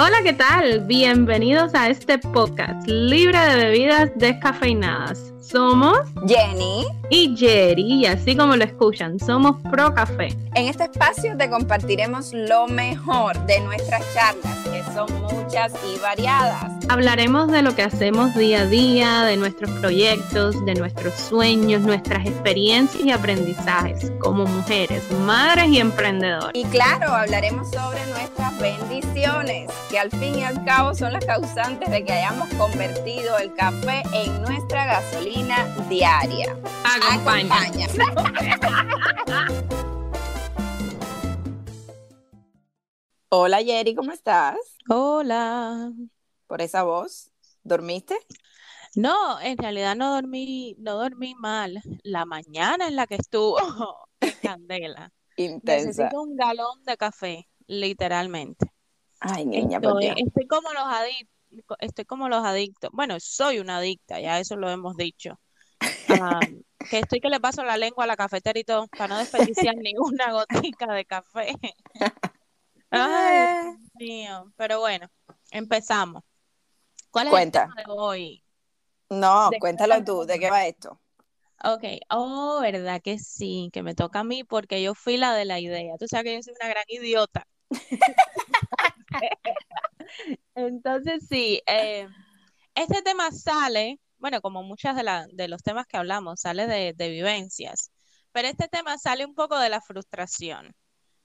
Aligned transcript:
Hola, 0.00 0.18
¿qué 0.22 0.32
tal? 0.32 0.86
Bienvenidos 0.86 1.74
a 1.74 1.88
este 1.88 2.20
podcast 2.20 2.86
libre 2.86 3.36
de 3.36 3.56
bebidas 3.56 4.12
descafeinadas. 4.14 5.32
Somos 5.50 6.00
Jenny 6.26 6.84
y 7.08 7.34
Jerry, 7.34 7.82
y 7.82 8.04
así 8.04 8.36
como 8.36 8.54
lo 8.54 8.64
escuchan, 8.64 9.18
somos 9.18 9.56
Pro 9.70 9.94
Café. 9.94 10.28
En 10.54 10.68
este 10.68 10.84
espacio 10.84 11.38
te 11.38 11.48
compartiremos 11.48 12.34
lo 12.34 12.66
mejor 12.66 13.38
de 13.46 13.58
nuestras 13.60 14.02
charlas, 14.12 14.58
que 14.64 14.82
son 14.92 15.08
muchas 15.22 15.72
y 15.86 15.98
variadas. 16.00 16.70
Hablaremos 16.90 17.50
de 17.50 17.62
lo 17.62 17.74
que 17.74 17.82
hacemos 17.82 18.34
día 18.34 18.62
a 18.62 18.66
día, 18.66 19.22
de 19.22 19.38
nuestros 19.38 19.70
proyectos, 19.80 20.62
de 20.66 20.74
nuestros 20.74 21.14
sueños, 21.14 21.80
nuestras 21.80 22.26
experiencias 22.26 23.02
y 23.02 23.10
aprendizajes 23.10 24.12
como 24.18 24.44
mujeres, 24.44 25.02
madres 25.24 25.68
y 25.68 25.78
emprendedoras. 25.78 26.50
Y 26.52 26.64
claro, 26.64 27.14
hablaremos 27.14 27.70
sobre 27.70 28.04
nuestras 28.06 28.58
bendiciones, 28.58 29.70
que 29.90 29.98
al 29.98 30.10
fin 30.10 30.38
y 30.38 30.44
al 30.44 30.62
cabo 30.64 30.94
son 30.94 31.12
las 31.12 31.24
causantes 31.24 31.90
de 31.90 32.04
que 32.04 32.12
hayamos 32.12 32.48
convertido 32.54 33.38
el 33.38 33.52
café 33.54 34.02
en 34.12 34.42
nuestra 34.42 34.86
gasolina 34.86 35.37
diaria. 35.88 36.56
Acompaña. 36.84 37.86
Hola 43.30 43.58
Jerry, 43.62 43.94
¿cómo 43.94 44.10
estás? 44.12 44.56
Hola. 44.88 45.92
Por 46.46 46.62
esa 46.62 46.82
voz, 46.82 47.30
¿dormiste? 47.62 48.16
No, 48.94 49.38
en 49.40 49.58
realidad 49.58 49.94
no 49.94 50.14
dormí, 50.14 50.74
no 50.78 50.94
dormí 50.94 51.34
mal. 51.34 51.82
La 52.02 52.24
mañana 52.24 52.88
en 52.88 52.96
la 52.96 53.06
que 53.06 53.16
estuvo 53.16 53.58
candela. 54.42 55.12
Intensa. 55.36 55.86
Necesito 55.86 56.22
un 56.22 56.36
galón 56.36 56.82
de 56.84 56.96
café, 56.96 57.48
literalmente. 57.66 58.72
Ay, 59.20 59.46
niña, 59.46 59.78
estoy, 59.78 60.06
estoy 60.16 60.46
como 60.46 60.72
los 60.72 60.84
adictos 60.84 61.37
estoy 61.80 62.04
como 62.04 62.28
los 62.28 62.44
adictos. 62.44 62.90
Bueno, 62.92 63.16
soy 63.20 63.58
una 63.58 63.78
adicta, 63.78 64.20
ya 64.20 64.38
eso 64.40 64.56
lo 64.56 64.70
hemos 64.70 64.96
dicho. 64.96 65.38
que 66.90 66.98
estoy 66.98 67.20
que 67.20 67.28
le 67.28 67.40
paso 67.40 67.64
la 67.64 67.76
lengua 67.76 68.04
a 68.04 68.06
la 68.06 68.16
cafetera 68.16 68.58
y 68.58 68.64
todo 68.64 68.88
para 68.88 69.08
no 69.08 69.18
desperdiciar 69.18 69.74
ninguna 69.76 70.32
gotica 70.32 70.92
de 70.92 71.04
café. 71.04 71.54
Ay, 72.90 73.64
Dios 73.64 73.76
mío. 73.96 74.52
Pero 74.56 74.80
bueno, 74.80 75.08
empezamos. 75.50 76.22
¿Cuál 77.10 77.28
es 77.28 77.34
el 77.34 77.52
tema 77.52 77.74
de 77.76 77.84
hoy? 77.88 78.44
No, 79.10 79.50
cuéntalo 79.58 80.04
tú, 80.04 80.24
¿de 80.24 80.38
qué 80.38 80.50
va 80.50 80.66
esto? 80.66 81.00
Ok, 81.64 81.82
oh, 82.10 82.60
verdad 82.60 83.00
que 83.02 83.18
sí, 83.18 83.70
que 83.72 83.82
me 83.82 83.94
toca 83.94 84.20
a 84.20 84.24
mí 84.24 84.44
porque 84.44 84.82
yo 84.82 84.94
fui 84.94 85.16
la 85.16 85.34
de 85.34 85.44
la 85.44 85.58
idea. 85.58 85.96
Tú 85.98 86.06
sabes 86.06 86.24
que 86.24 86.34
yo 86.36 86.42
soy 86.42 86.54
una 86.60 86.68
gran 86.68 86.84
idiota. 86.86 87.46
Entonces, 90.54 91.26
sí, 91.28 91.62
eh, 91.66 92.06
este 92.74 93.02
tema 93.02 93.30
sale, 93.30 94.00
bueno, 94.18 94.40
como 94.40 94.62
muchas 94.62 94.96
de, 94.96 95.04
de 95.32 95.48
los 95.48 95.62
temas 95.62 95.86
que 95.86 95.96
hablamos, 95.96 96.40
sale 96.40 96.66
de, 96.66 97.08
vivencias, 97.08 97.90
pero 98.32 98.48
este 98.48 98.68
tema 98.68 98.98
sale 98.98 99.24
un 99.24 99.34
poco 99.34 99.58
de 99.58 99.68
la 99.68 99.80
frustración. 99.80 100.74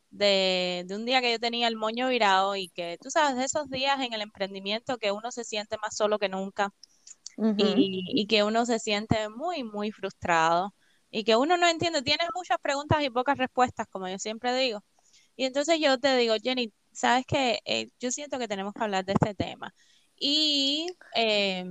De, 0.09 0.85
un 0.91 1.05
día 1.05 1.21
que 1.21 1.31
yo 1.31 1.39
tenía 1.39 1.67
el 1.67 1.75
moño 1.75 2.07
virado 2.07 2.55
y 2.55 2.69
que 2.69 2.97
tú 3.01 3.09
sabes, 3.09 3.35
de 3.35 3.45
esos 3.45 3.69
días 3.69 3.99
en 3.99 4.13
el 4.13 4.21
emprendimiento 4.21 4.97
que 4.97 5.11
uno 5.11 5.31
se 5.31 5.43
siente 5.43 5.77
más 5.81 5.95
solo 5.95 6.19
que 6.19 6.29
nunca 6.29 6.69
y, 7.57 8.03
y, 8.13 8.27
que 8.27 8.43
uno 8.43 8.65
se 8.67 8.77
siente 8.79 9.29
muy, 9.29 9.63
muy 9.63 9.91
frustrado 9.91 10.73
y 11.09 11.23
que 11.23 11.35
uno 11.35 11.57
no 11.57 11.67
entiende, 11.67 12.03
tiene 12.03 12.25
muchas 12.35 12.57
preguntas 12.61 13.03
y 13.03 13.09
pocas 13.09 13.37
respuestas, 13.37 13.87
como 13.89 14.07
yo 14.07 14.19
siempre 14.19 14.55
digo. 14.55 14.83
Y 15.35 15.45
entonces 15.45 15.79
yo 15.79 15.99
te 15.99 16.15
digo, 16.17 16.35
Jenny, 16.41 16.73
sabes 16.93 17.25
que 17.25 17.59
eh, 17.65 17.89
yo 17.99 18.11
siento 18.11 18.39
que 18.39 18.47
tenemos 18.47 18.73
que 18.73 18.83
hablar 18.83 19.05
de 19.05 19.13
este 19.13 19.35
tema. 19.35 19.73
Y 20.15 20.87
eh, 21.15 21.65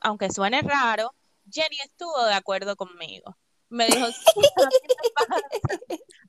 aunque 0.00 0.30
suene 0.30 0.62
raro, 0.62 1.14
Jenny 1.50 1.78
estuvo 1.84 2.24
de 2.24 2.34
acuerdo 2.34 2.76
conmigo. 2.76 3.36
Me 3.68 3.86
dijo, 3.86 4.06
sí, 4.06 4.40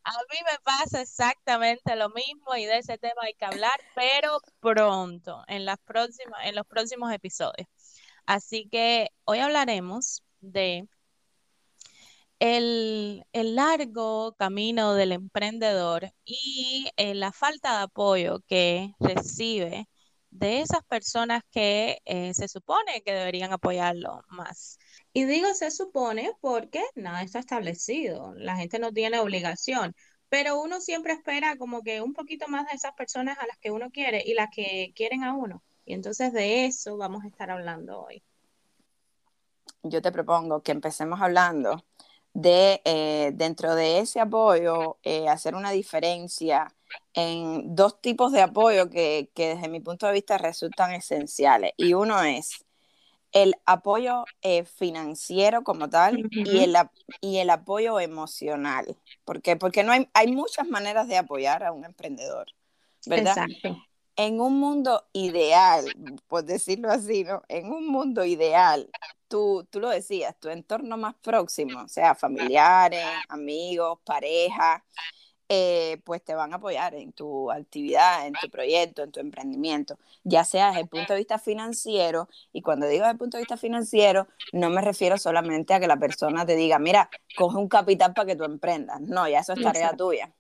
a 0.04 0.12
mí 0.12 0.38
me 0.46 0.60
pasa 0.64 1.02
exactamente 1.02 1.96
lo 1.96 2.10
mismo 2.10 2.56
y 2.56 2.66
de 2.66 2.78
ese 2.80 2.98
tema 2.98 3.22
hay 3.24 3.34
que 3.34 3.46
hablar, 3.46 3.72
pero 3.96 4.40
pronto, 4.60 5.44
en, 5.48 5.66
las 5.66 5.78
próximas, 5.80 6.46
en 6.46 6.56
los 6.56 6.68
próximos 6.68 7.12
episodios. 7.12 7.68
Así 8.26 8.68
que 8.70 9.10
hoy 9.26 9.40
hablaremos 9.40 10.24
de 10.40 10.88
el, 12.42 13.24
largo 13.34 14.34
camino 14.36 14.96
del 14.96 15.12
emprendedor 15.12 16.12
y 16.26 16.90
eh, 16.98 17.14
la 17.14 17.32
falta 17.32 17.78
de 17.78 17.84
apoyo 17.84 18.40
que 18.48 18.96
recibe 19.00 19.88
de 20.32 20.62
esas 20.62 20.84
personas 20.86 21.44
que 21.52 22.00
eh, 22.06 22.34
se 22.34 22.48
supone 22.48 23.04
que 23.04 23.14
deberían 23.14 23.54
apoyarlo 23.54 24.24
más. 24.30 24.80
Y 25.14 25.26
digo 25.26 25.54
se 25.54 25.70
supone 25.70 26.32
porque 26.42 26.84
nada 26.96 27.22
está 27.22 27.38
establecido, 27.38 28.34
la 28.36 28.56
gente 28.56 28.80
no 28.80 28.92
tiene 28.92 29.20
obligación, 29.20 29.94
pero 30.28 30.60
uno 30.60 30.82
siempre 30.82 31.14
espera 31.14 31.58
como 31.58 31.84
que 31.84 32.02
un 32.02 32.14
poquito 32.14 32.48
más 32.48 32.66
de 32.68 32.76
esas 32.76 32.94
personas 32.94 33.38
a 33.38 33.46
las 33.46 33.60
que 33.60 33.70
uno 33.70 33.92
quiere 33.92 34.24
y 34.26 34.34
las 34.34 34.48
que 34.52 34.94
quieren 34.96 35.24
a 35.24 35.36
uno. 35.36 35.62
Y 35.86 35.94
entonces 35.94 36.34
de 36.34 36.66
eso 36.66 36.98
vamos 36.98 37.24
a 37.24 37.28
estar 37.28 37.52
hablando 37.52 38.02
hoy. 38.02 38.24
Yo 39.84 40.02
te 40.02 40.12
propongo 40.12 40.64
que 40.64 40.72
empecemos 40.72 41.22
hablando 41.22 41.84
de 42.34 42.82
eh, 42.86 43.32
dentro 43.34 43.76
de 43.76 44.00
ese 44.00 44.20
apoyo 44.20 44.98
eh, 45.04 45.28
hacer 45.28 45.56
una 45.56 45.72
diferencia 45.72 46.74
en 47.14 47.76
dos 47.76 48.02
tipos 48.02 48.32
de 48.32 48.42
apoyo 48.42 48.90
que, 48.90 49.30
desde 49.36 49.70
mi 49.70 49.80
punto 49.80 50.08
de 50.08 50.14
vista 50.14 50.38
resultan 50.38 50.94
esenciales. 50.94 51.74
Y 51.78 51.94
uno 51.94 52.22
es 52.24 52.66
el 53.32 53.56
apoyo 53.66 54.26
eh, 54.42 54.66
financiero 54.66 55.64
como 55.64 55.90
tal 55.90 56.30
y, 56.32 56.60
el, 56.60 56.76
y 57.22 57.38
el 57.38 57.50
apoyo 57.50 58.00
emocional. 58.00 58.98
¿Por 59.24 59.42
Porque 59.58 59.84
no 59.84 59.92
hay, 59.92 60.10
hay 60.14 60.32
muchas 60.32 60.68
maneras 60.68 61.08
de 61.08 61.18
apoyar 61.18 61.64
a 61.64 61.72
un 61.72 61.86
emprendedor, 61.86 62.48
¿verdad? 63.06 63.48
En 64.16 64.40
un 64.42 64.60
mundo 64.60 65.08
ideal, 65.14 65.86
por 66.28 66.44
decirlo 66.44 66.92
así, 66.92 67.24
¿no? 67.24 67.44
En 67.48 67.72
un 67.72 67.88
mundo 67.88 68.26
ideal, 68.26 68.90
tú, 69.28 69.66
tú 69.70 69.80
lo 69.80 69.90
decías, 69.90 70.36
tu 70.40 70.50
entorno 70.50 70.98
más 70.98 71.16
próximo, 71.16 71.82
o 71.82 71.88
sea, 71.88 72.14
familiares, 72.14 73.06
amigos, 73.30 74.00
pareja, 74.04 74.84
eh, 75.54 76.02
pues 76.06 76.24
te 76.24 76.34
van 76.34 76.54
a 76.54 76.58
apoyar 76.58 76.96
en 76.96 77.12
tu 77.12 77.52
actividad, 77.52 78.26
en 78.26 78.34
tu 78.34 78.50
proyecto, 78.50 79.04
en 79.04 79.12
tu 79.12 79.20
emprendimiento, 79.20 79.98
ya 80.24 80.46
sea 80.46 80.68
desde 80.68 80.82
el 80.82 80.88
punto 80.88 81.14
de 81.14 81.20
vista 81.20 81.40
financiero, 81.40 82.30
y 82.54 82.62
cuando 82.62 82.88
digo 82.88 83.02
desde 83.02 83.12
el 83.12 83.18
punto 83.18 83.38
de 83.38 83.42
vista 83.42 83.58
financiero, 83.58 84.28
no 84.54 84.70
me 84.70 84.82
refiero 84.82 85.18
solamente 85.18 85.74
a 85.74 85.80
que 85.80 85.88
la 85.88 85.98
persona 85.98 86.46
te 86.46 86.56
diga, 86.56 86.80
mira, 86.80 87.10
coge 87.38 87.58
un 87.58 87.68
capital 87.68 88.14
para 88.14 88.28
que 88.28 88.36
tú 88.36 88.44
emprendas, 88.46 89.02
no, 89.02 89.28
ya 89.28 89.40
eso 89.40 89.54
es 89.54 89.62
tarea 89.62 89.96
tuya. 89.96 90.34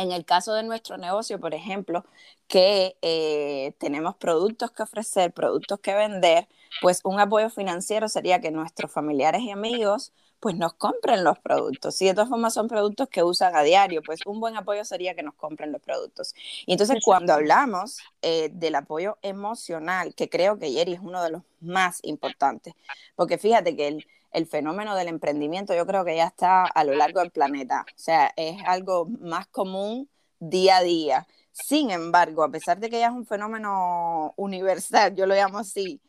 En 0.00 0.12
el 0.12 0.24
caso 0.24 0.54
de 0.54 0.62
nuestro 0.62 0.96
negocio, 0.96 1.38
por 1.38 1.52
ejemplo, 1.52 2.06
que 2.48 2.96
eh, 3.02 3.74
tenemos 3.78 4.16
productos 4.16 4.70
que 4.70 4.82
ofrecer, 4.82 5.30
productos 5.30 5.78
que 5.80 5.94
vender, 5.94 6.48
pues 6.80 7.00
un 7.04 7.20
apoyo 7.20 7.50
financiero 7.50 8.08
sería 8.08 8.40
que 8.40 8.50
nuestros 8.50 8.90
familiares 8.90 9.42
y 9.42 9.50
amigos 9.50 10.14
pues 10.40 10.56
nos 10.56 10.72
compren 10.72 11.22
los 11.22 11.38
productos. 11.38 11.96
Si 11.96 12.06
de 12.06 12.14
todas 12.14 12.30
formas 12.30 12.54
son 12.54 12.66
productos 12.66 13.10
que 13.10 13.22
usan 13.22 13.54
a 13.54 13.62
diario, 13.62 14.00
pues 14.02 14.20
un 14.24 14.40
buen 14.40 14.56
apoyo 14.56 14.86
sería 14.86 15.14
que 15.14 15.22
nos 15.22 15.34
compren 15.34 15.70
los 15.70 15.82
productos. 15.82 16.34
Y 16.64 16.72
entonces 16.72 16.96
cuando 17.04 17.34
hablamos 17.34 17.98
eh, 18.22 18.48
del 18.54 18.76
apoyo 18.76 19.18
emocional, 19.20 20.14
que 20.14 20.30
creo 20.30 20.58
que 20.58 20.72
Jerry 20.72 20.94
es 20.94 21.00
uno 21.00 21.22
de 21.22 21.28
los 21.28 21.42
más 21.60 22.00
importantes, 22.04 22.72
porque 23.16 23.36
fíjate 23.36 23.76
que 23.76 23.88
el, 23.88 24.06
el 24.32 24.46
fenómeno 24.46 24.94
del 24.96 25.08
emprendimiento 25.08 25.74
yo 25.74 25.86
creo 25.86 26.04
que 26.04 26.16
ya 26.16 26.26
está 26.26 26.64
a 26.66 26.84
lo 26.84 26.94
largo 26.94 27.20
del 27.20 27.30
planeta. 27.30 27.84
O 27.88 27.98
sea, 27.98 28.32
es 28.36 28.56
algo 28.66 29.06
más 29.20 29.46
común 29.48 30.08
día 30.38 30.78
a 30.78 30.82
día. 30.82 31.26
Sin 31.52 31.90
embargo, 31.90 32.42
a 32.44 32.50
pesar 32.50 32.78
de 32.80 32.90
que 32.90 33.00
ya 33.00 33.08
es 33.08 33.12
un 33.12 33.26
fenómeno 33.26 34.34
universal, 34.36 35.14
yo 35.14 35.26
lo 35.26 35.34
llamo 35.34 35.58
así, 35.58 36.00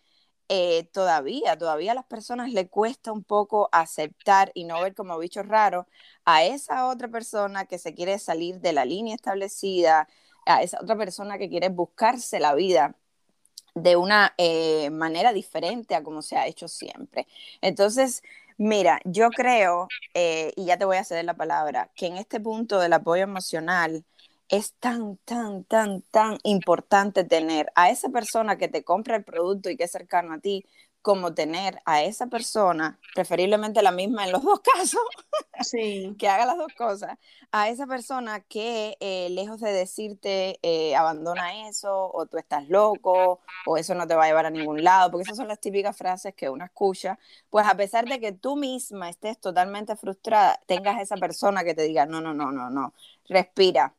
eh, 0.49 0.83
todavía, 0.91 1.57
todavía 1.57 1.93
a 1.93 1.95
las 1.95 2.05
personas 2.05 2.51
le 2.51 2.67
cuesta 2.69 3.11
un 3.13 3.23
poco 3.23 3.69
aceptar 3.71 4.51
y 4.53 4.65
no 4.65 4.81
ver 4.81 4.93
como 4.95 5.17
bichos 5.17 5.47
raros 5.47 5.85
a 6.25 6.43
esa 6.43 6.87
otra 6.87 7.07
persona 7.07 7.65
que 7.65 7.77
se 7.79 7.93
quiere 7.93 8.19
salir 8.19 8.59
de 8.59 8.73
la 8.73 8.85
línea 8.85 9.15
establecida, 9.15 10.09
a 10.45 10.61
esa 10.63 10.79
otra 10.81 10.97
persona 10.97 11.37
que 11.37 11.49
quiere 11.49 11.69
buscarse 11.69 12.39
la 12.39 12.53
vida 12.55 12.97
de 13.75 13.95
una 13.95 14.33
eh, 14.37 14.89
manera 14.91 15.33
diferente 15.33 15.95
a 15.95 16.03
como 16.03 16.21
se 16.21 16.37
ha 16.37 16.47
hecho 16.47 16.67
siempre. 16.67 17.27
Entonces, 17.61 18.23
mira, 18.57 18.99
yo 19.05 19.29
creo, 19.29 19.87
eh, 20.13 20.51
y 20.55 20.65
ya 20.65 20.77
te 20.77 20.85
voy 20.85 20.97
a 20.97 21.03
ceder 21.03 21.25
la 21.25 21.35
palabra, 21.35 21.89
que 21.95 22.07
en 22.07 22.17
este 22.17 22.39
punto 22.39 22.79
del 22.79 22.93
apoyo 22.93 23.23
emocional 23.23 24.05
es 24.49 24.73
tan, 24.79 25.17
tan, 25.25 25.63
tan, 25.63 26.01
tan 26.11 26.37
importante 26.43 27.23
tener 27.23 27.71
a 27.75 27.89
esa 27.89 28.09
persona 28.09 28.57
que 28.57 28.67
te 28.67 28.83
compra 28.83 29.15
el 29.15 29.23
producto 29.23 29.69
y 29.69 29.77
que 29.77 29.85
es 29.85 29.91
cercano 29.91 30.33
a 30.33 30.39
ti, 30.39 30.65
como 31.01 31.33
tener 31.33 31.81
a 31.85 32.03
esa 32.03 32.27
persona, 32.27 32.99
preferiblemente 33.15 33.81
la 33.81 33.91
misma 33.91 34.25
en 34.25 34.31
los 34.31 34.43
dos 34.43 34.59
casos, 34.75 35.01
sí. 35.61 36.15
que 36.19 36.27
haga 36.27 36.45
las 36.45 36.57
dos 36.57 36.73
cosas, 36.77 37.17
a 37.51 37.69
esa 37.69 37.87
persona 37.87 38.41
que 38.41 38.97
eh, 38.99 39.29
lejos 39.31 39.59
de 39.59 39.71
decirte 39.73 40.59
eh, 40.61 40.95
abandona 40.95 41.67
eso, 41.67 42.11
o 42.13 42.25
tú 42.27 42.37
estás 42.37 42.69
loco, 42.69 43.41
o 43.65 43.77
eso 43.77 43.95
no 43.95 44.07
te 44.07 44.15
va 44.15 44.25
a 44.25 44.27
llevar 44.27 44.45
a 44.45 44.51
ningún 44.51 44.83
lado, 44.83 45.09
porque 45.11 45.23
esas 45.23 45.37
son 45.37 45.47
las 45.47 45.59
típicas 45.59 45.97
frases 45.97 46.35
que 46.35 46.49
uno 46.49 46.65
escucha, 46.65 47.17
pues 47.49 47.67
a 47.67 47.75
pesar 47.75 48.05
de 48.07 48.19
que 48.19 48.31
tú 48.31 48.55
misma 48.55 49.09
estés 49.09 49.39
totalmente 49.39 49.95
frustrada, 49.95 50.59
tengas 50.67 51.01
esa 51.01 51.17
persona 51.17 51.63
que 51.63 51.73
te 51.73 51.83
diga, 51.83 52.05
no, 52.05 52.21
no, 52.21 52.33
no, 52.33 52.51
no, 52.51 52.69
no, 52.69 52.93
respira, 53.27 53.95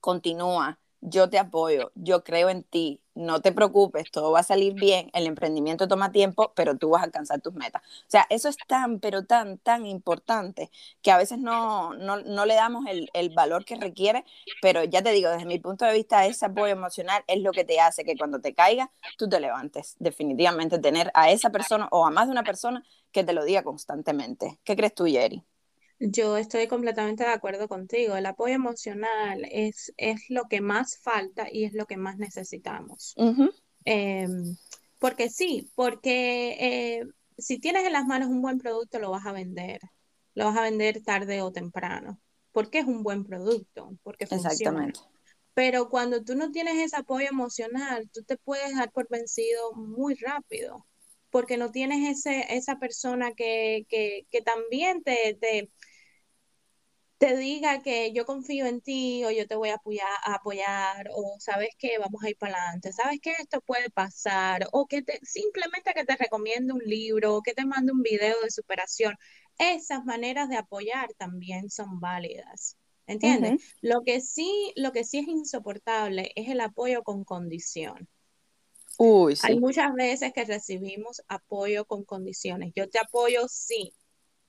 continúa, 0.00 0.78
yo 1.00 1.30
te 1.30 1.38
apoyo, 1.38 1.92
yo 1.94 2.24
creo 2.24 2.48
en 2.48 2.62
ti, 2.64 3.00
no 3.14 3.40
te 3.40 3.52
preocupes, 3.52 4.10
todo 4.10 4.32
va 4.32 4.40
a 4.40 4.42
salir 4.42 4.74
bien, 4.74 5.10
el 5.12 5.26
emprendimiento 5.26 5.88
toma 5.88 6.12
tiempo, 6.12 6.52
pero 6.54 6.76
tú 6.76 6.90
vas 6.90 7.02
a 7.02 7.04
alcanzar 7.04 7.40
tus 7.40 7.54
metas. 7.54 7.82
O 7.82 8.10
sea, 8.10 8.26
eso 8.30 8.48
es 8.48 8.56
tan, 8.66 9.00
pero 9.00 9.24
tan, 9.24 9.58
tan 9.58 9.86
importante 9.86 10.70
que 11.02 11.10
a 11.10 11.18
veces 11.18 11.38
no, 11.38 11.94
no, 11.94 12.46
le 12.46 12.54
damos 12.54 12.86
el, 12.86 13.10
el, 13.14 13.30
valor 13.30 13.64
que 13.64 13.76
requiere, 13.76 14.24
pero 14.62 14.84
ya 14.84 15.02
te 15.02 15.10
digo, 15.12 15.30
desde 15.30 15.46
mi 15.46 15.58
punto 15.58 15.84
de 15.84 15.92
vista, 15.94 16.26
ese 16.26 16.46
apoyo 16.46 16.72
emocional 16.72 17.22
es 17.26 17.40
lo 17.42 17.52
que 17.52 17.64
te 17.64 17.80
hace 17.80 18.04
que 18.04 18.16
cuando 18.16 18.40
te 18.40 18.54
caigas, 18.54 18.88
tú 19.16 19.28
te 19.28 19.40
levantes. 19.40 19.96
Definitivamente 19.98 20.78
tener 20.78 21.10
a 21.14 21.30
esa 21.30 21.50
persona 21.50 21.88
o 21.90 22.06
a 22.06 22.10
más 22.10 22.26
de 22.26 22.32
una 22.32 22.44
persona 22.44 22.84
que 23.12 23.24
te 23.24 23.32
lo 23.32 23.44
diga 23.44 23.62
constantemente. 23.62 24.58
¿Qué 24.64 24.76
crees 24.76 24.94
tú, 24.94 25.06
Jerry? 25.06 25.44
Yo 26.00 26.36
estoy 26.36 26.68
completamente 26.68 27.24
de 27.24 27.30
acuerdo 27.30 27.68
contigo. 27.68 28.16
El 28.16 28.26
apoyo 28.26 28.54
emocional 28.54 29.46
es, 29.50 29.92
es 29.96 30.20
lo 30.28 30.44
que 30.44 30.60
más 30.60 30.98
falta 30.98 31.48
y 31.50 31.64
es 31.64 31.72
lo 31.72 31.86
que 31.86 31.96
más 31.96 32.18
necesitamos. 32.18 33.14
Em, 33.84 34.56
porque 34.98 35.28
sí, 35.28 35.70
porque 35.74 36.56
eh, 36.60 37.04
si 37.36 37.58
tienes 37.58 37.84
en 37.84 37.92
las 37.92 38.06
manos 38.06 38.28
un 38.28 38.42
buen 38.42 38.58
producto, 38.58 38.98
lo 38.98 39.10
vas 39.10 39.26
a 39.26 39.32
vender. 39.32 39.80
Lo 40.34 40.44
vas 40.44 40.56
a 40.56 40.62
vender 40.62 41.02
tarde 41.02 41.42
o 41.42 41.50
temprano. 41.50 42.20
Porque 42.52 42.78
es 42.78 42.86
un 42.86 43.02
buen 43.02 43.24
producto, 43.24 43.96
porque 44.02 44.26
funciona. 44.26 44.52
Exactamente. 44.52 45.00
Pero 45.54 45.88
cuando 45.88 46.22
tú 46.22 46.36
no 46.36 46.52
tienes 46.52 46.76
ese 46.76 46.96
apoyo 46.96 47.28
emocional, 47.28 48.08
tú 48.12 48.22
te 48.22 48.36
puedes 48.36 48.76
dar 48.76 48.92
por 48.92 49.08
vencido 49.08 49.72
muy 49.74 50.14
rápido 50.14 50.86
porque 51.30 51.56
no 51.56 51.70
tienes 51.70 52.18
ese, 52.18 52.46
esa 52.54 52.78
persona 52.78 53.32
que, 53.32 53.84
que, 53.88 54.26
que 54.30 54.40
también 54.40 55.02
te, 55.02 55.36
te, 55.40 55.70
te 57.18 57.36
diga 57.36 57.82
que 57.82 58.12
yo 58.12 58.24
confío 58.24 58.66
en 58.66 58.80
ti 58.80 59.24
o 59.24 59.30
yo 59.30 59.46
te 59.46 59.56
voy 59.56 59.70
a 59.70 59.74
apoyar, 59.74 60.06
apoyar 60.24 61.08
o 61.12 61.36
sabes 61.40 61.70
que 61.76 61.98
vamos 61.98 62.22
a 62.22 62.30
ir 62.30 62.36
para 62.36 62.54
adelante, 62.54 62.92
sabes 62.92 63.18
que 63.20 63.32
esto 63.32 63.60
puede 63.60 63.90
pasar 63.90 64.68
o 64.72 64.86
que 64.86 65.02
te, 65.02 65.18
simplemente 65.24 65.92
que 65.94 66.04
te 66.04 66.16
recomiende 66.16 66.72
un 66.72 66.82
libro 66.84 67.36
o 67.36 67.42
que 67.42 67.54
te 67.54 67.66
mande 67.66 67.92
un 67.92 68.02
video 68.02 68.40
de 68.40 68.50
superación. 68.50 69.16
Esas 69.58 70.04
maneras 70.04 70.48
de 70.48 70.56
apoyar 70.56 71.08
también 71.18 71.68
son 71.70 71.98
válidas. 71.98 72.76
¿Entiendes? 73.08 73.74
Lo 73.80 74.02
que 74.02 74.20
sí, 74.20 74.72
lo 74.76 74.92
que 74.92 75.02
sí 75.02 75.18
es 75.18 75.26
insoportable 75.26 76.30
es 76.36 76.48
el 76.50 76.60
apoyo 76.60 77.02
con 77.02 77.24
condición. 77.24 78.06
Uy, 78.98 79.34
sí. 79.34 79.46
Hay 79.46 79.58
muchas 79.58 79.94
veces 79.94 80.32
que 80.34 80.44
recibimos 80.44 81.22
apoyo 81.26 81.86
con 81.86 82.04
condiciones. 82.04 82.72
Yo 82.76 82.88
te 82.88 82.98
apoyo, 82.98 83.48
sí, 83.48 83.94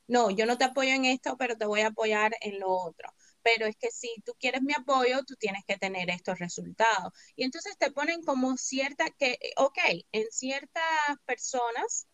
no, 0.10 0.32
yo 0.32 0.46
no 0.46 0.58
te 0.58 0.66
apoyo 0.66 0.92
en 0.92 1.06
esto, 1.06 1.38
pero 1.38 1.56
te 1.58 1.66
voy 1.66 1.82
a 1.82 1.88
apoyar 1.88 2.34
en 2.42 2.60
lo 2.60 2.72
otro. 2.72 3.10
Pero 3.44 3.66
es 3.68 3.76
que 3.78 3.92
si 3.92 4.10
tú 4.26 4.34
quieres 4.40 4.62
mi 4.64 4.74
apoyo, 4.74 5.24
tú 5.26 5.36
tienes 5.36 5.64
que 5.68 5.78
tener 5.78 6.10
estos 6.10 6.40
resultados. 6.40 7.14
Y 7.36 7.44
entonces 7.44 7.78
te 7.78 7.92
ponen 7.92 8.22
como 8.24 8.58
cierta, 8.58 9.06
que, 9.18 9.38
ok, 9.58 9.78
en 10.12 10.26
ciertas 10.32 10.84
personas, 11.26 12.08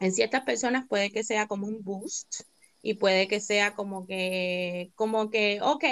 en 0.00 0.12
ciertas 0.12 0.42
personas 0.44 0.86
puede 0.88 1.10
que 1.10 1.24
sea 1.24 1.46
como 1.46 1.66
un 1.68 1.82
boost, 1.82 2.42
y 2.82 2.94
puede 2.94 3.26
que 3.28 3.40
sea 3.40 3.74
como 3.74 4.06
que, 4.06 4.92
como 4.94 5.28
que, 5.30 5.60
ok, 5.60 5.84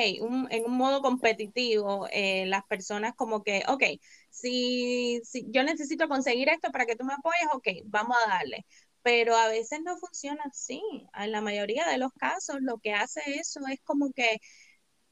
en 0.51 0.65
un 0.65 0.77
modo 0.77 1.03
competitivo, 1.03 2.07
eh, 2.13 2.47
las 2.47 2.63
personas 2.65 3.15
como 3.17 3.43
que, 3.43 3.65
ok, 3.69 3.83
si, 4.31 5.21
si, 5.25 5.45
yo 5.51 5.65
necesito 5.65 6.09
conseguir 6.09 6.49
esto 6.51 6.71
para 6.71 6.87
que 6.87 6.95
tú 6.97 7.05
me 7.05 7.15
apoyes, 7.15 7.49
ok, 7.53 7.69
vamos 7.87 8.17
a 8.25 8.29
darle 8.29 8.65
pero 9.05 9.37
a 9.37 9.49
veces 9.49 9.81
no 9.85 9.99
funciona 9.99 10.43
así. 10.47 10.83
En 11.15 11.31
la 11.31 11.43
mayoría 11.43 11.87
de 11.87 11.99
los 11.99 12.11
casos 12.15 12.57
lo 12.61 12.79
que 12.79 12.95
hace 12.95 13.21
eso 13.27 13.61
es 13.71 13.79
como 13.85 14.11
que 14.13 14.41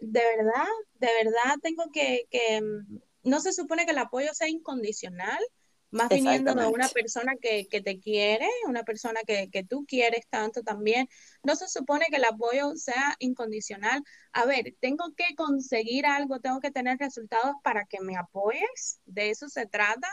de 0.01 0.21
verdad, 0.37 0.67
de 0.95 1.09
verdad 1.25 1.57
tengo 1.63 1.85
que, 1.93 2.27
que 2.31 2.61
mm, 2.61 3.01
no 3.25 3.41
se 3.41 3.53
supone 3.53 3.85
que 3.85 3.93
el 3.93 3.99
apoyo 3.99 4.33
sea 4.33 4.49
incondicional, 4.49 5.39
más 5.91 6.09
viniendo 6.09 6.55
de 6.55 6.67
una 6.67 6.89
persona 6.89 7.35
que, 7.41 7.69
que, 7.69 7.83
te 7.83 8.01
quiere, 8.01 8.49
una 8.67 8.83
persona 8.83 9.21
que, 9.27 9.51
que, 9.51 9.63
tú 9.63 9.85
quieres 9.87 10.27
tanto 10.31 10.63
también. 10.63 11.07
No 11.43 11.55
se 11.55 11.69
supone 11.69 12.07
que 12.09 12.17
el 12.17 12.25
apoyo 12.25 12.75
sea 12.77 13.15
incondicional. 13.19 14.03
A 14.33 14.47
ver, 14.47 14.75
tengo 14.81 15.13
que 15.15 15.35
conseguir 15.37 16.07
algo, 16.07 16.41
tengo 16.41 16.61
que 16.61 16.71
tener 16.71 16.97
resultados 16.99 17.57
para 17.63 17.85
que 17.85 18.01
me 18.01 18.17
apoyes, 18.17 19.01
de 19.05 19.29
eso 19.29 19.51
se 19.51 19.67
trata 19.67 20.09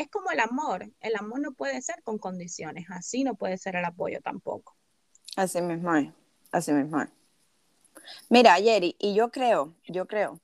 es 0.00 0.10
como 0.10 0.30
el 0.30 0.40
amor. 0.40 0.90
El 1.00 1.16
amor 1.16 1.40
no 1.40 1.52
puede 1.52 1.80
ser 1.82 2.02
con 2.02 2.18
condiciones, 2.18 2.86
así 2.90 3.24
no 3.24 3.34
puede 3.34 3.58
ser 3.58 3.76
el 3.76 3.84
apoyo 3.84 4.20
tampoco. 4.20 4.76
Así 5.36 5.60
mismo 5.60 5.94
es, 5.94 6.10
así 6.50 6.72
mismo 6.72 7.00
es. 7.00 7.08
Mira, 8.28 8.54
Jerry, 8.54 8.96
y 8.98 9.14
yo 9.14 9.30
creo, 9.30 9.74
yo 9.86 10.06
creo 10.06 10.40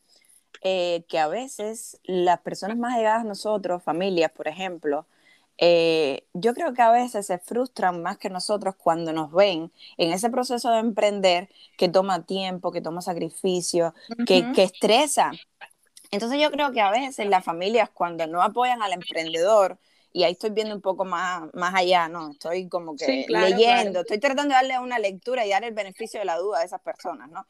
eh, 0.63 1.05
que 1.09 1.19
a 1.19 1.27
veces 1.27 2.01
las 2.05 2.41
personas 2.41 2.77
más 2.77 2.97
llegadas 2.97 3.23
a 3.23 3.29
nosotros, 3.29 3.83
familias, 3.83 4.31
por 4.31 4.49
ejemplo, 4.49 5.07
eh, 5.59 6.27
yo 6.35 6.53
creo 6.53 6.75
que 6.75 6.83
a 6.83 6.91
veces 6.91 7.27
se 7.27 7.39
frustran 7.39 8.03
más 8.03 8.19
que 8.19 8.29
nosotros 8.29 8.75
cuando 8.77 9.13
nos 9.13 9.33
ven 9.33 9.73
en 9.97 10.13
ese 10.13 10.29
proceso 10.29 10.71
de 10.71 10.81
emprender 10.81 11.49
que 11.79 11.89
toma 11.89 12.27
tiempo, 12.27 12.73
que 12.73 12.83
toma 12.83 13.01
sacrificio, 13.01 13.95
que, 14.27 14.53
que 14.53 14.65
estresa. 14.65 15.33
Entonces 16.11 16.41
yo 16.41 16.51
creo 16.51 16.73
que 16.73 16.81
a 16.81 16.91
veces 16.91 17.27
las 17.29 17.45
familias 17.45 17.91
cuando 17.91 18.27
no 18.27 18.43
apoyan 18.43 18.83
al 18.83 18.93
emprendedor, 18.93 19.79
y 20.17 20.25
ahí 20.25 20.33
estoy 20.33 20.49
viendo 20.49 20.75
un 20.75 20.81
poco 20.81 21.05
más, 21.05 21.43
más 21.53 21.75
allá, 21.75 22.09
¿no? 22.09 22.31
Estoy 22.31 22.71
como 22.71 22.97
que 22.97 23.27
leyendo, 23.29 24.01
estoy 24.01 24.19
tratando 24.19 24.55
de 24.55 24.55
darle 24.55 24.79
una 24.79 24.99
lectura 24.99 25.45
y 25.45 25.51
dar 25.51 25.63
el 25.63 25.75
beneficio 25.75 26.19
de 26.19 26.25
la 26.25 26.39
duda 26.39 26.61
a 26.61 26.65
esas 26.65 26.81
personas, 26.81 27.31
¿no? 27.31 27.47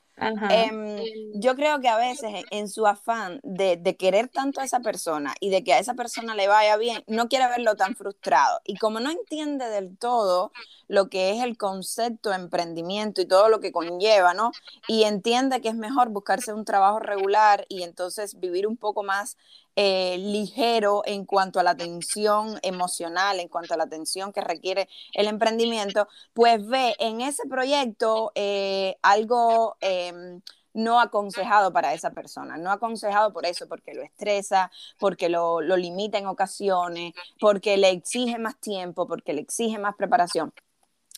Em, 0.50 0.98
yo 1.34 1.54
creo 1.54 1.80
que 1.80 1.88
a 1.88 1.96
veces 1.96 2.44
en, 2.50 2.68
su 2.68 2.84
afán 2.86 3.38
de, 3.44 3.76
de, 3.76 3.96
querer 3.96 4.28
tanto 4.28 4.60
a 4.60 4.64
esa 4.64 4.80
persona 4.80 5.34
y 5.40 5.50
de 5.50 5.62
que 5.62 5.74
a 5.74 5.78
esa 5.78 5.94
persona 5.94 6.34
le 6.34 6.48
vaya 6.48 6.76
bien, 6.76 7.04
no 7.06 7.28
quiere 7.28 7.46
verlo 7.46 7.76
tan 7.76 7.94
frustrado. 7.94 8.60
Y 8.64 8.78
como 8.78 8.98
no 8.98 9.12
entiende 9.12 9.69
del 9.69 9.96
todo 9.96 10.50
lo 10.88 11.08
que 11.08 11.30
es 11.30 11.44
el 11.44 11.56
concepto 11.56 12.30
de 12.30 12.36
emprendimiento 12.36 13.20
y 13.20 13.26
todo 13.26 13.48
lo 13.48 13.60
que 13.60 13.70
conlleva, 13.70 14.34
¿no? 14.34 14.50
Y 14.88 15.04
entiende 15.04 15.60
que 15.60 15.69
es 15.69 15.76
mejor 15.76 16.08
buscarse 16.08 16.52
un 16.52 16.64
trabajo 16.64 16.98
regular 16.98 17.64
y 17.69 17.82
entonces 17.82 18.40
vivir 18.40 18.66
un 18.66 18.76
poco 18.76 19.04
más 19.04 19.36
eh, 19.76 20.17
ligero 20.19 21.02
en 21.06 21.25
cuanto 21.26 21.61
a 21.61 21.62
la 21.62 21.70
atención 21.73 22.58
emocional, 22.62 23.41
en 23.41 23.48
cuanto 23.48 23.74
a 23.74 23.77
la 23.77 23.84
atención 23.84 24.32
que 24.32 24.41
requiere 24.41 24.89
el 25.15 25.29
emprendimiento, 25.29 26.08
pues 26.32 26.67
ve 26.67 26.96
en 26.98 27.20
ese 27.20 27.46
proyecto 27.48 28.32
eh, 28.34 28.96
algo... 29.03 29.77
Em, 29.81 30.41
no 30.77 31.00
aconsejado 31.00 31.72
para 31.72 31.94
esa 31.94 32.10
persona, 32.10 32.58
no 32.58 32.70
aconsejado 32.70 33.32
por 33.32 33.46
eso, 33.46 33.67
porque 33.67 33.94
lo 33.94 34.03
estresa, 34.03 34.70
porque 34.98 35.31
lo, 35.31 35.62
lo 35.62 35.77
limita 35.79 36.19
en 36.19 36.27
ocasiones, 36.27 37.15
porque 37.41 37.79
le 37.79 37.91
exige 37.91 38.39
más 38.39 38.60
tiempo, 38.60 39.06
porque 39.06 39.32
le 39.32 39.41
exige 39.41 39.79
más 39.79 39.96
preparación. 39.96 40.53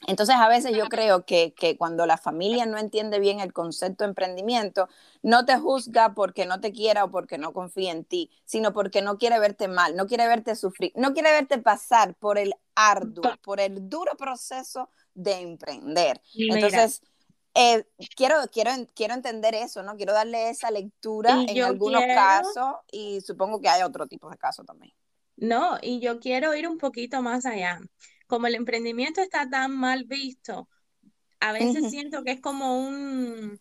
Entonces, 0.06 0.36
a 0.36 0.48
veces 0.48 0.76
yo 0.76 0.86
creo 0.86 1.24
que, 1.24 1.54
cuando 1.76 2.06
la 2.06 2.16
familia 2.16 2.66
no 2.66 2.78
entiende 2.78 3.18
bien 3.18 3.40
el 3.40 3.52
concepto 3.52 4.04
de 4.04 4.10
emprendimiento, 4.10 4.88
no 5.22 5.44
te 5.44 5.58
juzga 5.58 6.14
porque 6.14 6.46
no 6.46 6.60
te 6.60 6.72
quiera 6.72 7.04
o 7.04 7.10
porque 7.10 7.36
no 7.36 7.52
confía 7.52 7.90
en 7.90 8.04
ti, 8.04 8.30
sino 8.44 8.72
porque 8.72 9.02
no 9.02 9.18
quiere 9.18 9.40
verte 9.40 9.66
mal, 9.66 9.96
no 9.96 10.06
quiere 10.06 10.28
verte 10.28 10.54
sufrir, 10.54 10.92
no 10.94 11.14
quiere 11.14 11.32
verte 11.32 11.58
pasar 11.58 12.14
por 12.14 12.38
el 12.38 12.54
arduo, 12.74 13.36
por 13.42 13.58
el 13.60 13.88
duro 13.88 14.12
proceso 14.16 14.88
de 15.14 15.40
emprender. 15.40 16.22
Entonces, 16.32 17.02
eh, 17.54 17.84
quiero, 18.14 18.36
quiero, 18.52 18.70
quiero 18.94 19.14
entender 19.14 19.56
eso, 19.56 19.82
¿no? 19.82 19.96
Quiero 19.96 20.12
darle 20.12 20.48
esa 20.48 20.70
lectura 20.70 21.44
en 21.48 21.64
algunos 21.64 22.04
casos 22.04 22.76
y 22.92 23.20
supongo 23.20 23.60
que 23.60 23.68
hay 23.68 23.82
otro 23.82 24.06
tipo 24.06 24.30
de 24.30 24.38
casos 24.38 24.64
también. 24.64 24.94
No, 25.36 25.78
y 25.82 25.98
yo 26.00 26.20
quiero 26.20 26.54
ir 26.54 26.68
un 26.68 26.78
poquito 26.78 27.20
más 27.20 27.46
allá 27.46 27.80
como 28.28 28.46
el 28.46 28.54
emprendimiento 28.54 29.20
está 29.20 29.48
tan 29.50 29.76
mal 29.76 30.04
visto, 30.04 30.68
a 31.40 31.52
veces 31.52 31.90
siento 31.90 32.22
que 32.22 32.32
es 32.32 32.40
como 32.40 32.78
un, 32.78 33.60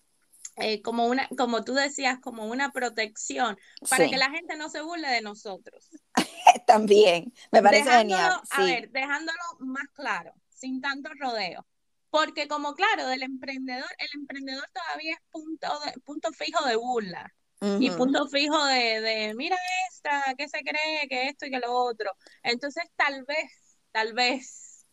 eh, 0.58 0.82
como 0.82 1.08
una, 1.08 1.28
como 1.38 1.64
tú 1.64 1.74
decías, 1.74 2.20
como 2.20 2.46
una 2.46 2.72
protección 2.72 3.58
para 3.90 4.10
que 4.10 4.18
la 4.18 4.30
gente 4.30 4.58
no 4.58 4.70
se 4.70 4.82
burle 4.82 5.08
de 5.08 5.22
nosotros. 5.22 5.90
También, 6.68 7.34
me 7.52 7.62
parece 7.62 7.90
genial. 7.90 8.42
A 8.52 8.64
ver, 8.64 8.92
dejándolo 8.92 9.40
más 9.60 9.88
claro, 9.94 10.34
sin 10.50 10.82
tanto 10.82 11.10
rodeo. 11.18 11.66
Porque 12.10 12.48
como 12.48 12.74
claro, 12.74 13.08
del 13.08 13.24
emprendedor, 13.24 13.90
el 13.98 14.08
emprendedor 14.20 14.68
todavía 14.74 15.14
es 15.14 15.22
punto, 15.32 15.68
de, 15.86 16.00
punto 16.02 16.32
fijo 16.34 16.66
de 16.66 16.76
burla. 16.76 17.34
Y 17.80 17.90
punto 17.90 18.28
fijo 18.28 18.66
de, 18.66 19.02
de, 19.02 19.34
mira 19.36 19.58
esta, 19.90 20.36
¿qué 20.38 20.48
se 20.48 20.60
cree? 20.60 21.08
Que 21.10 21.28
esto 21.28 21.48
y 21.48 21.50
que 21.50 21.58
lo 21.58 21.74
otro. 21.74 22.12
Entonces, 22.44 22.84
tal 22.96 23.24
vez 23.24 23.67
tal 23.98 24.14
vez 24.14 24.86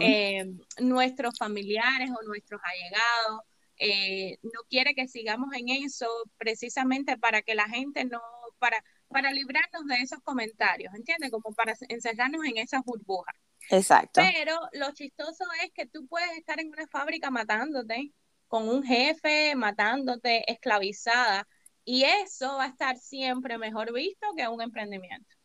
eh, 0.00 0.44
nuestros 0.80 1.38
familiares 1.38 2.10
o 2.10 2.26
nuestros 2.26 2.60
allegados 2.64 3.42
eh, 3.76 4.36
no 4.42 4.62
quiere 4.68 4.96
que 4.96 5.06
sigamos 5.06 5.50
en 5.54 5.68
eso 5.68 6.08
precisamente 6.38 7.16
para 7.16 7.40
que 7.42 7.54
la 7.54 7.68
gente 7.68 8.04
no, 8.04 8.20
para, 8.58 8.82
para 9.06 9.30
librarnos 9.30 9.86
de 9.86 10.02
esos 10.02 10.18
comentarios, 10.24 10.92
¿entiendes? 10.92 11.30
Como 11.30 11.54
para 11.54 11.74
encerrarnos 11.88 12.44
en 12.46 12.56
esas 12.56 12.82
burbujas. 12.84 13.36
Exacto. 13.70 14.20
Pero 14.20 14.58
lo 14.72 14.90
chistoso 14.92 15.44
es 15.62 15.70
que 15.72 15.86
tú 15.86 16.08
puedes 16.08 16.32
estar 16.36 16.58
en 16.58 16.70
una 16.70 16.88
fábrica 16.88 17.30
matándote, 17.30 18.12
con 18.48 18.68
un 18.68 18.82
jefe 18.82 19.54
matándote, 19.54 20.50
esclavizada, 20.50 21.46
y 21.84 22.02
eso 22.02 22.56
va 22.56 22.64
a 22.64 22.68
estar 22.68 22.96
siempre 22.96 23.56
mejor 23.56 23.92
visto 23.92 24.26
que 24.36 24.48
un 24.48 24.60
emprendimiento. 24.60 25.37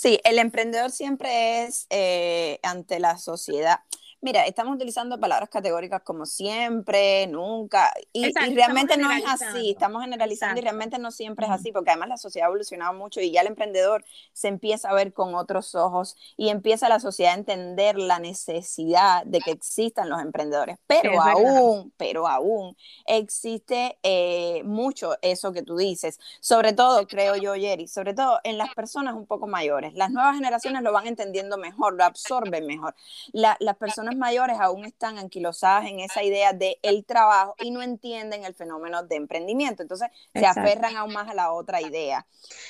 Sí, 0.00 0.18
el 0.24 0.38
emprendedor 0.38 0.90
siempre 0.90 1.64
es 1.64 1.86
eh, 1.90 2.58
ante 2.62 3.00
la 3.00 3.18
sociedad. 3.18 3.80
Mira, 4.22 4.44
estamos 4.44 4.74
utilizando 4.74 5.18
palabras 5.18 5.48
categóricas 5.48 6.02
como 6.02 6.26
siempre, 6.26 7.26
nunca, 7.26 7.90
y, 8.12 8.30
realmente 8.54 8.98
no 8.98 9.10
es 9.10 9.24
así, 9.26 9.70
estamos 9.70 10.02
generalizando 10.02 10.60
y 10.60 10.62
realmente 10.62 10.98
no 10.98 11.10
siempre 11.10 11.46
es 11.46 11.52
así, 11.52 11.72
porque 11.72 11.88
además 11.88 12.10
la 12.10 12.16
sociedad 12.18 12.46
ha 12.46 12.50
evolucionado 12.50 12.92
mucho 12.92 13.22
y 13.22 13.30
ya 13.30 13.40
el 13.40 13.46
emprendedor 13.46 14.04
se 14.34 14.48
empieza 14.48 14.90
a 14.90 14.94
ver 14.94 15.14
con 15.14 15.34
otros 15.34 15.74
ojos 15.74 16.16
y 16.36 16.50
empieza 16.50 16.90
la 16.90 17.00
sociedad 17.00 17.32
a 17.32 17.38
entender 17.38 17.96
la 17.96 18.18
necesidad 18.18 19.24
de 19.24 19.40
que 19.40 19.52
existan 19.52 20.10
los 20.10 20.20
emprendedores, 20.20 20.76
pero 20.86 21.18
aún, 21.22 21.90
pero 21.96 22.28
aún 22.28 22.76
existe 23.06 23.98
eh, 24.02 24.62
mucho 24.64 25.16
eso 25.22 25.50
que 25.52 25.62
tú 25.62 25.78
dices, 25.78 26.20
sobre 26.40 26.74
todo, 26.74 27.06
creo 27.06 27.36
yo, 27.36 27.54
Jerry, 27.54 27.88
sobre 27.88 28.12
todo 28.12 28.38
en 28.44 28.58
las 28.58 28.74
personas 28.74 29.14
un 29.14 29.24
poco 29.24 29.46
mayores, 29.46 29.94
las 29.94 30.10
nuevas 30.10 30.34
generaciones 30.34 30.82
lo 30.82 30.92
van 30.92 31.06
entendiendo 31.06 31.56
mejor, 31.56 31.94
lo 31.94 32.04
absorben 32.04 32.66
mejor, 32.66 32.94
las 33.32 33.76
personas 33.78 34.09
mayores 34.16 34.58
aún 34.60 34.84
están 34.84 35.18
anquilosadas 35.18 35.86
en 35.86 36.00
esa 36.00 36.22
idea 36.22 36.52
de 36.52 36.78
el 36.82 37.04
trabajo 37.04 37.54
y 37.58 37.70
no 37.70 37.82
entienden 37.82 38.44
el 38.44 38.54
fenómeno 38.54 39.02
de 39.02 39.16
emprendimiento. 39.16 39.82
Entonces 39.82 40.08
se 40.34 40.46
aferran 40.46 40.96
aún 40.96 41.12
más 41.12 41.28
a 41.28 41.34
la 41.34 41.52
otra 41.52 41.80
idea. 41.80 42.26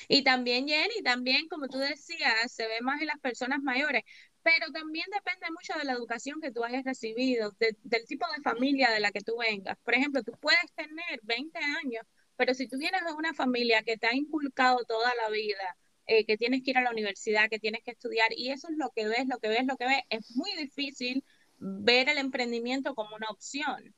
Y 0.08 0.24
también, 0.24 0.66
Jenny, 0.66 1.02
también, 1.02 1.48
como 1.48 1.68
tú 1.68 1.78
decías, 1.78 2.50
se 2.50 2.66
ve 2.66 2.80
más 2.82 3.00
en 3.00 3.08
las 3.08 3.18
personas 3.18 3.60
mayores, 3.62 4.04
pero 4.42 4.70
también 4.72 5.06
depende 5.12 5.46
mucho 5.50 5.78
de 5.78 5.84
la 5.84 5.92
educación 5.92 6.40
que 6.40 6.50
tú 6.50 6.64
hayas 6.64 6.84
recibido, 6.84 7.52
del 7.58 8.06
tipo 8.06 8.26
de 8.34 8.42
familia 8.42 8.90
de 8.90 9.00
la 9.00 9.10
que 9.10 9.20
tú 9.20 9.36
vengas. 9.38 9.76
Por 9.84 9.94
ejemplo, 9.94 10.22
tú 10.22 10.32
puedes 10.40 10.72
tener 10.74 11.20
20 11.22 11.58
años, 11.84 12.04
pero 12.36 12.54
si 12.54 12.66
tú 12.66 12.78
vienes 12.78 13.04
de 13.04 13.12
una 13.12 13.34
familia 13.34 13.82
que 13.82 13.98
te 13.98 14.06
ha 14.06 14.14
inculcado 14.14 14.78
toda 14.84 15.12
la 15.14 15.28
vida, 15.30 15.76
eh, 16.10 16.26
que 16.26 16.36
tienes 16.36 16.64
que 16.64 16.72
ir 16.72 16.78
a 16.78 16.82
la 16.82 16.90
universidad, 16.90 17.48
que 17.48 17.60
tienes 17.60 17.84
que 17.84 17.92
estudiar, 17.92 18.26
y 18.32 18.50
eso 18.50 18.66
es 18.68 18.76
lo 18.76 18.90
que 18.90 19.06
ves, 19.06 19.28
lo 19.28 19.38
que 19.38 19.48
ves, 19.48 19.64
lo 19.64 19.76
que 19.76 19.86
ves, 19.86 20.02
es 20.10 20.34
muy 20.34 20.50
difícil 20.56 21.24
ver 21.58 22.08
el 22.08 22.18
emprendimiento 22.18 22.96
como 22.96 23.14
una 23.14 23.28
opción. 23.28 23.94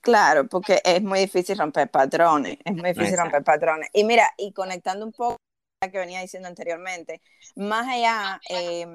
Claro, 0.00 0.46
porque 0.46 0.80
es 0.84 1.02
muy 1.02 1.18
difícil 1.18 1.58
romper 1.58 1.90
patrones, 1.90 2.58
es 2.64 2.72
muy 2.76 2.92
difícil 2.92 3.16
romper 3.16 3.42
patrones. 3.42 3.90
Y 3.92 4.04
mira, 4.04 4.30
y 4.38 4.52
conectando 4.52 5.04
un 5.04 5.10
poco 5.10 5.36
a 5.80 5.86
lo 5.86 5.92
que 5.92 5.98
venía 5.98 6.20
diciendo 6.20 6.46
anteriormente, 6.46 7.20
más 7.56 7.88
allá, 7.88 8.40
eh, 8.48 8.86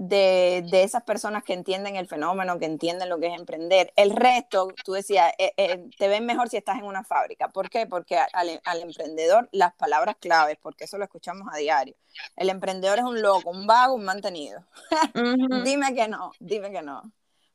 de, 0.00 0.82
esas 0.82 1.02
personas 1.02 1.44
que 1.44 1.52
entienden 1.52 1.96
el 1.96 2.08
fenómeno, 2.08 2.58
que 2.58 2.64
entienden 2.64 3.10
lo 3.10 3.20
que 3.20 3.26
es 3.26 3.38
emprender. 3.38 3.92
El 3.96 4.12
resto, 4.16 4.68
tú 4.82 4.92
decías, 4.92 5.30
eh, 5.36 5.52
eh, 5.58 5.90
te 5.98 6.08
ven 6.08 6.24
mejor 6.24 6.48
si 6.48 6.56
estás 6.56 6.78
en 6.78 6.84
una 6.84 7.04
fábrica. 7.04 7.48
¿Por 7.48 7.68
qué? 7.68 7.86
Porque 7.86 8.18
al, 8.18 8.80
emprendedor 8.80 9.50
las 9.52 9.74
palabras 9.74 10.16
claves, 10.18 10.56
porque 10.62 10.84
eso 10.84 10.96
lo 10.96 11.04
escuchamos 11.04 11.46
a 11.52 11.58
diario. 11.58 11.94
El 12.34 12.48
emprendedor 12.48 12.98
es 12.98 13.04
un 13.04 13.20
loco, 13.20 13.50
un 13.50 13.66
vago, 13.66 13.94
un 13.94 14.04
mantenido. 14.04 14.64
dime 15.64 15.94
que 15.94 16.08
no, 16.08 16.32
dime 16.40 16.72
que 16.72 16.80
no. 16.80 17.02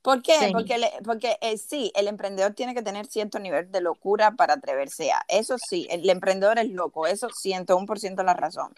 ¿Por 0.03 0.21
qué? 0.21 0.51
Porque, 0.51 0.79
porque 1.03 1.39
eh, 1.41 1.57
sí, 1.57 1.91
el 1.95 2.07
emprendedor 2.07 2.53
tiene 2.53 2.75
que 2.75 2.83
tener 2.83 3.07
cierto 3.07 3.39
nivel 3.39 3.71
de 3.71 3.81
locura 3.81 4.35
para 4.35 4.53
atreverse 4.53 5.11
a. 5.11 5.25
Eso 5.27 5.57
sí, 5.57 5.87
el 5.89 6.07
emprendedor 6.07 6.59
es 6.59 6.69
loco, 6.69 7.07
eso 7.07 7.27
101% 7.29 8.23
la 8.23 8.35
razón. 8.35 8.75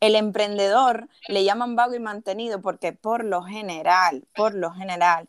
El 0.00 0.14
emprendedor 0.16 1.08
le 1.28 1.44
llaman 1.44 1.76
vago 1.76 1.94
y 1.94 2.00
mantenido 2.00 2.60
porque 2.62 2.92
por 2.92 3.24
lo 3.24 3.42
general, 3.42 4.26
por 4.34 4.54
lo 4.54 4.72
general, 4.72 5.28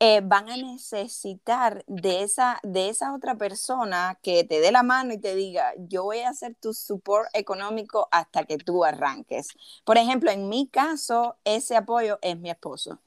eh, 0.00 0.20
van 0.22 0.50
a 0.50 0.56
necesitar 0.56 1.84
de 1.86 2.22
esa, 2.22 2.60
de 2.62 2.88
esa 2.90 3.14
otra 3.14 3.36
persona 3.36 4.18
que 4.22 4.44
te 4.44 4.60
dé 4.60 4.72
la 4.72 4.82
mano 4.82 5.14
y 5.14 5.18
te 5.20 5.34
diga, 5.34 5.72
yo 5.78 6.04
voy 6.04 6.20
a 6.20 6.30
hacer 6.30 6.54
tu 6.56 6.74
support 6.74 7.28
económico 7.34 8.08
hasta 8.12 8.44
que 8.44 8.58
tú 8.58 8.84
arranques. 8.84 9.48
Por 9.84 9.98
ejemplo, 9.98 10.30
en 10.30 10.48
mi 10.48 10.68
caso, 10.68 11.38
ese 11.44 11.76
apoyo 11.76 12.18
es 12.22 12.38
mi 12.38 12.50
esposo. 12.50 13.00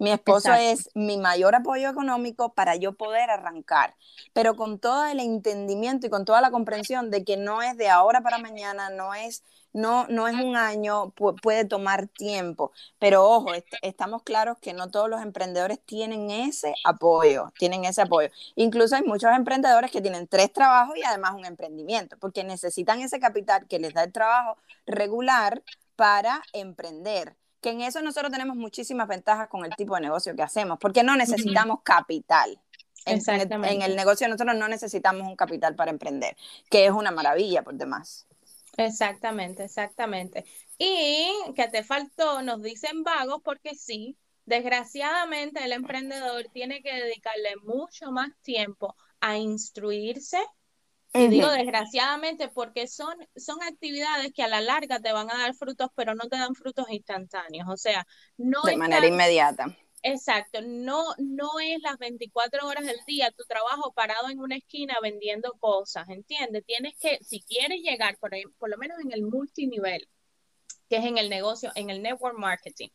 Mi 0.00 0.10
esposo 0.10 0.54
es 0.54 0.88
mi 0.94 1.18
mayor 1.18 1.54
apoyo 1.54 1.90
económico 1.90 2.54
para 2.54 2.74
yo 2.74 2.94
poder 2.94 3.28
arrancar, 3.28 3.94
pero 4.32 4.56
con 4.56 4.78
todo 4.78 5.04
el 5.04 5.20
entendimiento 5.20 6.06
y 6.06 6.10
con 6.10 6.24
toda 6.24 6.40
la 6.40 6.50
comprensión 6.50 7.10
de 7.10 7.22
que 7.22 7.36
no 7.36 7.60
es 7.60 7.76
de 7.76 7.90
ahora 7.90 8.22
para 8.22 8.38
mañana, 8.38 8.88
no 8.88 9.14
es 9.14 9.44
no, 9.72 10.06
no 10.08 10.26
es 10.26 10.34
un 10.34 10.56
año, 10.56 11.10
puede 11.10 11.64
tomar 11.64 12.08
tiempo, 12.08 12.72
pero 12.98 13.28
ojo, 13.28 13.52
estamos 13.82 14.22
claros 14.22 14.58
que 14.58 14.72
no 14.72 14.90
todos 14.90 15.08
los 15.08 15.22
emprendedores 15.22 15.78
tienen 15.84 16.30
ese 16.30 16.74
apoyo, 16.82 17.52
tienen 17.58 17.84
ese 17.84 18.02
apoyo. 18.02 18.30
Incluso 18.56 18.96
hay 18.96 19.02
muchos 19.02 19.30
emprendedores 19.32 19.90
que 19.90 20.00
tienen 20.00 20.26
tres 20.26 20.52
trabajos 20.52 20.96
y 20.96 21.04
además 21.04 21.34
un 21.34 21.44
emprendimiento, 21.44 22.16
porque 22.18 22.42
necesitan 22.42 23.00
ese 23.00 23.20
capital 23.20 23.68
que 23.68 23.78
les 23.78 23.94
da 23.94 24.02
el 24.04 24.12
trabajo 24.12 24.56
regular 24.86 25.62
para 25.94 26.42
emprender 26.52 27.36
que 27.60 27.70
en 27.70 27.82
eso 27.82 28.02
nosotros 28.02 28.32
tenemos 28.32 28.56
muchísimas 28.56 29.06
ventajas 29.08 29.48
con 29.48 29.64
el 29.64 29.74
tipo 29.76 29.94
de 29.94 30.00
negocio 30.00 30.34
que 30.34 30.42
hacemos, 30.42 30.78
porque 30.78 31.02
no 31.02 31.16
necesitamos 31.16 31.80
capital. 31.82 32.60
En, 33.06 33.20
en, 33.64 33.82
el 33.82 33.96
negocio 33.96 34.28
nosotros 34.28 34.56
no 34.56 34.68
necesitamos 34.68 35.26
un 35.26 35.34
capital 35.34 35.74
para 35.74 35.90
emprender, 35.90 36.36
que 36.70 36.84
es 36.84 36.92
una 36.92 37.10
maravilla 37.10 37.62
por 37.62 37.74
demás. 37.74 38.26
Exactamente, 38.76 39.64
exactamente. 39.64 40.44
Y 40.78 41.28
que 41.54 41.68
te 41.68 41.82
faltó, 41.82 42.42
nos 42.42 42.62
dicen 42.62 43.02
vagos 43.02 43.40
porque 43.42 43.74
sí, 43.74 44.16
desgraciadamente 44.44 45.64
el 45.64 45.72
emprendedor 45.72 46.46
tiene 46.52 46.82
que 46.82 46.92
dedicarle 46.92 47.56
mucho 47.62 48.10
más 48.10 48.30
tiempo 48.42 48.96
a 49.20 49.36
instruirse. 49.36 50.38
Y 51.12 51.26
digo 51.28 51.50
desgraciadamente 51.50 52.48
porque 52.48 52.86
son, 52.86 53.14
son 53.34 53.62
actividades 53.62 54.32
que 54.32 54.44
a 54.44 54.48
la 54.48 54.60
larga 54.60 55.00
te 55.00 55.12
van 55.12 55.30
a 55.30 55.38
dar 55.38 55.54
frutos, 55.54 55.88
pero 55.96 56.14
no 56.14 56.28
te 56.28 56.36
dan 56.36 56.54
frutos 56.54 56.86
instantáneos. 56.90 57.68
O 57.68 57.76
sea, 57.76 58.06
no... 58.36 58.62
De 58.62 58.76
manera 58.76 59.06
inmediata. 59.06 59.76
Exacto, 60.02 60.60
no, 60.62 61.04
no 61.18 61.60
es 61.60 61.82
las 61.82 61.98
24 61.98 62.66
horas 62.66 62.86
del 62.86 62.98
día 63.06 63.30
tu 63.32 63.44
trabajo 63.44 63.92
parado 63.92 64.30
en 64.30 64.40
una 64.40 64.56
esquina 64.56 64.94
vendiendo 65.02 65.52
cosas, 65.58 66.08
¿entiendes? 66.08 66.64
Tienes 66.64 66.94
que, 66.98 67.18
si 67.22 67.42
quieres 67.42 67.82
llegar 67.82 68.16
por, 68.18 68.32
ahí, 68.32 68.44
por 68.58 68.70
lo 68.70 68.78
menos 68.78 68.98
en 69.04 69.12
el 69.12 69.22
multinivel, 69.22 70.08
que 70.88 70.96
es 70.96 71.04
en 71.04 71.18
el 71.18 71.28
negocio, 71.28 71.70
en 71.74 71.90
el 71.90 72.02
network 72.02 72.38
marketing, 72.38 72.88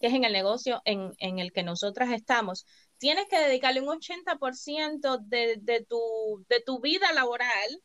que 0.00 0.06
es 0.06 0.14
en 0.14 0.24
el 0.24 0.32
negocio 0.32 0.80
en, 0.84 1.12
en 1.18 1.40
el 1.40 1.52
que 1.52 1.64
nosotras 1.64 2.12
estamos, 2.12 2.64
tienes 3.02 3.26
que 3.26 3.36
dedicarle 3.36 3.80
un 3.80 3.88
80% 3.88 5.18
de, 5.26 5.56
de, 5.60 5.84
tu, 5.84 6.46
de 6.48 6.60
tu 6.60 6.80
vida 6.80 7.12
laboral 7.12 7.82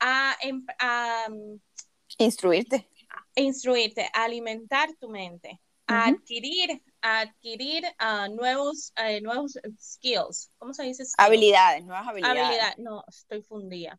a, 0.00 0.36
em, 0.40 0.66
a, 0.80 1.28
instruirte. 2.18 2.88
A 3.36 3.40
instruirte, 3.40 4.10
a 4.12 4.24
alimentar 4.24 4.88
tu 4.98 5.08
mente, 5.10 5.60
a 5.86 6.06
adquirir 6.06 6.82
adquirir 7.00 7.84
uh, 8.00 8.34
nuevos, 8.34 8.92
uh, 8.98 9.22
nuevos 9.22 9.56
skills. 9.78 10.50
¿Cómo 10.58 10.74
se 10.74 10.82
dice? 10.82 11.04
Habilidades, 11.18 11.84
nuevas 11.84 12.08
habilidades. 12.08 12.78
no, 12.78 13.04
estoy 13.06 13.42
fundida. 13.42 13.96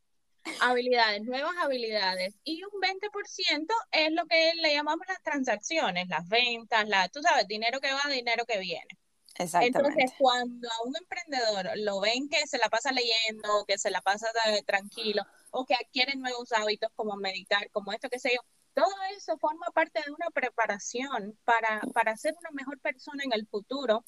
Habilidades, 0.60 1.24
nuevas 1.24 1.56
habilidades. 1.58 2.36
Y 2.44 2.62
un 2.66 2.82
20% 2.82 3.66
es 3.92 4.12
lo 4.12 4.26
que 4.26 4.52
le 4.56 4.74
llamamos 4.74 5.08
las 5.08 5.24
transacciones, 5.24 6.10
las 6.10 6.28
ventas, 6.28 6.86
la, 6.90 7.08
tú 7.08 7.22
sabes, 7.22 7.48
dinero 7.48 7.80
que 7.80 7.94
va, 7.94 8.12
dinero 8.12 8.44
que 8.46 8.60
viene. 8.60 9.00
Entonces, 9.40 10.12
cuando 10.18 10.68
a 10.68 10.88
un 10.88 10.96
emprendedor 10.98 11.72
lo 11.78 12.02
ven 12.02 12.28
que 12.28 12.46
se 12.46 12.58
la 12.58 12.70
pasa 12.70 12.92
leyendo, 12.92 13.64
que 13.66 13.78
se 13.78 13.90
la 13.90 14.02
pasa 14.02 14.28
tranquilo, 14.66 15.24
o 15.52 15.66
que 15.66 15.76
adquiere 15.76 16.16
nuevos 16.16 16.52
hábitos 16.52 16.92
como 16.96 17.16
meditar, 17.16 17.70
como 17.72 17.94
esto, 17.94 18.10
que 18.10 18.20
sé 18.20 18.32
yo, 18.36 18.42
todo 18.74 18.94
eso 19.16 19.38
forma 19.38 19.68
parte 19.74 20.02
de 20.06 20.12
una 20.12 20.30
preparación 20.34 21.38
para, 21.46 21.82
para 21.94 22.18
ser 22.18 22.36
una 22.40 22.52
mejor 22.52 22.80
persona 22.80 23.24
en 23.24 23.34
el 23.34 23.48
futuro 23.48 24.04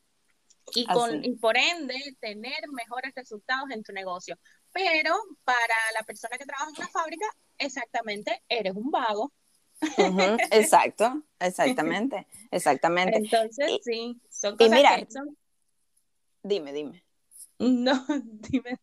y, 0.76 0.86
con, 0.86 1.24
y 1.24 1.36
por 1.36 1.58
ende 1.58 1.96
tener 2.20 2.60
mejores 2.72 3.14
resultados 3.16 3.72
en 3.72 3.84
tu 3.84 3.94
negocio. 3.94 4.38
Pero 4.74 5.16
para 5.44 5.76
la 5.98 6.04
persona 6.04 6.38
que 6.38 6.46
trabaja 6.46 6.70
en 6.70 6.76
una 6.78 6.90
fábrica, 6.90 7.26
exactamente, 7.58 8.44
eres 8.48 8.74
un 8.76 8.92
vago. 8.92 9.32
exacto, 10.52 11.24
exactamente, 11.40 12.28
exactamente. 12.52 13.18
Entonces, 13.18 13.80
sí, 13.84 14.20
son 14.30 14.56
cosas 14.56 14.72
y 14.72 14.76
mira, 14.76 15.08
Dime, 16.44 16.74
dime. 16.74 17.04
No, 17.62 18.04
dime. 18.50 18.80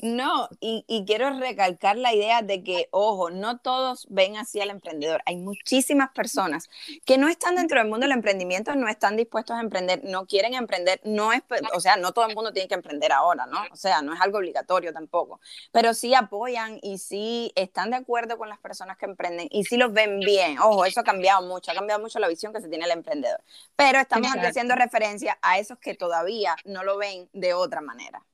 No, 0.00 0.48
y, 0.58 0.84
y, 0.88 1.04
quiero 1.04 1.38
recalcar 1.38 1.98
la 1.98 2.14
idea 2.14 2.40
de 2.40 2.62
que, 2.62 2.88
ojo, 2.92 3.28
no 3.28 3.58
todos 3.58 4.06
ven 4.08 4.38
así 4.38 4.58
al 4.60 4.70
emprendedor. 4.70 5.20
Hay 5.26 5.36
muchísimas 5.36 6.10
personas 6.12 6.70
que 7.04 7.18
no 7.18 7.28
están 7.28 7.56
dentro 7.56 7.78
del 7.78 7.88
mundo 7.88 8.06
del 8.06 8.16
emprendimiento, 8.16 8.74
no 8.74 8.88
están 8.88 9.16
dispuestos 9.16 9.54
a 9.56 9.60
emprender, 9.60 10.00
no 10.04 10.26
quieren 10.26 10.54
emprender, 10.54 11.00
no 11.04 11.32
es, 11.34 11.42
o 11.74 11.80
sea, 11.80 11.96
no 11.96 12.12
todo 12.12 12.26
el 12.26 12.34
mundo 12.34 12.54
tiene 12.54 12.68
que 12.68 12.74
emprender 12.74 13.12
ahora, 13.12 13.44
¿no? 13.44 13.60
O 13.70 13.76
sea, 13.76 14.00
no 14.00 14.14
es 14.14 14.20
algo 14.22 14.38
obligatorio 14.38 14.94
tampoco, 14.94 15.38
pero 15.70 15.92
sí 15.92 16.14
apoyan 16.14 16.78
y 16.82 16.96
sí 16.96 17.52
están 17.54 17.90
de 17.90 17.96
acuerdo 17.96 18.38
con 18.38 18.48
las 18.48 18.58
personas 18.58 18.96
que 18.96 19.04
emprenden 19.04 19.46
y 19.50 19.64
sí 19.64 19.76
los 19.76 19.92
ven 19.92 20.20
bien. 20.20 20.58
Ojo, 20.58 20.86
eso 20.86 21.00
ha 21.00 21.04
cambiado 21.04 21.42
mucho, 21.46 21.70
ha 21.70 21.74
cambiado 21.74 22.00
mucho 22.00 22.18
la 22.18 22.28
visión 22.28 22.54
que 22.54 22.62
se 22.62 22.68
tiene 22.68 22.86
el 22.86 22.92
emprendedor. 22.92 23.42
Pero 23.76 23.98
estamos 23.98 24.30
haciendo 24.32 24.74
referencia 24.74 25.38
a 25.42 25.58
esos 25.58 25.78
que 25.78 25.94
todavía 25.94 26.56
no 26.64 26.82
lo 26.82 26.96
ven 26.96 27.28
de 27.34 27.57
otra 27.58 27.80
manera. 27.80 28.24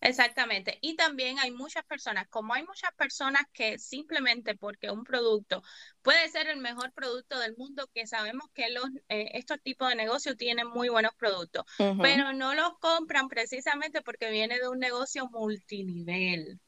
Exactamente. 0.00 0.78
Y 0.80 0.96
también 0.96 1.38
hay 1.38 1.50
muchas 1.50 1.84
personas, 1.84 2.26
como 2.28 2.54
hay 2.54 2.64
muchas 2.64 2.90
personas 2.94 3.42
que 3.52 3.78
simplemente 3.78 4.56
porque 4.56 4.90
un 4.90 5.04
producto 5.04 5.62
puede 6.00 6.26
ser 6.30 6.48
el 6.48 6.58
mejor 6.58 6.92
producto 6.92 7.38
del 7.38 7.54
mundo, 7.56 7.86
que 7.92 8.06
sabemos 8.06 8.46
que 8.54 8.70
los, 8.70 8.86
eh, 9.08 9.32
estos 9.34 9.60
tipos 9.60 9.90
de 9.90 9.96
negocios 9.96 10.36
tienen 10.38 10.68
muy 10.68 10.88
buenos 10.88 11.12
productos, 11.16 11.64
pero 12.00 12.32
no 12.32 12.54
los 12.54 12.78
compran 12.78 13.28
precisamente 13.28 14.00
porque 14.00 14.30
viene 14.30 14.58
de 14.58 14.68
un 14.68 14.78
negocio 14.78 15.28
multinivel. 15.28 16.58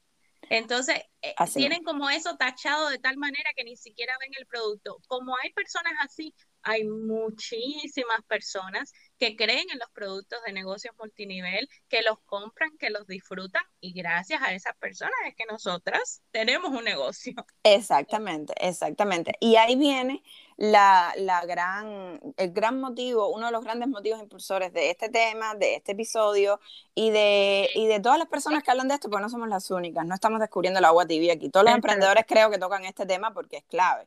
Entonces, 0.49 1.01
eh, 1.21 1.33
tienen 1.53 1.83
como 1.83 2.09
eso 2.09 2.35
tachado 2.37 2.89
de 2.89 2.99
tal 2.99 3.17
manera 3.17 3.49
que 3.55 3.63
ni 3.63 3.77
siquiera 3.77 4.13
ven 4.19 4.31
el 4.37 4.45
producto. 4.45 4.99
Como 5.07 5.35
hay 5.37 5.51
personas 5.53 5.93
así, 6.01 6.35
hay 6.61 6.83
muchísimas 6.83 8.21
personas 8.27 8.91
que 9.23 9.37
creen 9.37 9.65
en 9.71 9.79
los 9.79 9.89
productos 9.91 10.43
de 10.45 10.51
negocios 10.51 10.93
multinivel, 10.99 11.69
que 11.87 12.01
los 12.01 12.19
compran, 12.25 12.77
que 12.77 12.89
los 12.89 13.07
disfrutan 13.07 13.61
y 13.79 13.93
gracias 13.93 14.41
a 14.41 14.53
esas 14.53 14.75
personas 14.75 15.15
es 15.25 15.33
que 15.33 15.45
nosotras 15.49 16.21
tenemos 16.31 16.71
un 16.71 16.83
negocio. 16.83 17.33
Exactamente, 17.63 18.53
exactamente. 18.59 19.31
Y 19.39 19.55
ahí 19.55 19.77
viene 19.77 20.21
la, 20.57 21.13
la 21.15 21.45
gran, 21.45 22.19
el 22.35 22.51
gran 22.51 22.81
motivo, 22.81 23.29
uno 23.29 23.45
de 23.45 23.53
los 23.53 23.63
grandes 23.63 23.87
motivos 23.87 24.19
impulsores 24.19 24.73
de 24.73 24.89
este 24.89 25.07
tema, 25.07 25.55
de 25.55 25.75
este 25.75 25.93
episodio 25.93 26.59
y 26.93 27.11
de, 27.11 27.69
y 27.75 27.87
de 27.87 28.01
todas 28.01 28.19
las 28.19 28.27
personas 28.27 28.61
que 28.61 28.71
hablan 28.71 28.89
de 28.89 28.95
esto, 28.95 29.09
porque 29.09 29.21
no 29.21 29.29
somos 29.29 29.47
las 29.47 29.71
únicas, 29.71 30.05
no 30.05 30.15
estamos 30.15 30.41
descubriendo 30.41 30.79
el 30.79 30.85
agua 30.85 31.05
tibia 31.05 31.31
aquí. 31.31 31.49
Todos 31.49 31.65
los 31.65 31.75
emprendedores 31.75 32.25
creo 32.27 32.51
que 32.51 32.57
tocan 32.57 32.83
este 32.83 33.05
tema 33.05 33.33
porque 33.33 33.55
es 33.55 33.63
clave. 33.63 34.05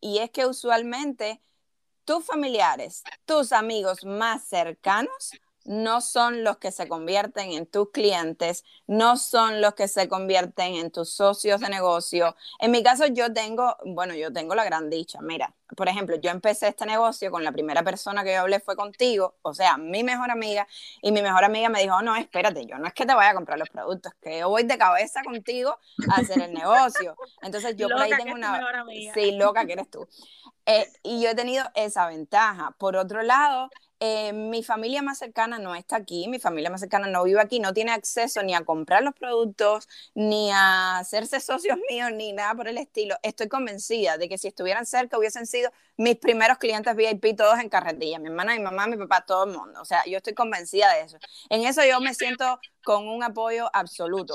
Y 0.00 0.20
es 0.20 0.30
que 0.30 0.46
usualmente 0.46 1.42
tus 2.04 2.24
familiares, 2.24 3.02
tus 3.24 3.52
amigos 3.52 4.04
más 4.04 4.44
cercanos 4.44 5.32
no 5.64 6.00
son 6.00 6.44
los 6.44 6.58
que 6.58 6.70
se 6.70 6.88
convierten 6.88 7.52
en 7.52 7.66
tus 7.66 7.90
clientes, 7.90 8.64
no 8.86 9.16
son 9.16 9.60
los 9.60 9.74
que 9.74 9.88
se 9.88 10.08
convierten 10.08 10.74
en 10.74 10.90
tus 10.90 11.10
socios 11.10 11.60
de 11.60 11.68
negocio. 11.68 12.36
En 12.58 12.70
mi 12.70 12.82
caso 12.82 13.06
yo 13.06 13.32
tengo, 13.32 13.76
bueno, 13.84 14.14
yo 14.14 14.32
tengo 14.32 14.54
la 14.54 14.64
gran 14.64 14.90
dicha, 14.90 15.20
mira, 15.22 15.54
por 15.74 15.88
ejemplo, 15.88 16.16
yo 16.16 16.30
empecé 16.30 16.68
este 16.68 16.86
negocio 16.86 17.30
con 17.30 17.42
la 17.42 17.50
primera 17.50 17.82
persona 17.82 18.22
que 18.22 18.34
yo 18.34 18.40
hablé 18.40 18.60
fue 18.60 18.76
contigo, 18.76 19.36
o 19.42 19.54
sea, 19.54 19.76
mi 19.78 20.04
mejor 20.04 20.30
amiga, 20.30 20.68
y 21.02 21.10
mi 21.10 21.22
mejor 21.22 21.44
amiga 21.44 21.68
me 21.68 21.80
dijo, 21.80 22.00
no, 22.02 22.14
espérate, 22.14 22.66
yo 22.66 22.78
no 22.78 22.86
es 22.86 22.92
que 22.92 23.06
te 23.06 23.14
vaya 23.14 23.30
a 23.30 23.34
comprar 23.34 23.58
los 23.58 23.70
productos, 23.70 24.12
que 24.20 24.40
yo 24.40 24.48
voy 24.50 24.64
de 24.64 24.78
cabeza 24.78 25.22
contigo 25.24 25.78
a 26.10 26.20
hacer 26.20 26.42
el 26.42 26.52
negocio. 26.52 27.16
Entonces 27.42 27.74
yo 27.76 27.88
por 27.88 28.02
ahí 28.02 28.10
tengo 28.16 28.34
una... 28.34 28.60
Sí, 29.14 29.32
loca 29.32 29.64
que 29.66 29.72
eres 29.72 29.90
tú. 29.90 30.06
Eh, 30.66 30.90
y 31.02 31.22
yo 31.22 31.30
he 31.30 31.34
tenido 31.34 31.64
esa 31.74 32.06
ventaja. 32.08 32.74
Por 32.78 32.96
otro 32.96 33.22
lado, 33.22 33.68
eh, 34.00 34.32
mi 34.32 34.62
familia 34.62 35.02
más 35.02 35.18
cercana 35.18 35.58
no 35.58 35.74
está 35.74 35.96
aquí, 35.96 36.26
mi 36.28 36.38
familia 36.38 36.70
más 36.70 36.80
cercana 36.80 37.06
no 37.06 37.22
vive 37.24 37.40
aquí, 37.40 37.60
no 37.60 37.72
tiene 37.74 37.92
acceso 37.92 38.42
ni 38.42 38.54
a 38.54 38.64
comprar 38.64 39.02
los 39.02 39.14
productos, 39.14 39.88
ni 40.14 40.50
a 40.52 40.98
hacerse 40.98 41.40
socios 41.40 41.78
míos, 41.90 42.10
ni 42.12 42.32
nada 42.32 42.54
por 42.54 42.68
el 42.68 42.78
estilo. 42.78 43.16
Estoy 43.22 43.48
convencida 43.48 44.16
de 44.18 44.28
que 44.28 44.38
si 44.38 44.48
estuvieran 44.48 44.86
cerca 44.86 45.18
hubiesen 45.18 45.46
sido 45.46 45.70
mis 45.96 46.16
primeros 46.16 46.58
clientes 46.58 46.96
VIP 46.96 47.36
todos 47.36 47.58
en 47.60 47.68
carretilla, 47.68 48.18
mi 48.18 48.28
hermana, 48.28 48.54
mi 48.54 48.62
mamá, 48.62 48.86
mi 48.86 48.96
papá, 48.96 49.24
todo 49.24 49.44
el 49.44 49.56
mundo. 49.56 49.80
O 49.80 49.84
sea, 49.84 50.04
yo 50.06 50.16
estoy 50.16 50.34
convencida 50.34 50.92
de 50.94 51.02
eso. 51.02 51.18
En 51.50 51.64
eso 51.64 51.82
yo 51.84 52.00
me 52.00 52.14
siento 52.14 52.58
con 52.82 53.08
un 53.08 53.22
apoyo 53.22 53.68
absoluto 53.72 54.34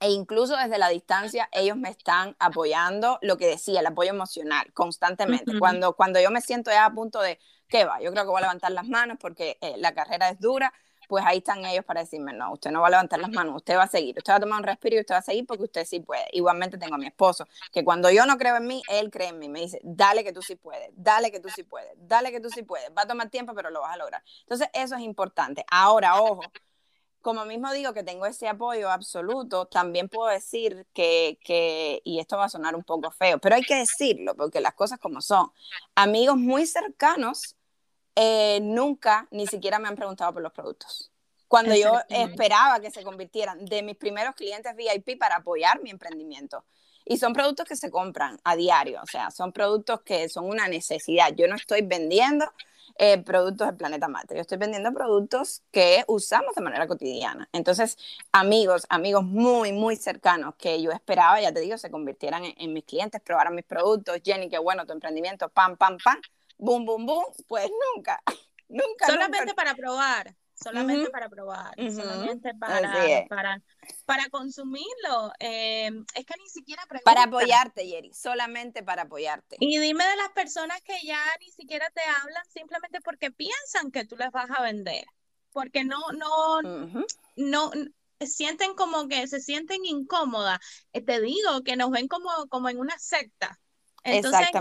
e 0.00 0.10
incluso 0.10 0.56
desde 0.56 0.78
la 0.78 0.88
distancia 0.88 1.48
ellos 1.52 1.76
me 1.76 1.90
están 1.90 2.34
apoyando, 2.38 3.18
lo 3.22 3.36
que 3.36 3.46
decía, 3.46 3.80
el 3.80 3.86
apoyo 3.86 4.10
emocional 4.10 4.72
constantemente. 4.72 5.58
cuando, 5.58 5.94
cuando 5.94 6.20
yo 6.20 6.30
me 6.30 6.40
siento 6.40 6.70
ya 6.70 6.86
a 6.86 6.92
punto 6.92 7.20
de, 7.20 7.38
¿qué 7.68 7.84
va? 7.84 8.00
Yo 8.00 8.10
creo 8.10 8.24
que 8.24 8.30
voy 8.30 8.38
a 8.38 8.42
levantar 8.42 8.72
las 8.72 8.88
manos 8.88 9.18
porque 9.20 9.58
eh, 9.60 9.74
la 9.76 9.92
carrera 9.92 10.30
es 10.30 10.40
dura, 10.40 10.72
pues 11.10 11.24
ahí 11.26 11.38
están 11.38 11.64
ellos 11.66 11.84
para 11.84 12.00
decirme, 12.02 12.32
no, 12.32 12.52
usted 12.52 12.70
no 12.70 12.80
va 12.80 12.86
a 12.86 12.90
levantar 12.90 13.18
las 13.18 13.30
manos, 13.30 13.56
usted 13.56 13.76
va 13.76 13.82
a 13.82 13.88
seguir, 13.88 14.16
usted 14.16 14.32
va 14.32 14.36
a 14.36 14.40
tomar 14.40 14.60
un 14.60 14.64
respiro 14.64 14.96
y 14.96 15.00
usted 15.00 15.14
va 15.14 15.18
a 15.18 15.22
seguir 15.22 15.44
porque 15.44 15.64
usted 15.64 15.84
sí 15.84 15.98
puede. 15.98 16.24
Igualmente 16.32 16.78
tengo 16.78 16.94
a 16.94 16.98
mi 16.98 17.06
esposo, 17.06 17.48
que 17.72 17.84
cuando 17.84 18.10
yo 18.10 18.26
no 18.26 18.38
creo 18.38 18.56
en 18.56 18.66
mí, 18.66 18.80
él 18.88 19.10
cree 19.10 19.28
en 19.28 19.38
mí, 19.40 19.48
me 19.48 19.60
dice, 19.60 19.80
dale 19.82 20.22
que 20.22 20.32
tú 20.32 20.40
sí 20.40 20.54
puedes, 20.54 20.88
dale 20.94 21.32
que 21.32 21.40
tú 21.40 21.48
sí 21.50 21.64
puedes, 21.64 21.90
dale 21.96 22.30
que 22.30 22.40
tú 22.40 22.48
sí 22.48 22.62
puedes, 22.62 22.88
va 22.96 23.02
a 23.02 23.06
tomar 23.08 23.28
tiempo, 23.28 23.54
pero 23.54 23.70
lo 23.70 23.80
vas 23.80 23.94
a 23.94 23.96
lograr. 23.98 24.22
Entonces, 24.42 24.68
eso 24.72 24.94
es 24.94 25.02
importante. 25.02 25.64
Ahora, 25.68 26.20
ojo, 26.22 26.42
como 27.20 27.44
mismo 27.44 27.72
digo 27.72 27.92
que 27.92 28.02
tengo 28.02 28.26
ese 28.26 28.48
apoyo 28.48 28.90
absoluto, 28.90 29.66
también 29.66 30.08
puedo 30.08 30.28
decir 30.28 30.86
que, 30.92 31.38
que, 31.44 32.00
y 32.04 32.18
esto 32.18 32.36
va 32.36 32.46
a 32.46 32.48
sonar 32.48 32.74
un 32.74 32.84
poco 32.84 33.10
feo, 33.10 33.38
pero 33.38 33.56
hay 33.56 33.62
que 33.62 33.76
decirlo, 33.76 34.34
porque 34.34 34.60
las 34.60 34.74
cosas 34.74 34.98
como 34.98 35.20
son, 35.20 35.52
amigos 35.94 36.36
muy 36.36 36.66
cercanos 36.66 37.56
eh, 38.16 38.60
nunca 38.62 39.28
ni 39.30 39.46
siquiera 39.46 39.78
me 39.78 39.88
han 39.88 39.96
preguntado 39.96 40.32
por 40.32 40.42
los 40.42 40.52
productos. 40.52 41.10
Cuando 41.48 41.74
yo 41.74 41.98
esperaba 42.08 42.78
que 42.78 42.92
se 42.92 43.02
convirtieran 43.02 43.64
de 43.64 43.82
mis 43.82 43.96
primeros 43.96 44.36
clientes 44.36 44.72
VIP 44.76 45.18
para 45.18 45.36
apoyar 45.36 45.82
mi 45.82 45.90
emprendimiento. 45.90 46.64
Y 47.04 47.16
son 47.16 47.32
productos 47.32 47.66
que 47.66 47.74
se 47.74 47.90
compran 47.90 48.38
a 48.44 48.54
diario, 48.54 49.00
o 49.02 49.06
sea, 49.06 49.32
son 49.32 49.52
productos 49.52 50.02
que 50.02 50.28
son 50.28 50.44
una 50.44 50.68
necesidad. 50.68 51.32
Yo 51.34 51.48
no 51.48 51.56
estoy 51.56 51.82
vendiendo 51.82 52.52
eh, 52.96 53.22
productos 53.22 53.66
del 53.68 53.76
planeta 53.76 54.08
Marte. 54.08 54.34
Yo 54.34 54.40
estoy 54.40 54.58
vendiendo 54.58 54.92
productos 54.92 55.62
que 55.70 56.04
usamos 56.06 56.54
de 56.54 56.62
manera 56.62 56.86
cotidiana. 56.86 57.48
Entonces, 57.52 57.96
amigos, 58.32 58.86
amigos 58.88 59.24
muy, 59.24 59.72
muy 59.72 59.96
cercanos 59.96 60.54
que 60.56 60.80
yo 60.82 60.90
esperaba, 60.92 61.40
ya 61.40 61.52
te 61.52 61.60
digo, 61.60 61.78
se 61.78 61.90
convirtieran 61.90 62.42
en, 62.44 62.72
mis 62.72 62.84
clientes, 62.84 63.20
probaran 63.20 63.54
mis 63.54 63.64
productos. 63.64 64.18
Jenny, 64.24 64.48
qué 64.48 64.58
bueno 64.58 64.86
tu 64.86 64.92
emprendimiento, 64.92 65.48
pam, 65.48 65.76
pam, 65.76 65.98
pam, 66.02 66.20
boom, 66.58 66.84
boom, 66.84 67.06
boom. 67.06 67.24
Pues 67.46 67.70
nunca, 67.94 68.22
nunca. 68.68 69.06
Solamente 69.06 69.54
para 69.54 69.74
probar 69.74 70.34
solamente 70.62 71.10
para 71.10 71.28
probar, 71.28 71.74
solamente 71.76 72.54
para, 72.54 73.26
para, 73.28 73.62
para 74.04 74.28
consumirlo. 74.28 75.32
Em, 75.38 76.04
es 76.14 76.26
que 76.26 76.34
ni 76.38 76.48
siquiera 76.48 76.82
Para 77.04 77.24
apoyarte, 77.24 77.86
Yeri, 77.86 78.12
solamente 78.12 78.82
para 78.82 79.02
apoyarte. 79.02 79.56
Y 79.60 79.78
dime 79.78 80.04
de 80.04 80.16
las 80.16 80.30
personas 80.30 80.80
que 80.82 80.98
ya 81.04 81.22
ni 81.40 81.50
siquiera 81.50 81.88
te 81.90 82.02
hablan 82.02 82.44
simplemente 82.48 83.00
porque 83.00 83.30
piensan 83.30 83.90
que 83.90 84.04
tú 84.04 84.16
les 84.16 84.30
vas 84.30 84.50
a 84.50 84.62
vender. 84.62 85.04
Porque 85.52 85.84
no, 85.84 85.98
no, 86.12 86.62
no, 87.36 87.70
sienten 88.20 88.74
como 88.74 89.08
que 89.08 89.26
se 89.26 89.40
sienten 89.40 89.84
incómodas. 89.84 90.58
Eh, 90.92 91.02
te 91.02 91.20
digo 91.20 91.62
que 91.64 91.76
nos 91.76 91.90
ven 91.90 92.06
como, 92.06 92.30
como 92.48 92.68
en 92.68 92.78
una 92.78 92.98
secta. 92.98 93.58
Entonces 94.02 94.48
ya 94.52 94.60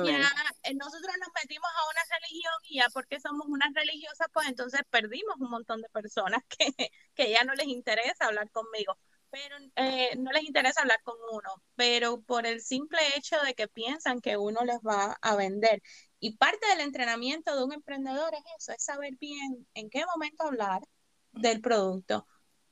eh, 0.63 0.73
nosotros 0.75 1.13
nos 1.19 1.29
metimos 1.41 1.69
a 1.69 1.89
una 1.89 2.17
religión 2.17 2.53
y 2.63 2.77
ya 2.77 2.87
porque 2.93 3.19
somos 3.19 3.47
unas 3.47 3.73
religiosas, 3.73 4.27
pues 4.33 4.47
entonces 4.47 4.81
perdimos 4.89 5.35
un 5.39 5.49
montón 5.49 5.81
de 5.81 5.89
personas 5.89 6.43
que, 6.57 6.91
que 7.13 7.31
ya 7.31 7.43
no 7.43 7.53
les 7.53 7.67
interesa 7.67 8.25
hablar 8.25 8.51
conmigo, 8.51 8.97
pero 9.29 9.55
eh, 9.75 10.15
no 10.17 10.31
les 10.31 10.43
interesa 10.43 10.81
hablar 10.81 11.01
con 11.03 11.15
uno, 11.31 11.49
pero 11.75 12.21
por 12.21 12.45
el 12.45 12.61
simple 12.61 12.99
hecho 13.15 13.39
de 13.41 13.53
que 13.53 13.67
piensan 13.67 14.21
que 14.21 14.37
uno 14.37 14.63
les 14.65 14.79
va 14.79 15.17
a 15.21 15.35
vender. 15.35 15.81
Y 16.19 16.37
parte 16.37 16.67
del 16.67 16.81
entrenamiento 16.81 17.55
de 17.55 17.63
un 17.63 17.73
emprendedor 17.73 18.33
es 18.33 18.43
eso, 18.57 18.73
es 18.73 18.83
saber 18.83 19.15
bien 19.19 19.67
en 19.73 19.89
qué 19.89 20.05
momento 20.05 20.43
hablar 20.43 20.81
del 21.31 21.61
producto, 21.61 22.27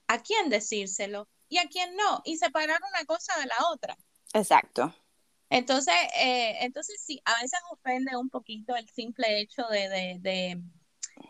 a 0.08 0.22
quién 0.22 0.50
decírselo 0.50 1.30
y 1.48 1.60
a 1.60 1.68
quién 1.70 1.96
no, 1.96 2.22
y 2.26 2.38
separar 2.38 2.80
una 2.90 3.06
cosa 3.06 3.40
de 3.40 3.46
la 3.46 3.56
otra. 3.72 3.96
Exacto. 4.34 4.94
Entonces, 5.50 5.94
eh, 6.20 6.58
entonces 6.62 7.02
sí, 7.06 7.22
a 7.26 7.42
veces 7.42 7.60
ofende 7.72 8.18
un 8.18 8.30
poquito 8.30 8.76
el 8.76 8.88
simple 8.90 9.40
hecho 9.42 9.64
de, 9.70 10.20
de, 10.20 10.62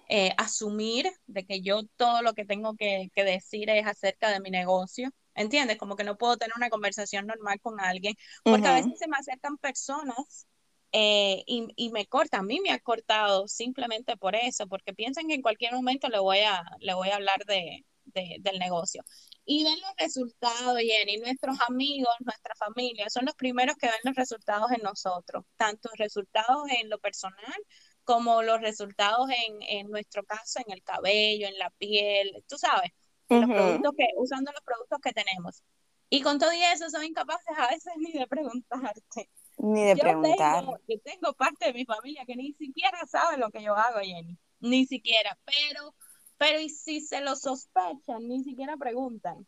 eh, 0.10 0.32
asumir 0.38 1.08
de 1.28 1.46
que 1.46 1.62
yo 1.62 1.84
todo 1.98 2.22
lo 2.22 2.34
que 2.34 2.46
tengo 2.46 2.76
que, 2.76 3.12
decir 3.16 3.70
es 3.70 3.86
acerca 3.86 4.32
de 4.32 4.40
mi 4.40 4.50
negocio. 4.50 5.10
¿Entiendes? 5.36 5.78
Como 5.78 5.96
que 5.96 6.04
no 6.04 6.18
puedo 6.18 6.38
tener 6.38 6.54
una 6.58 6.70
conversación 6.70 7.28
normal 7.28 7.60
con 7.62 7.80
alguien, 7.80 8.16
porque 8.44 8.68
a 8.68 8.74
veces 8.74 8.98
se 8.98 9.08
me 9.08 9.18
acercan 9.18 9.58
personas 9.58 10.48
eh, 10.92 11.44
y, 11.46 11.68
y, 11.76 11.92
me 11.92 12.08
cortan. 12.08 12.40
A 12.40 12.44
mí 12.44 12.60
me 12.60 12.72
ha 12.72 12.80
cortado 12.80 13.48
simplemente 13.48 14.18
por 14.18 14.36
eso, 14.36 14.68
porque 14.68 14.94
piensan 14.94 15.28
que 15.28 15.36
en 15.36 15.44
cualquier 15.44 15.74
momento 15.74 16.10
le 16.10 16.18
voy 16.20 16.40
a, 16.40 16.64
le 16.80 16.96
voy 16.96 17.10
a 17.10 17.18
hablar 17.18 17.46
de, 17.46 17.86
del 18.14 18.58
negocio 18.60 19.04
y 19.50 19.64
ven 19.64 19.80
los 19.80 19.92
resultados, 19.98 20.78
Jenny. 20.78 21.18
Nuestros 21.18 21.58
amigos, 21.70 22.14
nuestra 22.20 22.54
familia, 22.56 23.10
son 23.10 23.26
los 23.26 23.34
primeros 23.34 23.78
que 23.78 23.88
ven 23.88 23.96
los 24.04 24.14
resultados 24.14 24.70
en 24.74 24.84
nosotros, 24.84 25.46
tanto 25.56 25.90
resultados 25.98 26.70
en 26.70 26.90
lo 26.90 27.00
personal 27.00 27.56
como 28.04 28.44
los 28.44 28.60
resultados 28.62 29.30
en, 29.30 29.62
en 29.62 29.90
nuestro 29.90 30.24
caso, 30.24 30.60
en 30.66 30.74
el 30.74 30.84
cabello, 30.84 31.48
en 31.48 31.58
la 31.58 31.70
piel, 31.72 32.44
tú 32.48 32.58
sabes. 32.58 32.92
los 33.30 33.46
productos 33.46 33.94
que, 33.98 34.08
usando 34.18 34.52
los 34.52 34.62
productos 34.62 35.00
que 35.02 35.14
tenemos. 35.14 35.64
Y 36.10 36.22
con 36.22 36.40
todo 36.40 36.52
eso 36.52 36.90
son 36.90 37.06
incapaces 37.06 37.58
a 37.58 37.68
veces 37.70 37.94
ni 37.98 38.12
de 38.12 38.28
preguntarte. 38.28 39.30
Ni 39.58 39.86
de 39.86 39.96
preguntar. 39.96 40.66
yo 40.88 41.00
tengo 41.04 41.34
parte 41.34 41.68
de 41.68 41.74
mi 41.74 41.86
familia 41.86 42.26
que 42.26 42.36
ni 42.36 42.54
siquiera 42.54 43.00
sabe 43.08 43.38
lo 43.38 43.50
que 43.50 43.64
yo 43.64 43.76
hago, 43.76 44.00
Jenny. 44.00 44.38
Ni 44.60 44.86
siquiera. 44.86 45.38
Pero, 45.46 45.94
pero 46.38 46.60
y 46.60 46.70
si 46.70 47.02
se 47.02 47.22
lo 47.22 47.36
sospechan, 47.36 48.28
ni 48.28 48.44
siquiera 48.44 48.78
preguntan. 48.78 49.48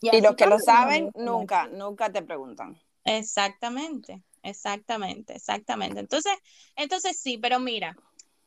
Y, 0.00 0.20
los 0.20 0.36
que 0.36 0.46
lo 0.46 0.58
saben, 0.58 1.10
nunca, 1.14 1.66
nunca 1.68 2.10
te 2.10 2.22
preguntan. 2.22 2.80
Exactamente, 3.04 4.22
exactamente, 4.42 5.34
exactamente. 5.34 6.00
Entonces, 6.00 6.32
entonces 6.76 7.18
sí, 7.18 7.38
pero 7.38 7.58
mira, 7.58 7.96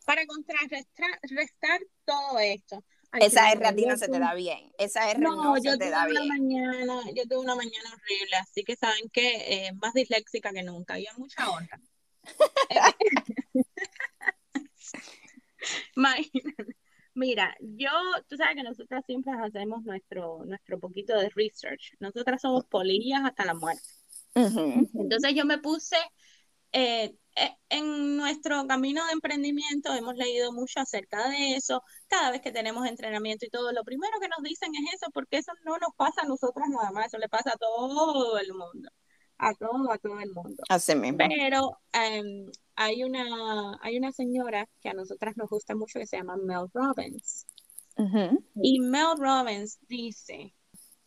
para 0.06 0.26
contrarrestar 0.26 1.82
todo 2.06 2.39
esto. 2.39 2.84
esa 3.20 3.52
R 3.52 3.67
a 3.67 3.76
ti 3.76 3.86
no 3.86 3.98
se 3.98 4.08
te 4.08 4.20
da 4.20 4.34
bien. 4.34 4.72
Esa 4.78 5.10
R 5.12 5.20
no, 5.20 5.56
se 5.58 5.78
te 5.78 5.89
da 5.89 6.06
bien. 6.06 6.28
Mañana, 6.28 7.02
yo 7.13 7.28
tuve 7.28 7.39
una 7.39 7.56
mañana 7.56 7.94
horrible, 7.94 8.36
así 8.38 8.63
que 8.63 8.76
saben 8.76 9.10
que 9.12 9.67
eh, 9.67 9.74
más 9.74 9.94
disléxica 9.94 10.52
que 10.52 10.63
nunca. 10.63 10.94
Había 10.94 11.13
mucha 11.17 11.50
honra. 11.50 11.82
Mira, 17.21 17.55
yo, 17.60 17.91
tú 18.27 18.36
sabes 18.36 18.55
que 18.55 18.63
nosotras 18.63 19.03
siempre 19.05 19.31
hacemos 19.34 19.84
nuestro, 19.84 20.43
nuestro 20.43 20.79
poquito 20.79 21.15
de 21.15 21.29
research. 21.36 21.93
Nosotras 21.99 22.41
somos 22.41 22.65
polillas 22.65 23.21
hasta 23.23 23.45
la 23.45 23.53
muerte. 23.53 23.88
Entonces 24.34 25.36
yo 25.36 25.45
me 25.45 25.60
puse 25.60 25.97
eh, 26.71 27.13
eh, 27.36 27.55
en 27.69 28.17
nuestro 28.17 28.65
camino 28.65 29.05
de 29.05 29.12
emprendimiento 29.12 29.93
hemos 29.93 30.15
leído 30.15 30.51
mucho 30.51 30.79
acerca 30.79 31.29
de 31.29 31.57
eso. 31.57 31.84
Cada 32.07 32.31
vez 32.31 32.41
que 32.41 32.51
tenemos 32.51 32.88
entrenamiento 32.88 33.45
y 33.45 33.49
todo, 33.49 33.71
lo 33.71 33.84
primero 33.84 34.19
que 34.19 34.27
nos 34.27 34.41
dicen 34.41 34.71
es 34.73 34.95
eso, 34.95 35.12
porque 35.13 35.38
eso 35.38 35.51
no 35.63 35.77
nos 35.77 35.93
pasa 35.95 36.23
a 36.23 36.27
nosotras 36.27 36.69
nada 36.69 36.89
más, 36.89 37.05
eso 37.05 37.19
le 37.19 37.29
pasa 37.29 37.51
a 37.51 37.57
todo 37.57 38.39
el 38.39 38.51
mundo, 38.51 38.89
a 39.38 39.53
todo, 39.53 39.91
a 39.91 39.97
todo 39.99 40.19
el 40.19 40.31
mundo. 40.31 40.63
Así 40.69 40.95
mismo. 40.95 41.19
Pero 41.19 41.77
em, 41.93 42.47
hay, 42.84 43.04
una, 43.04 43.78
hay 43.82 43.98
una 43.98 44.12
señora 44.12 44.67
que 44.82 44.89
a 44.89 44.94
nosotras 44.94 45.36
nos 45.38 45.50
gusta 45.50 45.76
mucho 45.76 46.00
que 46.00 46.08
se 46.08 46.17
llama 46.17 46.38
Mel 46.38 46.67
Robbins. 46.74 47.46
Y 48.56 48.80
Mel 48.80 49.17
Robbins 49.17 49.78
dice, 49.88 50.56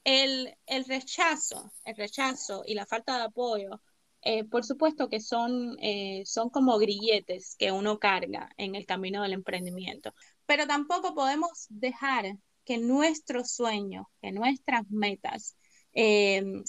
el, 0.04 0.54
el 0.66 0.84
rechazo, 0.84 1.72
el 1.84 1.96
rechazo 1.96 2.62
y 2.66 2.74
la 2.74 2.86
falta 2.86 3.16
de 3.16 3.24
apoyo 3.24 3.80
eh, 4.24 4.44
por 4.44 4.64
supuesto 4.64 5.10
que 5.10 5.20
son, 5.20 5.76
eh, 5.82 6.22
son 6.24 6.48
como 6.48 6.78
grilletes 6.78 7.56
que 7.58 7.70
uno 7.72 7.98
carga 7.98 8.48
en 8.56 8.74
el 8.74 8.86
camino 8.86 9.22
del 9.22 9.34
emprendimiento, 9.34 10.14
pero 10.46 10.66
tampoco 10.66 11.14
podemos 11.14 11.66
dejar 11.68 12.38
que 12.64 12.78
nuestros 12.78 13.50
sueños, 13.52 14.06
que 14.22 14.32
nuestras 14.32 14.90
metas, 14.90 15.56
em, 15.92 16.64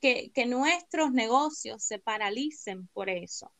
que, 0.00 0.30
que 0.32 0.46
nuestros 0.46 1.12
negocios 1.12 1.84
se 1.84 1.98
paralicen 1.98 2.88
por 2.94 3.10
eso. 3.10 3.52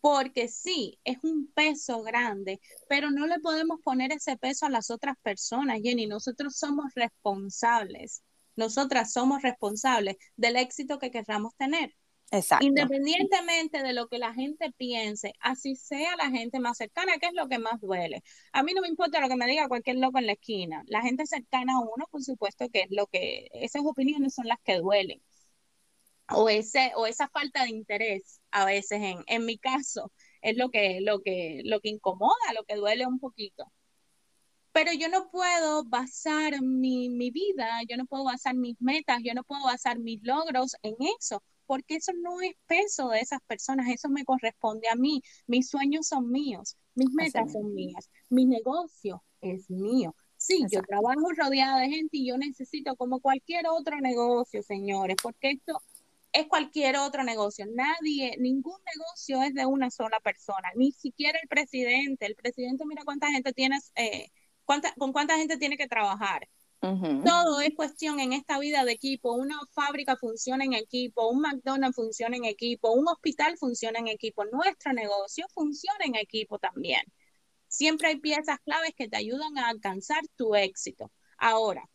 Porque 0.00 0.48
sí, 0.48 0.98
es 1.04 1.18
un 1.22 1.50
peso 1.52 2.02
grande, 2.02 2.60
pero 2.88 3.10
no 3.10 3.26
le 3.26 3.38
podemos 3.40 3.80
poner 3.82 4.12
ese 4.12 4.36
peso 4.36 4.66
a 4.66 4.70
las 4.70 4.90
otras 4.90 5.16
personas, 5.22 5.80
Jenny. 5.82 6.06
Nosotros 6.06 6.56
somos 6.56 6.86
responsables, 6.94 8.22
nosotras 8.56 9.12
somos 9.12 9.42
responsables 9.42 10.16
del 10.36 10.56
éxito 10.56 10.98
que 10.98 11.10
querramos 11.10 11.54
tener. 11.56 11.94
Independientemente 12.60 13.82
de 13.82 13.92
lo 13.92 14.06
que 14.06 14.18
la 14.18 14.32
gente 14.32 14.70
piense, 14.76 15.32
así 15.40 15.74
sea 15.74 16.14
la 16.16 16.30
gente 16.30 16.60
más 16.60 16.76
cercana, 16.76 17.18
que 17.18 17.26
es 17.26 17.32
lo 17.34 17.48
que 17.48 17.58
más 17.58 17.80
duele. 17.80 18.22
A 18.52 18.62
mí 18.62 18.72
no 18.72 18.82
me 18.82 18.88
importa 18.88 19.20
lo 19.20 19.28
que 19.28 19.34
me 19.34 19.46
diga 19.46 19.66
cualquier 19.66 19.96
loco 19.96 20.18
en 20.18 20.26
la 20.26 20.32
esquina. 20.32 20.84
La 20.86 21.02
gente 21.02 21.26
cercana 21.26 21.74
a 21.74 21.80
uno, 21.80 22.06
por 22.10 22.22
supuesto 22.22 22.68
que 22.68 22.82
es 22.82 22.90
lo 22.90 23.06
que, 23.08 23.48
esas 23.54 23.82
opiniones 23.84 24.34
son 24.34 24.46
las 24.46 24.58
que 24.62 24.76
duelen. 24.76 25.20
O, 26.32 26.48
ese, 26.48 26.92
o 26.96 27.06
esa 27.06 27.28
falta 27.28 27.64
de 27.64 27.70
interés 27.70 28.40
a 28.50 28.64
veces 28.64 29.00
en, 29.02 29.24
en 29.26 29.44
mi 29.44 29.58
caso 29.58 30.12
es 30.42 30.56
lo 30.56 30.70
que, 30.70 31.00
lo, 31.00 31.20
que, 31.20 31.62
lo 31.64 31.80
que 31.80 31.88
incomoda, 31.88 32.52
lo 32.54 32.64
que 32.64 32.76
duele 32.76 33.06
un 33.06 33.18
poquito. 33.18 33.64
Pero 34.72 34.92
yo 34.92 35.08
no 35.08 35.30
puedo 35.30 35.84
basar 35.84 36.62
mi, 36.62 37.08
mi 37.08 37.30
vida, 37.30 37.68
yo 37.88 37.96
no 37.96 38.06
puedo 38.06 38.24
basar 38.24 38.54
mis 38.54 38.80
metas, 38.80 39.18
yo 39.24 39.34
no 39.34 39.42
puedo 39.42 39.64
basar 39.64 39.98
mis 39.98 40.22
logros 40.22 40.76
en 40.82 40.94
eso, 41.18 41.42
porque 41.66 41.96
eso 41.96 42.12
no 42.12 42.40
es 42.40 42.54
peso 42.66 43.08
de 43.08 43.20
esas 43.20 43.40
personas, 43.46 43.88
eso 43.88 44.08
me 44.08 44.24
corresponde 44.24 44.88
a 44.88 44.94
mí. 44.94 45.22
Mis 45.46 45.68
sueños 45.68 46.06
son 46.06 46.30
míos, 46.30 46.76
mis 46.94 47.12
metas 47.12 47.52
son 47.52 47.74
mías, 47.74 48.08
mi 48.28 48.46
negocio 48.46 49.24
es 49.40 49.68
mío. 49.70 50.14
Sí, 50.36 50.64
yo 50.70 50.80
trabajo 50.82 51.28
rodeada 51.36 51.80
de 51.80 51.90
gente 51.90 52.16
y 52.16 52.28
yo 52.28 52.38
necesito 52.38 52.96
como 52.96 53.20
cualquier 53.20 53.66
otro 53.68 54.00
negocio, 54.00 54.62
señores, 54.62 55.16
porque 55.22 55.50
esto 55.50 55.82
es 56.32 56.46
cualquier 56.46 56.96
otro 56.96 57.24
negocio. 57.24 57.66
Nadie, 57.72 58.36
ningún 58.38 58.78
negocio 58.94 59.42
es 59.42 59.54
de 59.54 59.66
una 59.66 59.90
sola 59.90 60.20
persona, 60.20 60.70
ni 60.76 60.92
siquiera 60.92 61.38
el 61.42 61.48
presidente. 61.48 62.26
El 62.26 62.34
presidente 62.36 62.84
mira 62.86 63.04
cuánta 63.04 63.30
gente 63.30 63.52
tienes, 63.52 63.92
eh, 63.96 64.28
cuánta, 64.64 64.94
con 64.94 65.12
cuánta 65.12 65.36
gente 65.36 65.56
tiene 65.58 65.76
que 65.76 65.88
trabajar. 65.88 66.48
Todo 66.80 67.60
es 67.60 67.74
cuestión 67.74 68.20
en 68.20 68.32
esta 68.32 68.58
vida 68.58 68.84
de 68.84 68.92
equipo. 68.92 69.34
Una 69.34 69.58
fábrica 69.72 70.16
funciona 70.16 70.64
en 70.64 70.72
equipo, 70.72 71.28
un 71.28 71.42
McDonald's 71.42 71.94
funciona 71.94 72.36
en 72.36 72.46
equipo, 72.46 72.92
un 72.92 73.06
hospital 73.06 73.58
funciona 73.58 73.98
en 73.98 74.08
equipo, 74.08 74.46
nuestro 74.46 74.94
negocio 74.94 75.44
funciona 75.52 76.06
en 76.06 76.14
equipo 76.14 76.58
también. 76.58 77.02
Siempre 77.68 78.08
hay 78.08 78.18
piezas 78.18 78.58
claves 78.64 78.92
que 78.96 79.08
te 79.08 79.18
ayudan 79.18 79.58
a 79.58 79.68
alcanzar 79.68 80.22
tu 80.36 80.54
éxito. 80.54 81.12
Ahora, 81.36 81.86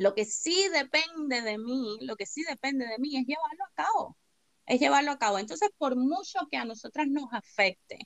lo 0.00 0.14
que 0.14 0.24
sí 0.24 0.66
depende 0.72 1.42
de 1.42 1.58
mí, 1.58 1.98
lo 2.00 2.16
que 2.16 2.24
sí 2.24 2.42
depende 2.48 2.86
de 2.86 2.98
mí 2.98 3.18
es 3.18 3.26
llevarlo 3.26 3.64
a 3.64 3.74
cabo. 3.74 4.16
Es 4.64 4.80
llevarlo 4.80 5.10
a 5.12 5.18
cabo. 5.18 5.38
Entonces, 5.38 5.68
por 5.76 5.94
mucho 5.94 6.38
que 6.50 6.56
a 6.56 6.64
nosotras 6.64 7.06
nos 7.06 7.26
afecte 7.32 7.98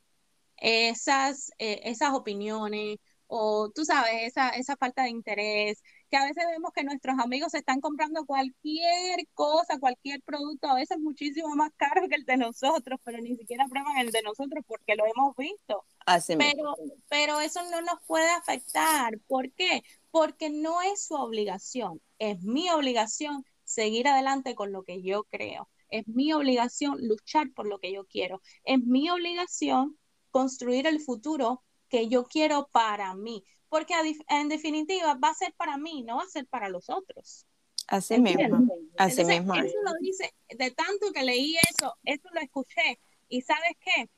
esas, 0.57 1.53
eh, 1.59 1.83
esas 1.85 2.13
opiniones, 2.13 2.97
o 3.29 3.71
tú 3.73 3.85
sabes, 3.85 4.25
esa, 4.25 4.51
esa 4.51 4.77
falta 4.77 5.05
de 5.05 5.11
interés, 5.11 5.83
que 6.11 6.17
a 6.17 6.25
veces 6.25 6.45
vemos 6.51 6.73
que 6.75 6.83
nuestros 6.83 7.17
amigos 7.21 7.53
se 7.53 7.59
están 7.59 7.81
comprando 7.81 8.27
cualquier 8.27 9.25
cosa, 9.33 9.79
cualquier 9.79 10.21
producto, 10.23 10.69
a 10.69 10.75
veces 10.75 10.99
muchísimo 10.99 11.55
más 11.55 11.71
caro 11.77 12.09
que 12.09 12.17
el 12.17 12.25
de 12.25 12.39
nosotros, 12.39 12.99
pero 13.05 13.19
ni 13.19 13.37
siquiera 13.37 13.67
prueban 13.71 13.99
el 13.99 14.11
de 14.11 14.23
nosotros 14.23 14.65
porque 14.67 14.97
lo 14.97 15.05
hemos 15.07 15.37
visto. 15.37 15.85
Así 16.07 16.35
pero, 16.37 16.75
pero 17.09 17.41
eso 17.41 17.63
no 17.71 17.83
nos 17.83 18.01
puede 18.05 18.31
afectar. 18.31 19.17
¿Por 19.29 19.53
qué? 19.53 19.85
Porque 20.15 20.49
no 20.49 20.81
es 20.81 21.07
su 21.07 21.15
obligación, 21.15 22.01
es 22.21 22.41
mi 22.43 22.71
obligación 22.71 23.45
seguir 23.65 24.07
adelante 24.07 24.55
con 24.55 24.71
lo 24.71 24.85
que 24.85 25.03
yo 25.03 25.25
creo. 25.25 25.69
Es 25.89 26.07
mi 26.07 26.33
obligación 26.33 26.99
luchar 27.01 27.51
por 27.53 27.67
lo 27.67 27.81
que 27.81 27.93
yo 27.93 28.07
quiero. 28.07 28.41
Es 28.63 28.79
mi 28.85 29.11
obligación 29.11 29.99
construir 30.31 30.87
el 30.87 31.01
futuro 31.01 31.65
que 31.89 32.09
yo 32.09 32.27
quiero 32.27 32.69
para 32.73 33.15
mí 33.15 33.43
porque 33.75 33.93
en 34.29 34.49
definitiva 34.49 35.15
va 35.15 35.31
a 35.31 35.35
ser 35.35 35.53
para 35.55 35.77
mí, 35.77 36.05
no 36.05 36.19
va 36.19 36.23
a 36.23 36.29
ser 36.29 36.47
para 36.47 36.69
los 36.69 36.89
otros. 36.89 37.45
Así 37.89 38.21
mismo, 38.21 38.69
así 38.97 39.25
mismo. 39.25 39.53
Eso 39.57 39.79
lo 39.83 39.91
dice, 40.01 40.33
de 40.49 40.71
tanto 40.71 41.11
que 41.13 41.25
leí 41.25 41.57
eso, 41.57 41.93
eso 42.05 42.29
lo 42.33 42.41
escuché, 42.41 43.01
y 43.29 43.43
¿sabes 43.43 43.73
qué? 43.81 44.09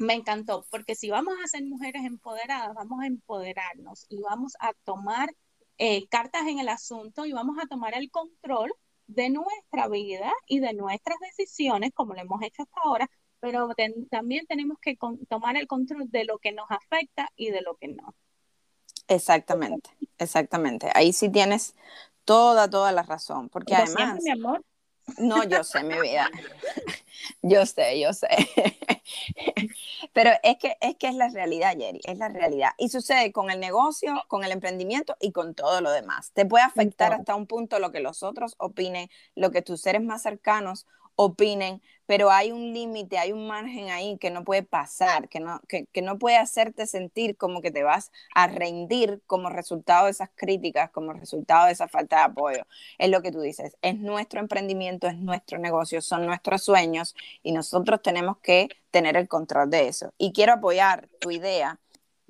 Me 0.00 0.14
encantó, 0.14 0.64
porque 0.70 0.94
si 0.94 1.10
vamos 1.10 1.34
a 1.44 1.46
ser 1.46 1.62
mujeres 1.66 2.06
empoderadas, 2.06 2.74
vamos 2.74 3.02
a 3.02 3.06
empoderarnos 3.06 4.06
y 4.08 4.22
vamos 4.22 4.54
a 4.58 4.72
tomar 4.84 5.28
eh, 5.76 6.08
cartas 6.08 6.46
en 6.46 6.58
el 6.58 6.70
asunto 6.70 7.26
y 7.26 7.32
vamos 7.32 7.58
a 7.62 7.66
tomar 7.66 7.94
el 7.94 8.10
control 8.10 8.72
de 9.06 9.28
nuestra 9.28 9.88
vida 9.88 10.32
y 10.46 10.60
de 10.60 10.72
nuestras 10.72 11.18
decisiones, 11.20 11.90
como 11.92 12.14
lo 12.14 12.20
hemos 12.22 12.42
hecho 12.42 12.62
hasta 12.62 12.80
ahora, 12.82 13.10
pero 13.40 13.68
también 14.10 14.46
tenemos 14.46 14.78
que 14.80 14.96
tomar 15.28 15.58
el 15.58 15.66
control 15.66 16.10
de 16.10 16.24
lo 16.24 16.38
que 16.38 16.52
nos 16.52 16.70
afecta 16.70 17.28
y 17.36 17.50
de 17.50 17.60
lo 17.60 17.74
que 17.74 17.88
no. 17.88 18.14
Exactamente, 19.06 19.90
exactamente. 20.16 20.90
Ahí 20.94 21.12
sí 21.12 21.28
tienes 21.28 21.74
toda, 22.24 22.70
toda 22.70 22.90
la 22.92 23.02
razón, 23.02 23.50
porque 23.50 23.74
además... 23.74 24.18
mi 24.22 24.30
amor. 24.30 24.64
No, 25.18 25.44
yo 25.44 25.64
sé, 25.64 25.82
mi 25.82 25.98
vida. 26.00 26.30
Yo 27.42 27.66
sé, 27.66 28.00
yo 28.00 28.12
sé. 28.12 28.28
Pero 30.12 30.30
es 30.42 30.56
que, 30.58 30.76
es 30.80 30.96
que 30.96 31.08
es 31.08 31.14
la 31.14 31.28
realidad, 31.28 31.74
Jerry, 31.76 32.00
es 32.04 32.18
la 32.18 32.28
realidad. 32.28 32.70
Y 32.78 32.88
sucede 32.88 33.32
con 33.32 33.50
el 33.50 33.60
negocio, 33.60 34.24
con 34.28 34.44
el 34.44 34.52
emprendimiento 34.52 35.16
y 35.20 35.32
con 35.32 35.54
todo 35.54 35.80
lo 35.80 35.90
demás. 35.90 36.32
Te 36.32 36.46
puede 36.46 36.64
afectar 36.64 37.12
hasta 37.12 37.34
un 37.34 37.46
punto 37.46 37.78
lo 37.78 37.92
que 37.92 38.00
los 38.00 38.22
otros 38.22 38.54
opinen, 38.58 39.08
lo 39.34 39.50
que 39.50 39.62
tus 39.62 39.80
seres 39.80 40.02
más 40.02 40.22
cercanos 40.22 40.86
opinen, 41.22 41.82
pero 42.06 42.30
hay 42.30 42.50
un 42.50 42.72
límite, 42.72 43.18
hay 43.18 43.30
un 43.30 43.46
margen 43.46 43.90
ahí 43.90 44.16
que 44.18 44.30
no 44.30 44.42
puede 44.42 44.62
pasar, 44.62 45.28
que 45.28 45.38
no, 45.38 45.60
que, 45.68 45.86
no 46.02 46.18
puede 46.18 46.38
hacerte 46.38 46.86
sentir 46.86 47.36
como 47.36 47.60
que 47.60 47.70
te 47.70 47.82
vas 47.82 48.10
a 48.34 48.46
rendir 48.46 49.22
como 49.26 49.50
resultado 49.50 50.06
de 50.06 50.12
esas 50.12 50.30
críticas, 50.34 50.90
como 50.90 51.12
resultado 51.12 51.66
de 51.66 51.72
esa 51.72 51.88
falta 51.88 52.16
de 52.16 52.22
apoyo. 52.22 52.66
Es 52.98 53.10
lo 53.10 53.20
que 53.20 53.30
tú 53.30 53.40
dices, 53.40 53.76
es 53.82 53.98
nuestro 53.98 54.40
emprendimiento, 54.40 55.08
es 55.08 55.18
nuestro 55.18 55.58
negocio, 55.58 56.00
son 56.00 56.24
nuestros 56.24 56.62
sueños 56.62 57.14
y 57.42 57.52
nosotros 57.52 58.00
tenemos 58.02 58.38
que 58.38 58.68
tener 58.90 59.16
el 59.16 59.28
control 59.28 59.68
de 59.68 59.88
eso. 59.88 60.14
Y 60.16 60.32
quiero 60.32 60.54
apoyar 60.54 61.08
tu 61.20 61.30
idea. 61.30 61.78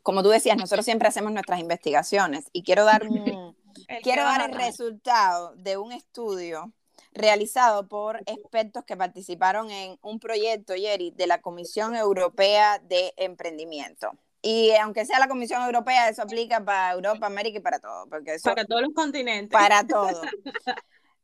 Como 0.02 0.22
tú 0.22 0.30
decías, 0.30 0.56
nosotros 0.56 0.84
siempre 0.84 1.08
hacemos 1.08 1.32
nuestras 1.32 1.60
investigaciones 1.60 2.46
y 2.52 2.64
quiero 2.64 2.84
dar 2.84 3.02
un 3.08 3.54
quiero 4.02 4.24
dar 4.24 4.50
el 4.50 4.56
resultado 4.56 5.54
de 5.56 5.76
un 5.76 5.92
estudio 5.92 6.72
realizado 7.12 7.88
por 7.88 8.18
expertos 8.26 8.84
que 8.84 8.96
participaron 8.96 9.70
en 9.70 9.98
un 10.02 10.20
proyecto, 10.20 10.74
Yeri, 10.74 11.10
de 11.10 11.26
la 11.26 11.40
Comisión 11.40 11.94
Europea 11.94 12.78
de 12.78 13.12
Emprendimiento. 13.16 14.12
Y 14.42 14.72
aunque 14.80 15.04
sea 15.04 15.18
la 15.18 15.28
Comisión 15.28 15.62
Europea, 15.62 16.08
eso 16.08 16.22
aplica 16.22 16.64
para 16.64 16.92
Europa, 16.92 17.26
América 17.26 17.58
y 17.58 17.62
para 17.62 17.78
todo. 17.78 18.06
Porque 18.08 18.36
para 18.42 18.64
todos 18.64 18.82
los 18.82 18.94
continentes. 18.94 19.50
Para 19.50 19.84
todo. 19.86 20.22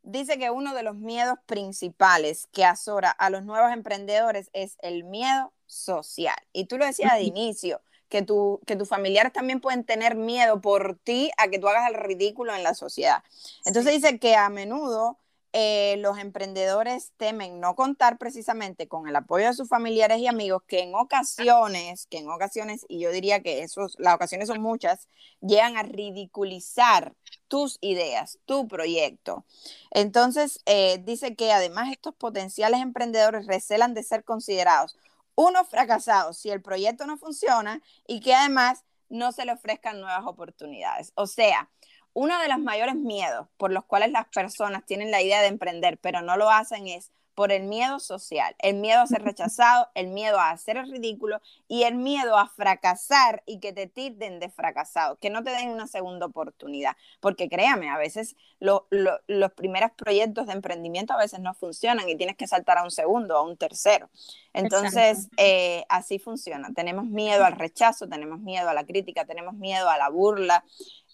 Dice 0.03 0.39
que 0.39 0.51
uno 0.51 0.75
de 0.75 0.83
los 0.83 0.97
miedos 0.97 1.39
principales 1.47 2.49
que 2.53 2.65
azora 2.65 3.11
a 3.11 3.31
los 3.31 3.45
nuevos 3.45 3.73
emprendedores 3.73 4.51
es 4.53 4.77
el 4.81 5.05
miedo 5.05 5.53
social. 5.67 6.37
Y 6.53 6.67
tú 6.67 6.79
lo 6.79 6.85
decías 6.85 7.15
de 7.15 7.23
inicio, 7.23 7.81
que, 8.09 8.23
tu, 8.23 8.61
que 8.67 8.77
tus 8.77 8.89
familiares 8.89 9.33
también 9.33 9.61
pueden 9.61 9.85
tener 9.85 10.15
miedo 10.15 10.61
por 10.61 10.99
ti 11.03 11.31
a 11.39 11.49
que 11.49 11.59
tú 11.59 11.69
hagas 11.69 11.91
el 11.91 11.95
ridículo 11.95 12.55
en 12.55 12.63
la 12.63 12.75
sociedad. 12.75 13.23
Entonces 13.65 13.95
dice 13.95 14.19
que 14.19 14.37
a 14.37 14.49
menudo 14.49 15.19
eh, 15.53 15.97
los 15.99 16.19
emprendedores 16.19 17.13
temen 17.17 17.61
no 17.61 17.75
contar 17.75 18.19
precisamente 18.19 18.89
con 18.89 19.09
el 19.09 19.17
apoyo 19.17 19.47
de 19.47 19.55
sus 19.55 19.69
familiares 19.69 20.19
y 20.19 20.27
amigos 20.27 20.63
que 20.67 20.81
en 20.81 20.95
ocasiones, 20.95 22.07
que 22.07 22.19
en 22.19 22.29
ocasiones, 22.29 22.85
y 22.89 23.01
yo 23.01 23.11
diría 23.11 23.41
que 23.41 23.63
esos, 23.63 23.97
las 23.99 24.15
ocasiones 24.15 24.49
son 24.49 24.61
muchas, 24.61 25.09
llegan 25.41 25.77
a 25.77 25.83
ridiculizar 25.83 27.15
tus 27.49 27.79
ideas, 27.81 28.39
tu 28.45 28.69
proyecto. 28.69 29.45
Entonces, 29.91 30.61
eh, 30.67 30.99
dice 31.05 31.37
que 31.37 31.53
además 31.53 31.91
estos 31.91 32.15
potenciales 32.15 32.81
emprendedores 32.81 33.47
recelan 33.47 33.95
de 33.95 34.03
ser 34.03 34.25
considerados 34.25 34.97
unos 35.37 35.69
fracasados 35.69 36.39
si 36.39 36.51
el 36.51 36.63
proyecto 36.63 37.07
no 37.07 37.17
funciona 37.19 37.81
y 38.07 38.21
que 38.21 38.35
además 38.35 38.85
no 39.09 39.33
se 39.33 39.45
le 39.45 39.53
ofrezcan 39.53 40.01
nuevas 40.01 40.27
oportunidades. 40.27 41.13
O 41.15 41.27
sea, 41.27 41.71
uno 42.17 42.41
de 42.41 42.49
los 42.49 42.59
mayores 42.59 42.95
miedos 42.95 43.47
por 43.59 43.71
los 43.71 43.85
cuales 43.85 44.11
las 44.11 44.27
personas 44.29 44.87
tienen 44.87 45.11
la 45.11 45.21
idea 45.21 45.43
de 45.43 45.49
emprender, 45.49 45.99
pero 45.99 46.23
no 46.23 46.39
lo 46.39 46.51
hacen 46.51 46.89
es 46.89 47.13
por 47.35 47.53
el 47.53 47.65
miedo 47.65 48.01
social, 48.01 48.57
el 48.61 48.77
miedo 48.77 49.03
a 49.03 49.07
ser 49.07 49.23
rechazado, 49.23 49.91
el 49.95 50.09
miedo 50.09 50.41
a 50.41 50.49
hacer 50.49 50.79
el 50.79 50.91
ridículo 50.91 51.43
y 51.69 51.83
el 51.83 51.95
miedo 51.95 52.39
a 52.39 52.49
fracasar 52.49 53.43
y 53.45 53.61
que 53.61 53.75
te 53.75 53.87
tilden 53.87 54.41
de 54.41 54.49
fracasado, 54.49 55.17
que 55.17 55.29
no 55.29 55.45
te 55.45 55.51
den 55.51 55.69
una 55.69 55.87
segunda 55.87 56.25
oportunidad. 56.25 56.97
Porque 57.21 57.51
créame, 57.51 57.91
a 57.91 57.99
veces 57.99 58.35
los 58.61 59.53
primeros 59.55 59.91
proyectos 59.93 60.47
de 60.47 60.55
emprendimiento 60.55 61.13
a 61.13 61.19
veces 61.19 61.41
no 61.41 61.53
funcionan 61.53 62.09
y 62.09 62.17
tienes 62.17 62.39
que 62.39 62.47
saltar 62.47 62.79
a 62.79 62.83
un 62.85 62.91
segundo, 62.91 63.37
a 63.37 63.43
un 63.43 63.59
tercero. 63.59 64.09
Entonces, 64.55 65.29
eh, 65.37 65.85
así 65.91 66.19
funciona. 66.19 66.73
Tenemos 66.75 67.05
miedo 67.05 67.45
al 67.45 67.59
rechazo, 67.59 68.09
tenemos 68.09 68.41
miedo 68.41 68.71
a 68.71 68.75
la 68.75 68.87
crítica, 68.87 69.27
tenemos 69.27 69.53
miedo 69.53 69.91
a 69.91 69.99
la 69.99 70.09
burla 70.09 70.65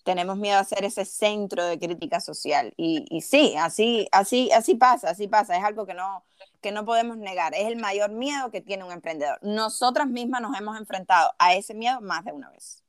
tenemos 0.02 0.36
miedo 0.36 0.58
a 0.58 0.64
ser 0.64 0.84
ese 0.84 1.04
centro 1.04 1.64
de 1.64 1.78
crítica 1.78 2.20
social. 2.20 2.72
Y, 2.76 3.04
y, 3.10 3.22
sí, 3.22 3.54
así, 3.58 4.08
así, 4.12 4.50
así 4.52 4.74
pasa, 4.74 5.10
así 5.10 5.28
pasa. 5.28 5.56
Es 5.56 5.64
algo 5.64 5.86
que 5.86 5.94
no, 5.94 6.24
que 6.60 6.72
no 6.72 6.84
podemos 6.84 7.16
negar. 7.16 7.54
Es 7.54 7.66
el 7.66 7.76
mayor 7.76 8.10
miedo 8.10 8.50
que 8.50 8.60
tiene 8.60 8.84
un 8.84 8.92
emprendedor. 8.92 9.38
Nosotras 9.42 10.08
mismas 10.08 10.42
nos 10.42 10.58
hemos 10.58 10.78
enfrentado 10.78 11.32
a 11.38 11.54
ese 11.54 11.74
miedo 11.74 12.00
más 12.00 12.24
de 12.24 12.32
una 12.32 12.50
vez. 12.50 12.82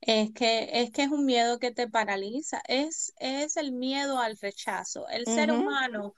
Es 0.00 0.32
que, 0.32 0.68
es 0.82 0.90
que 0.90 1.02
es 1.04 1.10
un 1.10 1.24
miedo 1.24 1.58
que 1.58 1.70
te 1.70 1.88
paraliza, 1.88 2.60
es, 2.68 3.14
es 3.18 3.56
el 3.56 3.72
miedo 3.72 4.18
al 4.18 4.36
rechazo. 4.36 5.08
El 5.08 5.24
ser 5.24 5.50
humano 5.50 6.14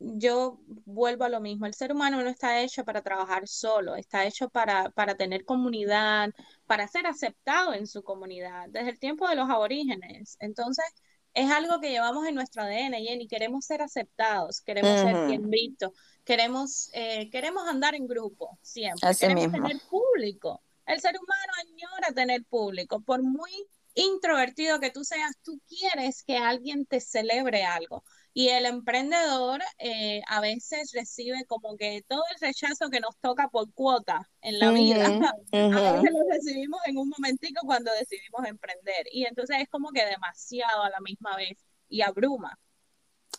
yo 0.00 0.58
vuelvo 0.86 1.24
a 1.24 1.28
lo 1.28 1.40
mismo, 1.40 1.66
el 1.66 1.74
ser 1.74 1.92
humano 1.92 2.22
no 2.22 2.30
está 2.30 2.60
hecho 2.62 2.84
para 2.84 3.02
trabajar 3.02 3.46
solo, 3.46 3.96
está 3.96 4.24
hecho 4.24 4.48
para, 4.48 4.90
para 4.90 5.14
tener 5.14 5.44
comunidad, 5.44 6.30
para 6.66 6.88
ser 6.88 7.06
aceptado 7.06 7.74
en 7.74 7.86
su 7.86 8.02
comunidad, 8.02 8.68
desde 8.70 8.90
el 8.90 8.98
tiempo 8.98 9.28
de 9.28 9.36
los 9.36 9.50
aborígenes. 9.50 10.36
Entonces, 10.40 10.86
es 11.34 11.50
algo 11.50 11.80
que 11.80 11.90
llevamos 11.90 12.26
en 12.26 12.34
nuestro 12.34 12.62
ADN, 12.62 12.94
y 12.98 13.28
queremos 13.28 13.66
ser 13.66 13.82
aceptados, 13.82 14.62
queremos 14.62 15.00
ser 15.00 15.26
bien 15.26 15.50
vistos, 15.50 15.92
queremos, 16.24 16.90
eh, 16.94 17.28
queremos 17.30 17.68
andar 17.68 17.94
en 17.94 18.06
grupo 18.06 18.58
siempre, 18.62 19.14
queremos 19.18 19.52
tener 19.52 19.80
público. 19.88 20.62
El 20.86 21.00
ser 21.00 21.14
humano 21.14 21.52
añora 21.60 22.14
tener 22.14 22.44
público, 22.46 23.00
por 23.02 23.22
muy 23.22 23.50
introvertido 23.94 24.80
que 24.80 24.90
tú 24.90 25.04
seas, 25.04 25.36
tú 25.42 25.60
quieres 25.68 26.22
que 26.22 26.38
alguien 26.38 26.86
te 26.86 27.00
celebre 27.00 27.64
algo. 27.64 28.02
Y 28.32 28.48
el 28.48 28.66
emprendedor 28.66 29.60
eh, 29.78 30.22
a 30.28 30.40
veces 30.40 30.92
recibe 30.94 31.44
como 31.46 31.76
que 31.76 32.04
todo 32.06 32.22
el 32.32 32.40
rechazo 32.40 32.88
que 32.88 33.00
nos 33.00 33.16
toca 33.18 33.48
por 33.48 33.72
cuota 33.72 34.28
en 34.40 34.58
la 34.58 34.70
vida, 34.70 35.04
a 35.52 35.92
veces 35.92 36.10
lo 36.12 36.30
recibimos 36.30 36.80
en 36.86 36.98
un 36.98 37.08
momentico 37.08 37.66
cuando 37.66 37.90
decidimos 37.98 38.46
emprender. 38.46 39.06
Y 39.12 39.24
entonces 39.24 39.56
es 39.60 39.68
como 39.68 39.90
que 39.90 40.04
demasiado 40.04 40.82
a 40.82 40.90
la 40.90 41.00
misma 41.00 41.36
vez 41.36 41.58
y 41.88 42.02
abruma. 42.02 42.56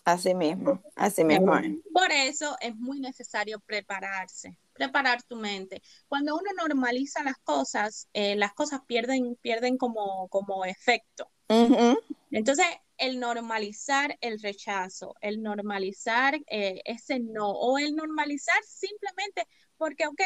Así 0.04 0.34
mismo, 0.34 0.82
así 0.95 1.23
mismo. 1.23 1.54
Por 1.93 2.12
eso 2.12 2.56
es 2.60 2.75
muy 2.75 2.99
necesario 2.99 3.60
prepararse, 3.60 4.58
preparar 4.73 5.21
tu 5.23 5.36
mente. 5.36 5.82
Cuando 6.08 6.36
uno 6.36 6.49
normaliza 6.58 7.23
las 7.23 7.38
cosas, 7.38 8.08
eh, 8.13 8.36
las 8.36 8.54
cosas 8.54 8.82
pierden, 8.88 9.36
pierden 9.41 9.77
como, 9.77 10.27
como 10.30 10.65
efecto. 10.65 11.30
Entonces, 12.32 12.66
el 12.98 13.20
normalizar 13.20 14.18
el 14.22 14.40
rechazo, 14.40 15.16
el 15.22 15.42
normalizar 15.42 16.40
eh, 16.48 16.82
ese 16.86 17.20
no, 17.20 17.50
o 17.50 17.78
el 17.78 17.96
normalizar 17.96 18.64
simplemente 18.64 19.48
porque, 19.76 20.06
ok, 20.06 20.22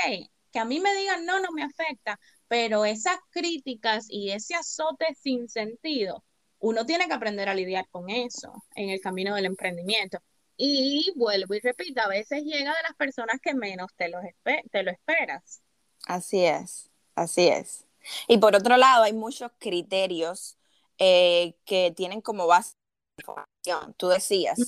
que 0.52 0.60
a 0.60 0.66
mí 0.66 0.80
me 0.80 0.94
digan 0.96 1.26
no, 1.26 1.40
no 1.40 1.52
me 1.52 1.64
afecta, 1.64 2.20
pero 2.48 2.86
esas 2.86 3.18
críticas 3.30 4.08
y 4.10 4.32
ese 4.32 4.56
azote 4.56 5.06
sin 5.16 5.48
sentido, 5.48 6.24
uno 6.60 6.86
tiene 6.86 7.08
que 7.08 7.14
aprender 7.14 7.48
a 7.50 7.54
lidiar 7.54 7.88
con 7.90 8.10
eso 8.10 8.52
en 8.76 8.90
el 8.90 9.00
camino 9.00 9.36
del 9.36 9.46
emprendimiento. 9.46 10.20
Y 10.58 11.12
vuelvo 11.16 11.54
y 11.54 11.60
repito, 11.60 12.02
a 12.02 12.08
veces 12.08 12.44
llega 12.44 12.72
de 12.72 12.84
las 12.84 12.96
personas 12.98 13.40
que 13.42 13.54
menos 13.54 13.94
te 13.96 14.10
lo, 14.10 14.20
te 14.72 14.84
lo 14.84 14.92
esperas. 14.92 15.62
Así 16.08 16.46
es, 16.46 16.90
así 17.16 17.48
es. 17.48 17.86
Y 18.28 18.38
por 18.38 18.56
otro 18.56 18.78
lado, 18.78 19.04
hay 19.04 19.14
muchos 19.14 19.52
criterios 19.60 20.58
eh, 21.00 21.56
que 21.66 21.92
tienen 21.96 22.22
como 22.22 22.48
base. 22.48 22.76
Tú 23.97 24.10
decías, 24.10 24.60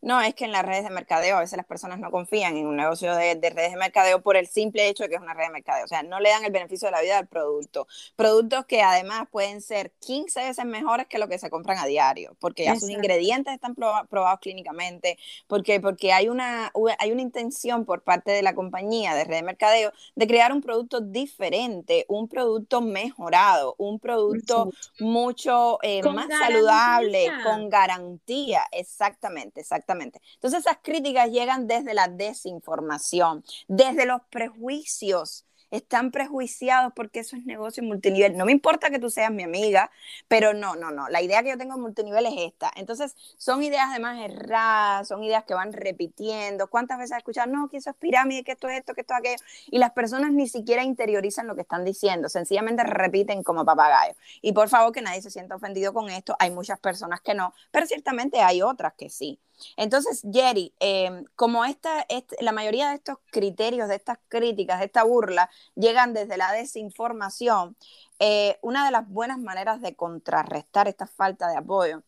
no, 0.00 0.20
es 0.20 0.34
que 0.34 0.44
en 0.44 0.52
las 0.52 0.64
redes 0.64 0.84
de 0.84 0.90
mercadeo 0.90 1.36
a 1.36 1.40
veces 1.40 1.56
las 1.56 1.66
personas 1.66 1.98
no 1.98 2.10
confían 2.10 2.56
en 2.56 2.66
un 2.66 2.76
negocio 2.76 3.14
de, 3.14 3.34
redes 3.34 3.72
de 3.72 3.76
mercadeo 3.76 4.22
por 4.22 4.36
el 4.36 4.46
simple 4.46 4.88
hecho 4.88 5.04
de 5.04 5.08
que 5.08 5.14
es 5.16 5.20
una 5.20 5.34
red 5.34 5.46
de 5.46 5.50
mercadeo. 5.50 5.84
O 5.84 5.88
sea, 5.88 6.02
no 6.02 6.20
le 6.20 6.30
dan 6.30 6.44
el 6.44 6.52
beneficio 6.52 6.86
de 6.86 6.92
la 6.92 7.02
vida 7.02 7.18
al 7.18 7.28
producto. 7.28 7.86
Productos 8.16 8.66
que 8.66 8.82
además 8.82 9.28
pueden 9.30 9.60
ser 9.60 9.92
15 10.00 10.40
veces 10.40 10.64
mejores 10.64 11.06
que 11.06 11.18
lo 11.18 11.28
que 11.28 11.38
se 11.38 11.50
compran 11.50 11.78
a 11.78 11.86
diario, 11.86 12.36
porque 12.40 12.64
ya 12.64 12.76
sus 12.76 12.90
ingredientes 12.90 13.54
están 13.54 13.74
probados 13.74 14.40
clínicamente, 14.40 15.18
porque, 15.46 15.80
porque 15.80 16.12
hay, 16.12 16.28
una, 16.28 16.72
hay 16.98 17.12
una 17.12 17.22
intención 17.22 17.84
por 17.84 18.02
parte 18.02 18.32
de 18.32 18.42
la 18.42 18.54
compañía 18.54 19.14
de 19.14 19.24
red 19.24 19.36
de 19.36 19.42
mercadeo 19.42 19.92
de 20.14 20.26
crear 20.26 20.52
un 20.52 20.60
producto 20.60 21.00
diferente, 21.00 22.04
un 22.08 22.28
producto 22.28 22.80
mejorado, 22.80 23.74
un 23.78 23.98
producto 23.98 24.70
mucho. 24.98 25.78
eh, 25.82 26.02
más 26.02 26.28
saludable, 26.28 27.30
con 27.44 27.70
garantía 27.70 28.41
Exactamente, 28.72 29.60
exactamente. 29.60 30.20
Entonces 30.34 30.60
esas 30.60 30.78
críticas 30.82 31.30
llegan 31.30 31.66
desde 31.66 31.94
la 31.94 32.08
desinformación, 32.08 33.44
desde 33.68 34.06
los 34.06 34.20
prejuicios 34.30 35.44
están 35.72 36.10
prejuiciados 36.10 36.92
porque 36.94 37.20
eso 37.20 37.34
es 37.34 37.44
negocio 37.44 37.82
multinivel. 37.82 38.36
No 38.36 38.44
me 38.44 38.52
importa 38.52 38.90
que 38.90 38.98
tú 38.98 39.10
seas 39.10 39.32
mi 39.32 39.42
amiga, 39.42 39.90
pero 40.28 40.54
no, 40.54 40.76
no, 40.76 40.90
no. 40.90 41.08
La 41.08 41.22
idea 41.22 41.42
que 41.42 41.48
yo 41.48 41.58
tengo 41.58 41.74
en 41.74 41.80
multinivel 41.80 42.26
es 42.26 42.34
esta. 42.36 42.70
Entonces, 42.76 43.16
son 43.38 43.62
ideas 43.62 43.86
además 43.90 44.20
erradas, 44.20 45.08
son 45.08 45.24
ideas 45.24 45.44
que 45.44 45.54
van 45.54 45.72
repitiendo. 45.72 46.68
¿Cuántas 46.68 46.98
veces 46.98 47.12
has 47.12 47.18
escuchado, 47.18 47.50
no, 47.50 47.68
que 47.68 47.78
eso 47.78 47.90
es 47.90 47.96
pirámide, 47.96 48.44
que 48.44 48.52
esto 48.52 48.68
es 48.68 48.78
esto, 48.78 48.94
que 48.94 49.00
esto 49.00 49.14
es 49.14 49.18
aquello? 49.18 49.42
Y 49.70 49.78
las 49.78 49.92
personas 49.92 50.32
ni 50.32 50.46
siquiera 50.46 50.84
interiorizan 50.84 51.46
lo 51.46 51.54
que 51.54 51.62
están 51.62 51.84
diciendo, 51.84 52.28
sencillamente 52.28 52.84
repiten 52.84 53.42
como 53.42 53.64
papagayo. 53.64 54.14
Y 54.42 54.52
por 54.52 54.68
favor, 54.68 54.92
que 54.92 55.00
nadie 55.00 55.22
se 55.22 55.30
sienta 55.30 55.56
ofendido 55.56 55.94
con 55.94 56.10
esto. 56.10 56.36
Hay 56.38 56.50
muchas 56.50 56.78
personas 56.78 57.20
que 57.22 57.34
no, 57.34 57.54
pero 57.70 57.86
ciertamente 57.86 58.40
hay 58.40 58.60
otras 58.62 58.92
que 58.94 59.08
sí. 59.08 59.40
Entonces, 59.76 60.22
Jerry, 60.32 60.74
em, 60.80 61.24
como 61.36 61.64
esta, 61.64 62.06
la 62.40 62.52
mayoría 62.52 62.88
de 62.90 62.96
estos 62.96 63.18
criterios, 63.30 63.88
de 63.88 63.96
estas 63.96 64.18
críticas, 64.28 64.78
de 64.78 64.86
esta 64.86 65.04
burla, 65.04 65.50
llegan 65.74 66.12
desde 66.12 66.36
la 66.36 66.52
desinformación, 66.52 67.76
eh, 68.18 68.58
una 68.62 68.84
de 68.84 68.90
las 68.90 69.08
buenas 69.08 69.38
maneras 69.38 69.80
de 69.80 69.94
contrarrestar 69.94 70.88
esta 70.88 71.06
falta 71.06 71.48
de 71.48 71.56
apoyo 71.56 72.02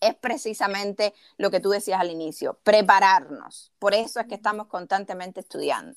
es 0.00 0.16
precisamente 0.16 1.14
lo 1.36 1.50
que 1.52 1.60
tú 1.60 1.70
decías 1.70 2.00
al 2.00 2.10
inicio, 2.10 2.58
prepararnos. 2.64 3.72
Por 3.78 3.94
eso 3.94 4.18
es 4.18 4.26
que 4.26 4.34
estamos 4.34 4.66
constantemente 4.66 5.40
estudiando 5.40 5.96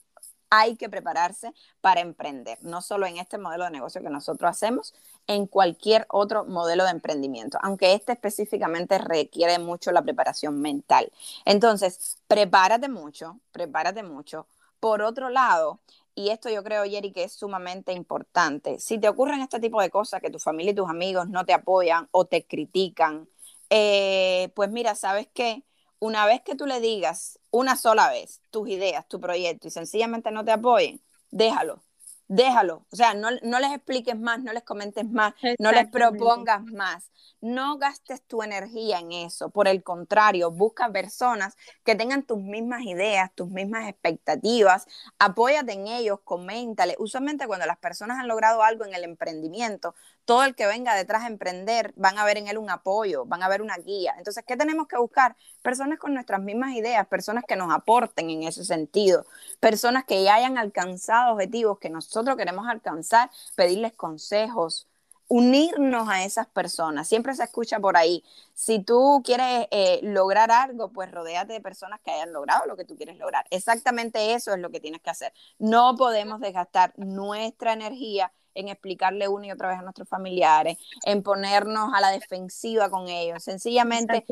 hay 0.50 0.76
que 0.76 0.89
prepararse 0.89 1.54
para 1.82 2.02
emprender, 2.02 2.58
no 2.62 2.82
solo 2.82 3.06
en 3.06 3.17
este 3.17 3.38
modelo 3.38 3.65
de 3.65 3.71
negocio 3.71 4.02
que 4.02 4.10
nosotros 4.10 4.50
hacemos, 4.50 4.93
en 5.27 5.47
cualquier 5.47 6.05
otro 6.09 6.45
modelo 6.45 6.83
de 6.83 6.91
emprendimiento, 6.91 7.57
aunque 7.61 7.93
este 7.93 8.13
específicamente 8.13 8.97
requiere 8.97 9.59
mucho 9.59 9.91
la 9.91 10.03
preparación 10.03 10.59
mental. 10.61 11.11
Entonces, 11.45 12.17
prepárate 12.27 12.89
mucho, 12.89 13.39
prepárate 13.51 14.03
mucho. 14.03 14.47
Por 14.79 15.01
otro 15.01 15.29
lado, 15.29 15.79
y 16.13 16.29
esto 16.29 16.49
yo 16.49 16.63
creo, 16.63 16.85
Jerry, 16.85 17.11
que 17.11 17.23
es 17.23 17.33
sumamente 17.33 17.91
importante. 17.93 18.79
Si 18.79 18.97
te 18.99 19.09
ocurren 19.09 19.41
este 19.41 19.59
tipo 19.59 19.81
de 19.81 19.89
cosas, 19.89 20.21
que 20.21 20.29
tu 20.29 20.39
familia 20.39 20.71
y 20.71 20.75
tus 20.75 20.89
amigos 20.89 21.27
no 21.27 21.45
te 21.45 21.53
apoyan 21.53 22.07
o 22.11 22.25
te 22.25 22.45
critican, 22.45 23.27
eh, 23.69 24.49
pues 24.55 24.69
mira, 24.71 24.95
¿sabes 24.95 25.27
qué? 25.33 25.63
Una 25.99 26.25
vez 26.25 26.41
que 26.41 26.55
tú 26.55 26.65
le 26.67 26.79
digas 26.79 27.39
una 27.51 27.75
sola 27.75 28.09
vez 28.09 28.41
tus 28.51 28.69
ideas, 28.69 29.07
tu 29.07 29.19
proyecto 29.19 29.67
y 29.67 29.71
sencillamente 29.71 30.31
no 30.31 30.45
te 30.45 30.51
apoyen, 30.51 31.01
déjalo, 31.31 31.83
déjalo. 32.27 32.85
O 32.91 32.95
sea, 32.95 33.13
no, 33.13 33.29
no, 33.43 33.59
les 33.59 33.71
expliques 33.71 34.17
más, 34.17 34.41
no 34.41 34.53
les 34.53 34.63
comentes 34.63 35.09
más, 35.09 35.33
no 35.59 35.71
les 35.71 35.89
propongas 35.89 36.63
más. 36.63 37.11
No 37.41 37.77
gastes 37.77 38.23
tu 38.25 38.41
energía 38.41 38.99
en 38.99 39.11
eso. 39.11 39.49
Por 39.49 39.67
el 39.67 39.83
contrario, 39.83 40.51
busca 40.51 40.91
personas 40.91 41.55
que 41.83 41.95
tengan 41.95 42.23
tus 42.23 42.39
mismas 42.39 42.81
ideas, 42.83 43.31
tus 43.35 43.49
mismas 43.49 43.88
expectativas. 43.88 44.88
Apóyate 45.19 45.73
en 45.73 45.88
ellos, 45.88 46.19
coméntale. 46.23 46.95
Usualmente 46.97 47.45
cuando 47.45 47.65
las 47.67 47.77
personas 47.77 48.19
han 48.19 48.27
logrado 48.27 48.63
algo 48.63 48.85
en 48.85 48.95
el 48.95 49.03
emprendimiento, 49.03 49.93
todo 50.25 50.43
el 50.43 50.55
que 50.55 50.65
venga 50.65 50.95
detrás 50.95 51.23
a 51.23 51.27
emprender 51.27 51.93
van 51.95 52.17
a 52.17 52.25
ver 52.25 52.38
en 52.38 52.47
él 52.47 52.57
un 52.57 52.69
apoyo, 52.69 53.25
van 53.25 53.43
a 53.43 53.47
ver 53.47 53.61
una 53.61 53.77
guía. 53.77 54.15
Entonces, 54.17 54.43
¿qué 54.45 54.57
tenemos 54.57 54.88
que 54.88 54.97
buscar? 54.97 55.35
Personas 55.61 55.99
con 55.99 56.13
nuestras 56.13 56.41
mismas 56.41 56.73
ideas, 56.73 57.07
personas 57.07 57.43
que 57.47 57.55
nos 57.55 57.71
aporten 57.73 58.29
en 58.29 58.43
ese 58.43 58.65
sentido, 58.65 59.25
personas 59.59 60.03
que 60.05 60.23
ya 60.23 60.35
hayan 60.35 60.57
alcanzado 60.57 61.33
objetivos 61.33 61.79
que 61.79 61.89
nosotros 61.89 62.35
queremos 62.35 62.67
alcanzar, 62.67 63.29
pedirles 63.55 63.93
consejos, 63.93 64.88
unirnos 65.27 66.07
a 66.09 66.23
esas 66.23 66.47
personas. 66.47 67.07
Siempre 67.07 67.33
se 67.33 67.43
escucha 67.43 67.79
por 67.79 67.97
ahí, 67.97 68.23
si 68.53 68.79
tú 68.79 69.21
quieres 69.23 69.67
eh, 69.71 69.99
lograr 70.03 70.51
algo, 70.51 70.91
pues 70.91 71.11
rodéate 71.11 71.53
de 71.53 71.61
personas 71.61 71.99
que 72.03 72.11
hayan 72.11 72.33
logrado 72.33 72.65
lo 72.65 72.75
que 72.75 72.85
tú 72.85 72.95
quieres 72.95 73.17
lograr. 73.17 73.45
Exactamente 73.49 74.33
eso 74.33 74.53
es 74.53 74.59
lo 74.59 74.69
que 74.69 74.79
tienes 74.79 75.01
que 75.01 75.09
hacer. 75.09 75.33
No 75.59 75.95
podemos 75.95 76.39
desgastar 76.39 76.93
nuestra 76.97 77.73
energía 77.73 78.31
en 78.56 78.70
explicarle 78.70 79.28
una 79.28 79.48
y 79.48 79.52
otra 79.52 79.70
vez 79.70 79.80
a 79.80 79.82
nuestros 79.82 80.10
familiares, 80.10 80.78
en 81.06 81.22
ponernos 81.22 81.94
a 81.94 82.02
la 82.02 82.10
defensiva 82.10 82.89
con 82.89 83.08
ellos. 83.08 83.44
Sencillamente, 83.44 84.26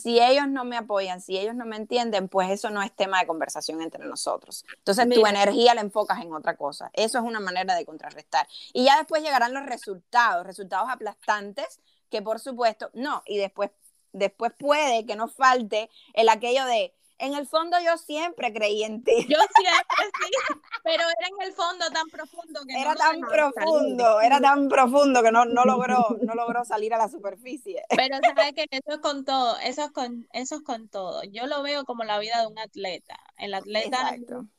si 0.00 0.20
ellos 0.20 0.48
no 0.48 0.64
me 0.64 0.76
apoyan, 0.76 1.20
si 1.20 1.36
ellos 1.36 1.54
no 1.54 1.66
me 1.66 1.76
entienden, 1.76 2.28
pues 2.28 2.50
eso 2.50 2.70
no 2.70 2.82
es 2.82 2.94
tema 2.94 3.20
de 3.20 3.26
conversación 3.26 3.82
entre 3.82 4.04
nosotros. 4.04 4.64
Entonces 4.78 5.08
tu 5.08 5.26
energía 5.26 5.74
la 5.74 5.80
enfocas 5.80 6.20
en 6.20 6.32
otra 6.32 6.56
cosa. 6.56 6.90
Eso 6.92 7.18
es 7.18 7.24
una 7.24 7.40
manera 7.40 7.74
de 7.74 7.84
contrarrestar. 7.84 8.46
Y 8.72 8.84
ya 8.84 8.98
después 8.98 9.22
llegarán 9.22 9.52
los 9.52 9.66
resultados, 9.66 10.46
resultados 10.46 10.88
aplastantes, 10.88 11.80
que 12.10 12.22
por 12.22 12.40
supuesto, 12.40 12.90
no, 12.94 13.22
y 13.26 13.38
después, 13.38 13.70
después 14.12 14.52
puede 14.58 15.06
que 15.06 15.16
nos 15.16 15.34
falte 15.34 15.90
el 16.14 16.28
aquello 16.28 16.64
de 16.66 16.94
en 17.20 17.34
el 17.34 17.46
fondo 17.46 17.76
yo 17.84 17.96
siempre 17.98 18.52
creí 18.52 18.82
en 18.82 19.04
ti. 19.04 19.26
Yo 19.28 19.38
siempre 19.56 20.06
sí, 20.20 20.60
pero 20.82 21.02
era 21.02 21.28
en 21.28 21.46
el 21.46 21.52
fondo 21.52 21.90
tan 21.90 22.08
profundo 22.08 22.60
que 22.66 22.80
era 22.80 22.94
tan 22.94 23.20
profundo, 23.20 24.20
era 24.20 24.40
tan 24.40 24.68
profundo 24.68 25.22
que 25.22 25.30
no, 25.30 25.44
no 25.44 25.64
logró, 25.64 26.16
no 26.22 26.34
logró 26.34 26.64
salir 26.64 26.94
a 26.94 26.98
la 26.98 27.08
superficie. 27.08 27.82
Pero 27.96 28.18
sabes 28.34 28.54
que 28.54 28.66
eso 28.70 28.92
es 28.92 28.98
con 28.98 29.24
todo, 29.24 29.58
eso 29.58 29.84
es 29.84 29.90
con, 29.90 30.26
eso 30.32 30.56
es 30.56 30.62
con 30.62 30.88
todo. 30.88 31.22
Yo 31.24 31.46
lo 31.46 31.62
veo 31.62 31.84
como 31.84 32.04
la 32.04 32.18
vida 32.18 32.40
de 32.40 32.46
un 32.46 32.58
atleta. 32.58 33.18
El 33.36 33.54
atleta, 33.54 34.16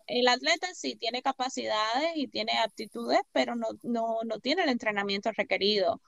el 0.08 0.28
atleta 0.28 0.68
sí 0.74 0.96
tiene 0.96 1.22
capacidades 1.22 2.12
y 2.16 2.28
tiene 2.28 2.54
aptitudes, 2.60 3.22
pero 3.32 3.56
no, 3.56 3.68
no, 3.84 4.20
no 4.24 4.40
tiene 4.40 4.64
el 4.64 4.70
entrenamiento 4.70 5.32
requerido. 5.32 6.02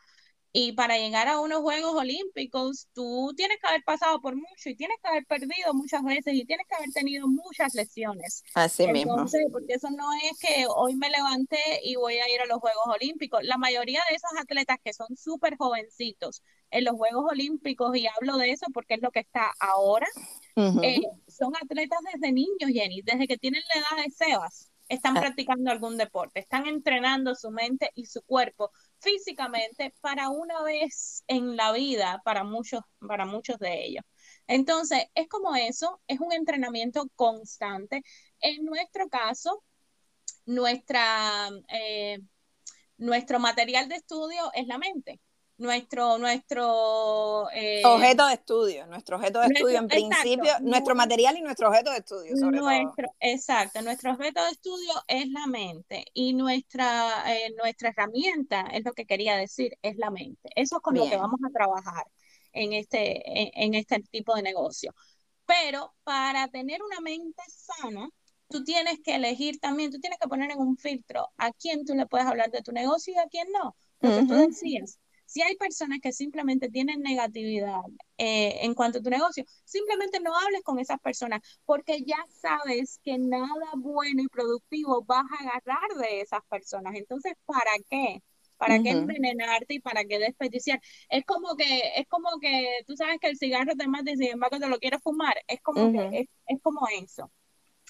Y 0.56 0.74
para 0.74 1.00
llegar 1.00 1.28
a 1.28 1.40
unos 1.40 1.62
Juegos 1.62 1.96
Olímpicos, 1.96 2.88
tú 2.94 3.34
tienes 3.36 3.58
que 3.60 3.68
haber 3.68 3.84
pasado 3.84 4.22
por 4.22 4.36
mucho 4.36 4.70
y 4.70 4.76
tienes 4.76 4.98
que 5.02 5.10
haber 5.10 5.26
perdido 5.26 5.74
muchas 5.74 6.04
veces 6.04 6.36
y 6.36 6.46
tienes 6.46 6.68
que 6.68 6.76
haber 6.76 6.92
tenido 6.92 7.28
muchas 7.28 7.74
lesiones. 7.74 8.44
Así 8.54 8.84
Entonces, 8.84 9.48
porque 9.52 9.74
eso 9.74 9.90
no 9.90 10.06
es 10.14 10.38
que 10.38 10.68
hoy 10.68 10.96
me 10.96 11.10
levanté 11.10 11.58
y 11.84 11.96
voy 11.96 12.18
a 12.18 12.30
ir 12.30 12.40
a 12.40 12.46
los 12.46 12.60
Juegos 12.60 12.84
Olímpicos. 12.86 13.44
La 13.44 13.58
mayoría 13.58 14.02
de 14.08 14.16
esos 14.16 14.30
atletas 14.40 14.78
que 14.84 14.94
son 14.94 15.08
súper 15.18 15.58
jovencitos 15.58 16.44
en 16.70 16.84
los 16.84 16.96
Juegos 16.98 17.26
Olímpicos, 17.32 17.98
y 17.98 18.06
hablo 18.06 18.38
de 18.38 18.52
eso 18.52 18.68
porque 18.76 18.94
es 18.94 19.02
lo 19.02 19.10
que 19.10 19.22
está 19.22 19.52
ahora, 19.60 20.08
eh, 20.56 21.02
son 21.28 21.54
atletas 21.56 22.00
desde 22.14 22.32
niños, 22.32 22.70
Jenny, 22.72 23.02
desde 23.02 23.28
que 23.28 23.38
tienen 23.38 23.64
la 23.74 23.82
edad 23.82 24.06
de 24.06 24.12
Sebas 24.12 24.73
están 24.94 25.18
ah. 25.18 25.22
practicando 25.22 25.72
algún 25.72 25.98
deporte, 25.98 26.40
están 26.40 26.68
entrenando 26.68 27.36
su 27.36 27.52
mente 27.52 27.92
y 27.96 28.06
su 28.06 28.22
cuerpo 28.24 28.72
físicamente 29.00 29.94
para 30.02 30.30
una 30.30 30.62
vez 30.64 31.24
en 31.28 31.56
la 31.56 31.72
vida 31.72 32.22
para 32.24 32.44
muchos, 32.44 32.82
para 33.06 33.26
muchos 33.26 33.60
de 33.60 33.86
ellos. 33.86 34.04
Entonces, 34.48 35.06
es 35.16 35.28
como 35.28 35.56
eso, 35.56 36.02
es 36.08 36.20
un 36.20 36.34
entrenamiento 36.34 37.06
constante. 37.16 38.04
En 38.40 38.66
nuestro 38.66 39.10
caso, 39.10 39.64
nuestra, 40.46 41.50
eh, 41.70 42.20
nuestro 42.98 43.40
material 43.40 43.90
de 43.90 43.96
estudio 43.96 44.52
es 44.54 44.68
la 44.68 44.78
mente 44.78 45.20
nuestro, 45.58 46.18
nuestro 46.18 47.50
eh, 47.54 47.82
objeto 47.86 48.28
de 48.28 48.34
estudio, 48.34 48.88
nuestro 48.88 49.18
objeto 49.18 49.40
de 49.40 49.48
estudio 49.48 49.80
en 49.80 49.88
principio, 49.88 50.52
nuestro 50.62 50.96
material 50.96 51.38
y 51.38 51.42
nuestro 51.42 51.68
objeto 51.70 51.92
de 51.92 51.98
estudio, 51.98 52.36
sobre 52.38 52.60
nuestro, 52.60 53.08
Exacto, 53.20 53.82
nuestro 53.82 54.14
objeto 54.14 54.44
de 54.44 54.52
estudio 54.52 54.94
es 55.08 55.30
la 55.30 55.48
mente 55.48 56.06
y 56.14 56.34
nuestra, 56.34 57.32
eh, 57.34 57.54
nuestra 57.58 57.90
herramienta, 57.90 58.62
es 58.74 58.84
lo 58.84 58.94
que 58.94 59.06
quería 59.06 59.38
decir, 59.38 59.78
es 59.82 59.98
la 59.98 60.10
mente. 60.10 60.50
Eso 60.56 60.78
es 60.78 60.82
con 60.82 60.96
lo 60.96 61.10
que 61.10 61.18
vamos 61.18 61.40
a 61.46 61.52
trabajar 61.52 62.06
en 62.52 62.74
este, 62.74 63.22
en 63.64 63.74
este 63.76 64.02
tipo 64.12 64.36
de 64.36 64.42
negocio. 64.42 64.94
Pero 65.46 65.94
para 66.04 66.48
tener 66.48 66.82
una 66.82 67.00
mente 67.02 67.44
sana, 67.48 68.10
tú 68.50 68.64
tienes 68.64 69.00
que 69.04 69.16
elegir 69.16 69.60
también, 69.60 69.92
tú 69.92 70.00
tienes 70.00 70.20
que 70.20 70.28
poner 70.28 70.52
en 70.52 70.60
un 70.60 70.78
filtro 70.78 71.30
a 71.38 71.52
quién 71.52 71.86
tú 71.86 71.96
le 71.96 72.06
puedes 72.06 72.28
hablar 72.28 72.52
de 72.52 72.62
tu 72.62 72.72
negocio 72.72 73.14
y 73.14 73.18
a 73.18 73.28
quién 73.28 73.48
no. 73.52 73.76
Porque 74.00 74.26
tú 74.28 74.34
decías, 74.36 75.00
si 75.34 75.42
hay 75.42 75.56
personas 75.56 76.00
que 76.00 76.12
simplemente 76.12 76.70
tienen 76.70 77.02
negatividad 77.02 77.82
eh, 78.20 78.60
en 78.62 78.76
cuanto 78.76 79.00
a 79.00 79.02
tu 79.02 79.10
negocio, 79.10 79.44
simplemente 79.66 80.20
no 80.20 80.38
hables 80.38 80.62
con 80.64 80.78
esas 80.80 81.00
personas 81.00 81.42
porque 81.66 82.04
ya 82.06 82.24
sabes 82.30 83.00
que 83.04 83.18
nada 83.18 83.72
bueno 83.78 84.22
y 84.22 84.28
productivo 84.28 85.04
vas 85.06 85.26
a 85.32 85.44
agarrar 85.44 85.90
de 86.00 86.22
esas 86.22 86.42
personas. 86.50 86.94
Entonces, 86.96 87.34
¿para 87.46 87.72
qué? 87.90 88.22
¿Para 88.58 88.80
qué 88.80 88.92
envenenarte 88.92 89.74
y 89.74 89.80
para 89.80 90.06
qué 90.06 90.20
desperdiciar? 90.20 90.80
Es 91.10 91.26
como 91.26 91.56
que, 91.56 91.82
es 91.98 92.08
como 92.08 92.30
que 92.40 92.84
tú 92.86 92.96
sabes 92.96 93.18
que 93.20 93.30
el 93.30 93.38
cigarro 93.38 93.74
te 93.76 93.88
mata 93.88 94.12
y 94.12 94.18
sin 94.18 94.34
embargo 94.34 94.60
te 94.60 94.68
lo 94.70 94.78
quieres 94.78 95.02
fumar. 95.02 95.36
Es 95.48 95.62
como 95.62 95.92
que, 95.92 96.10
es, 96.12 96.28
es 96.46 96.62
como 96.62 96.88
eso 96.96 97.32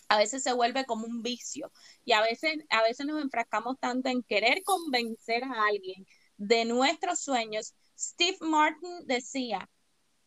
a 0.10 0.17
veces 0.17 0.43
se 0.43 0.53
vuelve 0.53 0.86
como 0.86 1.08
un 1.08 1.23
vicio 1.23 1.71
y 2.06 2.12
a 2.13 2.21
veces, 2.21 2.58
a 2.69 2.84
veces 2.84 3.06
nos 3.06 3.21
enfrascamos 3.21 3.79
tanto 3.79 4.10
en 4.10 4.21
querer 4.23 4.62
convencer 4.63 5.43
a 5.43 5.65
alguien 5.67 6.06
de 6.47 6.65
nuestros 6.65 7.19
sueños, 7.19 7.73
Steve 7.97 8.38
Martin 8.41 9.06
decía, 9.06 9.69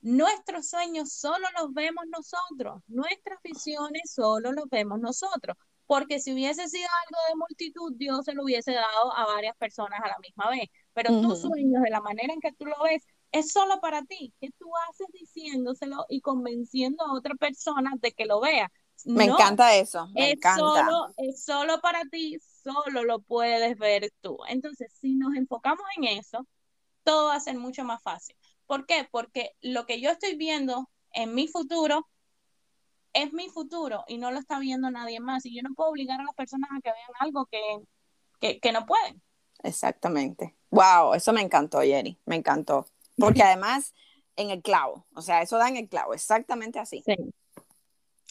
nuestros 0.01 0.69
sueños 0.69 1.13
solo 1.13 1.47
los 1.59 1.73
vemos 1.75 2.05
nosotros, 2.09 2.83
nuestras 2.87 3.39
visiones 3.43 4.13
solo 4.13 4.53
los 4.53 4.69
vemos 4.71 4.99
nosotros, 5.01 5.57
porque 5.87 6.19
si 6.19 6.33
hubiese 6.33 6.69
sido 6.69 6.89
algo 7.07 7.19
de 7.29 7.37
multitud, 7.37 7.93
Dios 7.97 8.25
se 8.25 8.33
lo 8.33 8.45
hubiese 8.45 8.73
dado 8.73 9.15
a 9.15 9.27
varias 9.27 9.57
personas 9.57 10.01
a 10.03 10.09
la 10.09 10.17
misma 10.21 10.51
vez, 10.51 10.69
pero 10.95 11.21
tus 11.21 11.41
sueños, 11.41 11.83
de 11.83 11.91
la 11.91 12.01
manera 12.01 12.33
en 12.33 12.41
que 12.41 12.53
tú 12.53 12.67
lo 12.67 12.83
ves, 12.83 13.05
es 13.33 13.53
solo 13.53 13.81
para 13.81 14.03
ti, 14.03 14.33
que 14.41 14.51
tú 14.59 14.67
haces 14.89 15.09
diciéndoselo 15.13 16.07
y 16.09 16.21
convenciendo 16.21 17.05
a 17.05 17.13
otra 17.13 17.35
persona 17.35 17.93
de 18.01 18.13
que 18.13 18.25
lo 18.25 18.41
vea. 18.41 18.71
Me 19.05 19.25
encanta 19.25 19.77
eso, 19.77 20.09
me 20.15 20.31
es 20.31 20.37
encanta. 20.37 20.61
Solo, 20.61 21.09
es 21.19 21.45
solo 21.45 21.81
para 21.81 22.03
ti, 22.11 22.39
solo 22.67 23.05
lo 23.05 23.21
puedes 23.21 23.79
ver 23.79 24.11
tú. 24.21 24.39
Entonces, 24.49 24.93
si 25.01 25.15
nos 25.15 25.35
enfocamos 25.37 25.85
en 25.97 26.05
eso, 26.05 26.47
todo 27.05 27.27
va 27.27 27.37
a 27.37 27.41
ser 27.41 27.57
mucho 27.57 27.85
más 27.85 28.03
fácil. 28.03 28.37
¿Por 28.67 28.87
qué? 28.87 29.09
Porque 29.11 29.53
lo 29.61 29.87
que 29.87 30.01
yo 30.01 30.11
estoy 30.11 30.37
viendo 30.37 30.91
en 31.13 31.35
mi 31.35 31.47
futuro 31.47 32.09
es 33.13 33.33
mi 33.33 33.49
futuro 33.49 34.05
y 34.09 34.19
no 34.19 34.31
lo 34.31 34.39
está 34.39 34.59
viendo 34.59 34.91
nadie 34.91 35.21
más. 35.21 35.47
Y 35.47 35.55
yo 35.55 35.63
no 35.63 35.75
puedo 35.75 35.91
obligar 35.91 36.21
a 36.21 36.25
las 36.25 36.35
personas 36.35 36.69
a 36.71 36.81
que 36.81 36.91
vean 36.91 37.11
algo 37.21 37.47
que, 37.47 38.59
que, 38.61 38.73
no 38.73 38.85
pueden. 38.85 39.23
Exactamente. 39.63 40.55
Wow, 40.71 41.15
eso 41.15 41.33
me 41.33 41.41
encantó, 41.41 41.81
Jerry, 41.81 42.19
me 42.27 42.37
encantó. 42.37 42.87
Porque 43.17 43.43
además, 43.43 43.95
en 44.35 44.51
el 44.51 44.61
clavo, 44.61 45.07
o 45.15 45.23
sea, 45.23 45.41
eso 45.41 45.57
da 45.57 45.69
en 45.69 45.77
el 45.77 45.89
clavo, 45.89 46.13
exactamente 46.13 46.79
así. 46.79 47.03
Sí. 47.07 47.17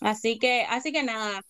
Así 0.01 0.37
que, 0.37 0.63
así 0.69 0.91
que 0.91 1.03
nada, 1.03 1.41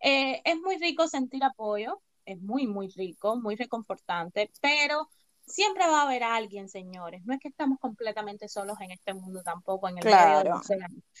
eh, 0.00 0.40
es 0.44 0.56
muy 0.60 0.78
rico 0.78 1.08
sentir 1.08 1.44
apoyo, 1.44 2.00
es 2.24 2.40
muy, 2.40 2.66
muy 2.66 2.88
rico, 2.88 3.36
muy 3.36 3.56
reconfortante, 3.56 4.50
pero 4.60 5.08
siempre 5.46 5.86
va 5.86 6.00
a 6.00 6.04
haber 6.04 6.22
alguien, 6.22 6.68
señores. 6.68 7.24
No 7.24 7.34
es 7.34 7.40
que 7.40 7.48
estamos 7.48 7.78
completamente 7.78 8.48
solos 8.48 8.76
en 8.80 8.90
este 8.90 9.14
mundo 9.14 9.42
tampoco, 9.42 9.88
en 9.88 9.98
el 9.98 10.04
claro. 10.04 10.60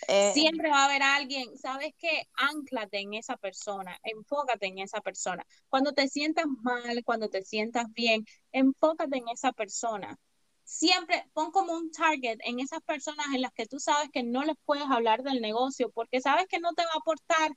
Eh, 0.08 0.32
siempre 0.32 0.70
va 0.70 0.82
a 0.82 0.84
haber 0.86 1.02
alguien, 1.02 1.56
¿sabes 1.58 1.92
qué? 1.98 2.28
Anclate 2.36 3.00
en 3.00 3.14
esa 3.14 3.36
persona, 3.36 3.98
enfócate 4.02 4.66
en 4.66 4.78
esa 4.78 5.00
persona. 5.00 5.44
Cuando 5.68 5.92
te 5.92 6.08
sientas 6.08 6.46
mal, 6.62 7.02
cuando 7.04 7.28
te 7.28 7.42
sientas 7.42 7.86
bien, 7.92 8.24
enfócate 8.52 9.18
en 9.18 9.28
esa 9.28 9.52
persona 9.52 10.18
siempre 10.64 11.28
pon 11.34 11.50
como 11.50 11.74
un 11.74 11.90
target 11.90 12.38
en 12.44 12.60
esas 12.60 12.80
personas 12.82 13.26
en 13.34 13.42
las 13.42 13.52
que 13.52 13.66
tú 13.66 13.78
sabes 13.78 14.08
que 14.10 14.22
no 14.22 14.44
les 14.44 14.56
puedes 14.64 14.84
hablar 14.88 15.22
del 15.22 15.40
negocio 15.40 15.90
porque 15.90 16.20
sabes 16.20 16.46
que 16.48 16.60
no 16.60 16.72
te 16.72 16.82
va 16.82 16.90
a 16.94 16.98
aportar 16.98 17.50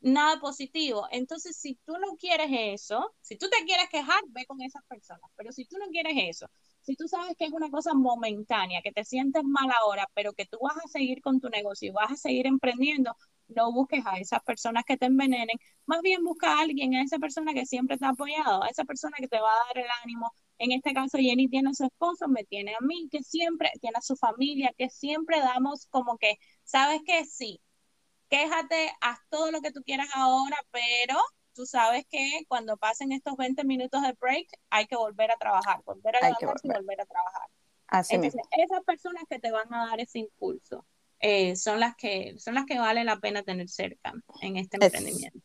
nada 0.00 0.40
positivo. 0.40 1.06
Entonces, 1.10 1.56
si 1.56 1.76
tú 1.84 1.94
no 1.98 2.16
quieres 2.16 2.48
eso, 2.50 3.14
si 3.20 3.36
tú 3.36 3.46
te 3.48 3.64
quieres 3.64 3.88
quejar, 3.90 4.20
ve 4.28 4.46
con 4.46 4.60
esas 4.62 4.82
personas. 4.86 5.30
Pero 5.36 5.52
si 5.52 5.64
tú 5.66 5.76
no 5.78 5.86
quieres 5.88 6.14
eso, 6.16 6.46
si 6.82 6.96
tú 6.96 7.06
sabes 7.08 7.34
que 7.36 7.44
es 7.46 7.52
una 7.52 7.70
cosa 7.70 7.94
momentánea, 7.94 8.80
que 8.82 8.92
te 8.92 9.04
sientes 9.04 9.42
mal 9.44 9.68
ahora, 9.82 10.08
pero 10.14 10.32
que 10.32 10.46
tú 10.46 10.58
vas 10.62 10.76
a 10.76 10.88
seguir 10.88 11.20
con 11.20 11.40
tu 11.40 11.48
negocio 11.50 11.88
y 11.88 11.92
vas 11.92 12.12
a 12.12 12.16
seguir 12.16 12.46
emprendiendo, 12.46 13.14
no 13.48 13.72
busques 13.72 14.04
a 14.06 14.18
esas 14.18 14.42
personas 14.42 14.84
que 14.86 14.96
te 14.96 15.06
envenenen, 15.06 15.56
más 15.86 16.00
bien 16.02 16.22
busca 16.24 16.54
a 16.54 16.60
alguien, 16.60 16.94
a 16.94 17.02
esa 17.02 17.18
persona 17.18 17.54
que 17.54 17.66
siempre 17.66 17.96
te 17.98 18.04
ha 18.04 18.10
apoyado, 18.10 18.62
a 18.62 18.68
esa 18.68 18.84
persona 18.84 19.16
que 19.18 19.28
te 19.28 19.40
va 19.40 19.50
a 19.50 19.66
dar 19.66 19.78
el 19.84 19.90
ánimo. 20.04 20.32
En 20.58 20.72
este 20.72 20.92
caso, 20.92 21.18
Jenny 21.18 21.48
tiene 21.48 21.70
a 21.70 21.74
su 21.74 21.84
esposo, 21.84 22.28
me 22.28 22.44
tiene 22.44 22.72
a 22.74 22.84
mí, 22.84 23.08
que 23.10 23.22
siempre 23.22 23.70
tiene 23.80 23.96
a 23.98 24.02
su 24.02 24.16
familia, 24.16 24.72
que 24.76 24.90
siempre 24.90 25.38
damos 25.40 25.86
como 25.90 26.18
que, 26.18 26.36
sabes 26.64 27.00
que 27.06 27.24
sí, 27.24 27.60
quéjate, 28.28 28.92
haz 29.00 29.18
todo 29.28 29.50
lo 29.50 29.60
que 29.60 29.72
tú 29.72 29.82
quieras 29.82 30.08
ahora, 30.14 30.56
pero 30.70 31.18
tú 31.54 31.66
sabes 31.66 32.04
que 32.08 32.44
cuando 32.48 32.76
pasen 32.76 33.12
estos 33.12 33.36
20 33.36 33.64
minutos 33.64 34.02
de 34.02 34.12
break 34.20 34.46
hay 34.70 34.86
que 34.86 34.96
volver 34.96 35.30
a 35.30 35.36
trabajar, 35.36 35.80
volver 35.84 36.16
a 36.16 36.20
levantarse 36.20 36.68
y 36.68 36.70
volver 36.70 37.00
a 37.00 37.06
trabajar. 37.06 37.48
Así 37.88 38.14
Entonces, 38.14 38.42
esas 38.52 38.84
personas 38.84 39.24
que 39.28 39.38
te 39.38 39.50
van 39.50 39.72
a 39.72 39.86
dar 39.88 40.00
ese 40.00 40.20
impulso 40.20 40.86
eh, 41.20 41.56
son 41.56 41.80
las 41.80 41.96
que 41.96 42.36
son 42.38 42.54
las 42.54 42.64
que 42.66 42.78
vale 42.78 43.02
la 43.02 43.18
pena 43.18 43.42
tener 43.42 43.68
cerca 43.68 44.12
en 44.42 44.56
este 44.56 44.76
emprendimiento. 44.80 45.40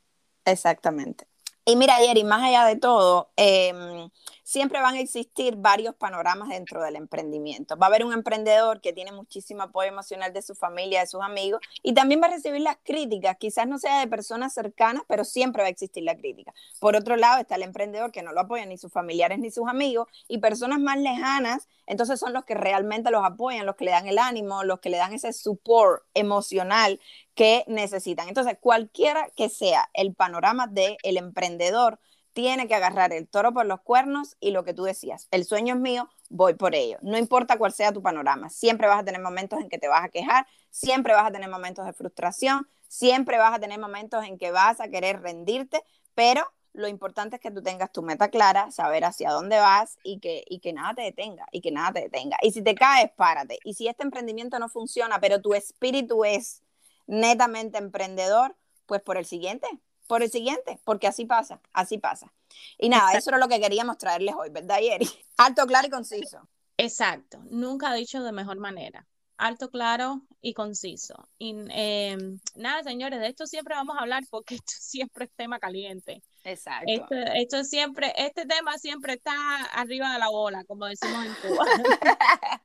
Exactamente. 0.46 1.26
Y 1.66 1.78
mira, 1.78 1.98
Yeri, 2.00 2.26
más 2.26 2.44
allá 2.44 2.66
de 2.66 2.76
todo, 2.76 3.32
em, 3.38 4.10
siempre 4.54 4.80
van 4.82 4.93
a 4.93 4.99
existir 4.99 5.56
varios 5.56 5.95
panoramas 5.95 6.49
dentro 6.49 6.84
del 6.84 6.95
emprendimiento. 6.95 7.76
Va 7.76 7.88
a 7.88 7.89
haber 7.89 8.06
un 8.06 8.14
emprendedor 8.14 8.82
que 8.82 8.93
tiene 8.93 9.12
muchísimo 9.12 9.64
apoyo 9.64 9.89
emocional 9.89 10.32
de 10.32 10.43
su 10.43 10.54
familia, 10.54 10.99
de 10.99 11.08
sus 11.08 11.24
amigos, 11.24 11.60
y 11.82 11.95
también 11.95 12.22
va 12.22 12.28
a 12.28 12.30
recibir 12.30 12.62
las 12.62 12.78
críticas, 12.84 13.36
quizás 13.39 13.66
no 13.66 13.80
sea 13.80 13.99
de 13.99 14.08
personas 14.08 14.54
cercanas, 14.54 15.01
pero 15.08 15.26
siempre 15.26 15.64
va 15.64 15.70
a 15.70 15.72
existir 15.72 16.04
la 16.04 16.16
crítica. 16.16 16.54
Por 16.80 16.95
otro 16.95 17.16
lado, 17.16 17.41
está 17.41 17.56
el 17.56 17.64
emprendedor 17.64 18.12
que 18.12 18.22
no 18.22 18.32
lo 18.32 18.41
apoya 18.41 18.64
ni 18.68 18.78
sus 18.78 18.91
familiares 18.91 19.39
ni 19.39 19.49
sus 19.49 19.68
amigos, 19.68 20.08
y 20.28 20.38
personas 20.38 20.80
más 20.80 20.99
lejanas, 20.99 21.68
entonces 21.88 22.20
son 22.20 22.32
los 22.34 22.45
que 22.45 22.54
realmente 22.54 23.10
los 23.10 23.26
apoyan, 23.26 23.66
los 23.66 23.76
que 23.76 23.86
le 23.86 23.91
dan 23.91 24.08
el 24.08 24.20
ánimo, 24.20 24.64
los 24.64 24.82
que 24.82 24.91
le 24.91 24.97
dan 24.97 25.14
ese 25.14 25.34
support 25.34 26.04
emocional 26.14 26.99
que 27.34 27.64
necesitan. 27.66 28.28
Entonces, 28.28 28.56
cualquiera 28.62 29.32
que 29.36 29.49
sea 29.49 29.89
el 29.95 30.14
panorama 30.14 30.68
del 30.68 31.18
emprendedor, 31.18 31.99
tiene 32.34 32.68
que 32.68 32.76
agarrar 32.76 33.14
el 33.14 33.28
toro 33.28 33.54
por 33.54 33.66
los 33.66 33.82
cuernos 33.82 34.36
y 34.40 34.52
lo 34.52 34.64
que 34.64 34.74
tú 34.74 34.84
decías, 34.84 35.28
el 35.32 35.46
sueño 35.46 35.76
es 35.76 35.80
mío, 35.80 36.10
voy 36.30 36.56
por 36.56 36.76
ello. 36.76 36.98
No 37.02 37.18
importa 37.18 37.58
cuál 37.58 37.72
sea 37.72 37.94
tu 37.94 38.02
panorama, 38.02 38.50
siempre 38.50 38.88
vas 38.88 39.00
a 39.00 39.06
tener 39.06 39.22
momentos 39.22 39.60
en 39.62 39.70
que 39.70 39.78
te 39.78 39.88
vas 39.88 40.04
a 40.04 40.10
quejar, 40.10 40.48
siempre 40.70 41.14
vas 41.14 41.28
a 41.28 41.32
tener 41.32 41.50
momentos 41.50 41.86
de 41.86 41.94
frustración, 41.94 42.68
siempre 42.88 43.38
vas 43.38 43.54
a 43.54 43.60
tener 43.60 43.80
momentos 43.80 44.26
en 44.26 44.38
que 44.38 44.52
vas 44.52 44.82
a 44.82 44.88
querer 44.88 45.22
rendirte, 45.22 45.84
pero 46.16 46.52
lo 46.74 46.88
importante 46.88 47.36
es 47.36 47.42
que 47.42 47.52
tú 47.52 47.62
tengas 47.62 47.92
tu 47.92 48.02
meta 48.02 48.30
clara, 48.30 48.72
saber 48.72 49.06
hacia 49.06 49.32
dónde 49.32 49.60
vas 49.60 49.98
y 50.04 50.20
que, 50.20 50.44
y 50.50 50.60
que 50.60 50.74
nada 50.74 50.96
te 50.96 51.04
detenga, 51.04 51.46
y 51.52 51.62
que 51.62 51.72
nada 51.72 51.94
te 51.94 52.02
detenga. 52.02 52.38
Y 52.42 52.52
si 52.52 52.64
te 52.64 52.74
caes, 52.74 53.12
párate. 53.16 53.60
Y 53.64 53.76
si 53.76 53.88
este 53.88 54.04
emprendimiento 54.04 54.58
no 54.58 54.70
funciona, 54.70 55.20
pero 55.20 55.40
tu 55.40 55.54
espíritu 55.54 56.26
es 56.26 56.64
netamente 57.06 57.78
emprendedor, 57.78 58.56
pues 58.88 59.02
por 59.02 59.18
el 59.18 59.26
siguiente, 59.26 59.68
por 60.08 60.24
el 60.24 60.32
siguiente, 60.32 60.80
porque 60.84 61.08
así 61.08 61.26
pasa, 61.26 61.60
así 61.74 61.97
pasa. 61.97 62.32
Y 62.78 62.89
nada, 62.89 63.14
eso 63.14 63.30
era 63.30 63.39
lo 63.39 63.47
que 63.47 63.60
queríamos 63.60 63.97
traerles 63.97 64.36
hoy, 64.38 64.49
¿verdad, 64.49 64.80
Yeri? 64.80 65.08
Alto, 65.38 65.66
claro 65.66 65.88
y 65.88 65.89
conciso. 65.89 66.47
Exacto, 66.78 67.39
nunca 67.49 67.93
dicho 67.93 68.24
de 68.24 68.32
mejor 68.32 68.58
manera. 68.58 69.08
Alto, 69.38 69.70
claro 69.70 70.22
y 70.41 70.54
conciso. 70.54 71.28
Y 71.38 71.56
em, 71.70 72.39
nada, 72.56 72.84
señores, 72.84 73.20
de 73.20 73.28
esto 73.28 73.47
siempre 73.47 73.76
vamos 73.76 73.97
a 73.97 74.01
hablar 74.01 74.24
porque 74.30 74.56
esto 74.64 74.74
siempre 74.78 75.26
es 75.26 75.32
tema 75.36 75.60
caliente. 75.60 76.22
Exacto. 76.43 76.86
Esto, 76.88 77.16
esto 77.16 77.64
siempre, 77.64 78.14
este 78.16 78.45
tema 78.45 78.78
siempre 78.78 79.14
está 79.14 79.34
arriba 79.74 80.14
de 80.14 80.20
la 80.20 80.30
bola, 80.30 80.64
como 80.66 80.86
decimos 80.86 81.26
en 81.26 81.34
Cuba. 81.36 81.66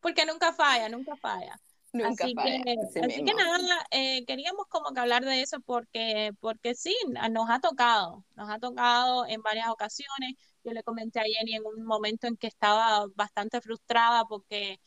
porque 0.00 0.26
nunca 0.26 0.52
falla, 0.52 0.88
nunca 0.88 1.16
falla 1.16 1.58
así, 2.04 2.34
que, 2.34 3.34
nada, 3.34 3.86
eh, 3.90 4.24
queríamos 4.24 4.66
como 4.68 4.92
que 4.92 5.00
hablar 5.00 5.24
de 5.24 5.42
eso 5.42 5.60
porque, 5.60 6.32
porque 6.40 6.74
sí, 6.74 6.96
nos 7.30 7.50
ha 7.50 7.60
tocado, 7.60 8.24
nos 8.36 8.48
ha 8.50 8.58
tocado 8.58 9.26
en 9.26 9.42
varias 9.42 9.68
ocasiones. 9.68 10.34
Yo 10.62 10.72
le 10.72 10.82
comenté 10.82 11.20
a 11.20 11.24
Jenny 11.24 11.54
en 11.54 11.64
un 11.64 11.84
momento 11.84 12.26
en 12.26 12.36
que 12.36 12.46
estaba 12.46 13.06
bastante 13.14 13.60
frustrada 13.60 14.24
porque, 14.24 14.80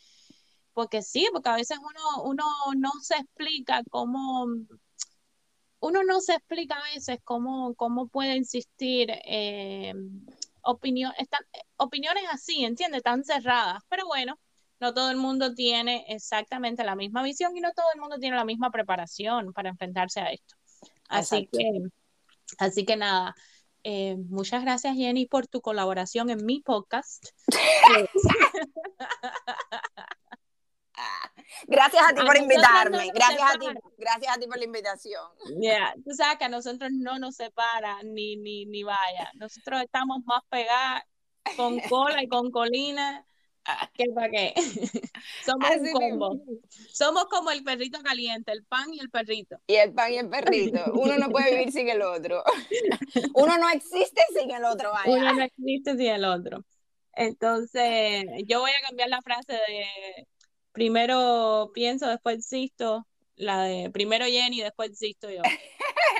porque 0.73 1.01
sí, 1.01 1.27
porque 1.31 1.49
a 1.49 1.55
veces 1.55 1.77
uno, 1.79 2.23
uno 2.23 2.45
no 2.77 2.91
se 3.01 3.15
explica 3.15 3.81
cómo, 3.89 4.45
uno 5.79 6.03
no 6.03 6.21
se 6.21 6.35
explica 6.35 6.75
a 6.75 6.93
veces 6.93 7.19
cómo, 7.23 7.73
cómo 7.75 8.07
puede 8.07 8.35
insistir 8.35 9.11
eh, 9.25 9.93
opinión, 10.61 11.11
opiniones 11.77 12.23
así, 12.31 12.63
¿entiendes? 12.63 13.03
Tan 13.03 13.23
cerradas. 13.23 13.83
Pero 13.89 14.05
bueno, 14.05 14.39
no 14.79 14.93
todo 14.93 15.09
el 15.09 15.17
mundo 15.17 15.53
tiene 15.53 16.05
exactamente 16.09 16.83
la 16.83 16.95
misma 16.95 17.23
visión 17.23 17.55
y 17.55 17.61
no 17.61 17.71
todo 17.73 17.85
el 17.93 18.01
mundo 18.01 18.17
tiene 18.19 18.35
la 18.35 18.45
misma 18.45 18.69
preparación 18.71 19.53
para 19.53 19.69
enfrentarse 19.69 20.19
a 20.19 20.31
esto. 20.31 20.55
Así 21.09 21.47
que, 21.51 21.69
así 22.57 22.85
que 22.85 22.95
nada, 22.95 23.35
eh, 23.83 24.15
muchas 24.29 24.63
gracias 24.63 24.95
Jenny 24.95 25.25
por 25.25 25.47
tu 25.47 25.61
colaboración 25.61 26.29
en 26.29 26.45
mi 26.45 26.61
podcast. 26.61 27.25
gracias 31.67 32.03
a 32.09 32.13
ti 32.13 32.21
por 32.25 32.37
invitarme, 32.37 33.09
gracias 33.13 33.55
a 33.55 33.59
ti, 33.59 33.67
gracias 33.97 34.37
a 34.37 34.39
ti 34.39 34.47
por 34.47 34.57
la 34.57 34.65
invitación. 34.65 35.23
Yeah. 35.61 35.93
Tú 36.03 36.13
sabes 36.13 36.37
que 36.37 36.45
a 36.45 36.49
nosotros 36.49 36.91
no 36.93 37.19
nos 37.19 37.35
separa 37.35 38.01
ni, 38.03 38.37
ni, 38.37 38.65
ni 38.65 38.83
vaya, 38.83 39.31
nosotros 39.35 39.81
estamos 39.81 40.23
más 40.25 40.41
pegados 40.49 41.03
con 41.57 41.79
cola 41.81 42.23
y 42.23 42.27
con 42.27 42.51
colina 42.51 43.25
¿Qué 43.93 44.05
para 44.13 44.29
qué? 44.29 44.53
Somos 45.45 45.69
un 45.79 45.91
combo. 45.91 46.41
Somos 46.91 47.25
como 47.25 47.51
el 47.51 47.63
perrito 47.63 47.99
caliente, 48.01 48.51
el 48.51 48.63
pan 48.65 48.93
y 48.93 48.99
el 48.99 49.09
perrito. 49.09 49.57
Y 49.67 49.75
el 49.75 49.93
pan 49.93 50.11
y 50.11 50.17
el 50.17 50.29
perrito. 50.29 50.79
Uno 50.93 51.17
no 51.17 51.29
puede 51.29 51.51
vivir 51.51 51.71
sin 51.71 51.89
el 51.89 52.01
otro. 52.01 52.43
Uno 53.35 53.57
no 53.57 53.69
existe 53.69 54.21
sin 54.37 54.51
el 54.51 54.65
otro. 54.65 54.91
Uno 55.05 55.33
no 55.33 55.43
existe 55.43 55.91
sin 55.97 56.07
el 56.07 56.25
otro. 56.25 56.65
Entonces, 57.15 58.25
yo 58.47 58.59
voy 58.59 58.71
a 58.71 58.87
cambiar 58.87 59.09
la 59.09 59.21
frase 59.21 59.53
de 59.53 60.27
primero 60.71 61.71
pienso, 61.73 62.07
después 62.07 62.37
existo, 62.37 63.07
la 63.35 63.63
de 63.63 63.89
primero 63.91 64.25
Jenny, 64.25 64.61
después 64.61 64.89
existo 64.89 65.29
yo. 65.29 65.41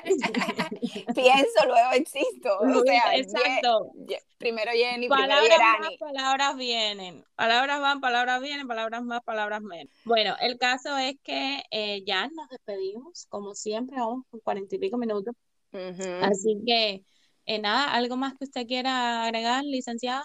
Pienso, 1.16 1.66
luego 1.68 1.91
existo. 1.93 2.60
O 2.60 2.84
sea, 2.84 3.16
Exacto. 3.16 3.91
primero 4.38 4.72
Jenny, 4.72 5.08
palabras 5.08 5.39
primero 5.41 5.80
Más, 5.80 5.97
palabras 5.99 6.58
vienen. 6.58 7.26
Palabras 7.36 7.82
van, 7.82 8.01
palabras 8.01 8.41
vienen, 8.41 8.68
palabras 8.68 9.04
más, 9.04 9.22
palabras 9.24 9.62
menos. 9.62 9.93
Bueno, 10.06 10.36
el 10.39 10.58
caso 10.58 10.97
es 10.97 11.16
que 11.24 11.64
eh, 11.72 12.04
ya 12.06 12.28
nos 12.28 12.49
despedimos, 12.49 13.26
como 13.30 13.56
siempre, 13.56 13.97
vamos 13.97 14.26
por 14.30 14.41
cuarenta 14.41 14.76
y 14.76 14.80
pico 14.80 14.97
minutos. 14.97 15.36
Así 16.22 16.62
que, 16.66 17.04
eh, 17.45 17.60
nada, 17.60 17.91
¿algo 17.93 18.16
más 18.16 18.34
que 18.38 18.45
usted 18.45 18.68
quiera 18.68 19.24
agregar, 19.24 19.64
licenciada? 19.64 20.24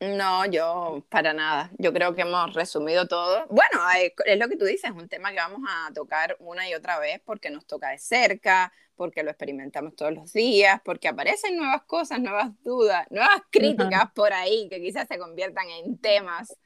No, 0.00 0.46
yo 0.46 1.04
para 1.10 1.34
nada. 1.34 1.70
Yo 1.78 1.92
creo 1.92 2.14
que 2.14 2.22
hemos 2.22 2.54
resumido 2.54 3.06
todo. 3.06 3.46
Bueno, 3.48 3.80
es 4.24 4.38
lo 4.38 4.48
que 4.48 4.56
tú 4.56 4.64
dices, 4.64 4.90
es 4.90 4.96
un 4.96 5.08
tema 5.08 5.30
que 5.30 5.36
vamos 5.36 5.60
a 5.68 5.92
tocar 5.92 6.36
una 6.40 6.66
y 6.68 6.74
otra 6.74 6.98
vez 6.98 7.20
porque 7.22 7.50
nos 7.50 7.66
toca 7.66 7.90
de 7.90 7.98
cerca, 7.98 8.72
porque 8.96 9.22
lo 9.22 9.30
experimentamos 9.30 9.94
todos 9.96 10.12
los 10.12 10.32
días, 10.32 10.80
porque 10.84 11.08
aparecen 11.08 11.56
nuevas 11.56 11.82
cosas, 11.82 12.18
nuevas 12.18 12.50
dudas, 12.62 13.06
nuevas 13.10 13.42
críticas 13.50 14.10
por 14.14 14.32
ahí 14.32 14.68
que 14.70 14.80
quizás 14.80 15.06
se 15.06 15.18
conviertan 15.18 15.68
en 15.68 15.98
temas. 15.98 16.56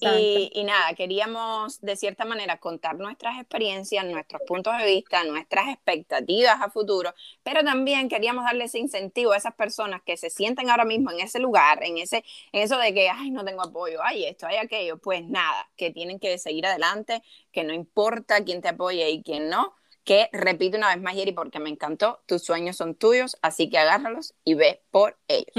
Y, 0.00 0.50
y, 0.52 0.64
nada, 0.64 0.94
queríamos 0.94 1.80
de 1.80 1.96
cierta 1.96 2.24
manera 2.24 2.58
contar 2.58 2.98
nuestras 2.98 3.38
experiencias, 3.38 4.04
nuestros 4.04 4.42
puntos 4.46 4.76
de 4.76 4.84
vista, 4.84 5.24
nuestras 5.24 5.68
expectativas 5.68 6.60
a 6.60 6.70
futuro, 6.70 7.14
pero 7.42 7.64
también 7.64 8.08
queríamos 8.08 8.44
darle 8.44 8.64
ese 8.64 8.78
incentivo 8.78 9.32
a 9.32 9.38
esas 9.38 9.54
personas 9.54 10.02
que 10.02 10.16
se 10.16 10.28
sienten 10.28 10.68
ahora 10.68 10.84
mismo 10.84 11.10
en 11.10 11.20
ese 11.20 11.38
lugar, 11.38 11.82
en, 11.82 11.98
ese, 11.98 12.24
en 12.52 12.62
eso 12.62 12.76
de 12.78 12.92
que, 12.92 13.08
ay, 13.08 13.30
no 13.30 13.44
tengo 13.44 13.62
apoyo, 13.62 14.00
ay, 14.02 14.26
esto, 14.26 14.46
hay 14.46 14.56
aquello, 14.56 14.98
pues 14.98 15.26
nada, 15.26 15.70
que 15.76 15.90
tienen 15.90 16.18
que 16.18 16.36
seguir 16.38 16.66
adelante, 16.66 17.22
que 17.52 17.64
no 17.64 17.72
importa 17.72 18.44
quién 18.44 18.60
te 18.60 18.68
apoye 18.68 19.08
y 19.10 19.22
quién 19.22 19.48
no, 19.48 19.74
que 20.04 20.28
repito 20.32 20.76
una 20.76 20.94
vez 20.94 21.02
más, 21.02 21.14
Yeri, 21.14 21.32
porque 21.32 21.58
me 21.58 21.70
encantó, 21.70 22.22
tus 22.26 22.42
sueños 22.42 22.76
son 22.76 22.94
tuyos, 22.94 23.36
así 23.42 23.70
que 23.70 23.78
agárralos 23.78 24.34
y 24.44 24.54
ve 24.54 24.82
por 24.90 25.18
ellos. 25.28 25.54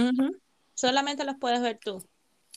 Solamente 0.74 1.24
los 1.24 1.36
puedes 1.38 1.62
ver 1.62 1.80
tú. 1.80 2.04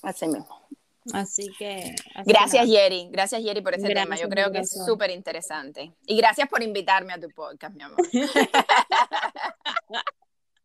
Así 0.03 0.27
mismo. 0.27 0.65
Así 1.13 1.51
que. 1.59 1.95
gracias, 2.25 2.67
Yeri. 2.67 3.09
Gracias, 3.11 3.43
Yeri, 3.43 3.61
por 3.61 3.75
ese 3.75 3.89
tema. 3.89 4.17
Yo 4.17 4.29
creo 4.29 4.51
que 4.51 4.61
es 4.61 4.71
súper 4.87 5.11
interesante. 5.11 5.93
Y 6.07 6.17
gracias 6.17 6.49
por 6.49 6.63
invitarme 6.63 7.13
a 7.13 7.21
tu 7.21 7.29
podcast, 7.31 7.75
mi 7.75 7.83
amor. 7.83 7.99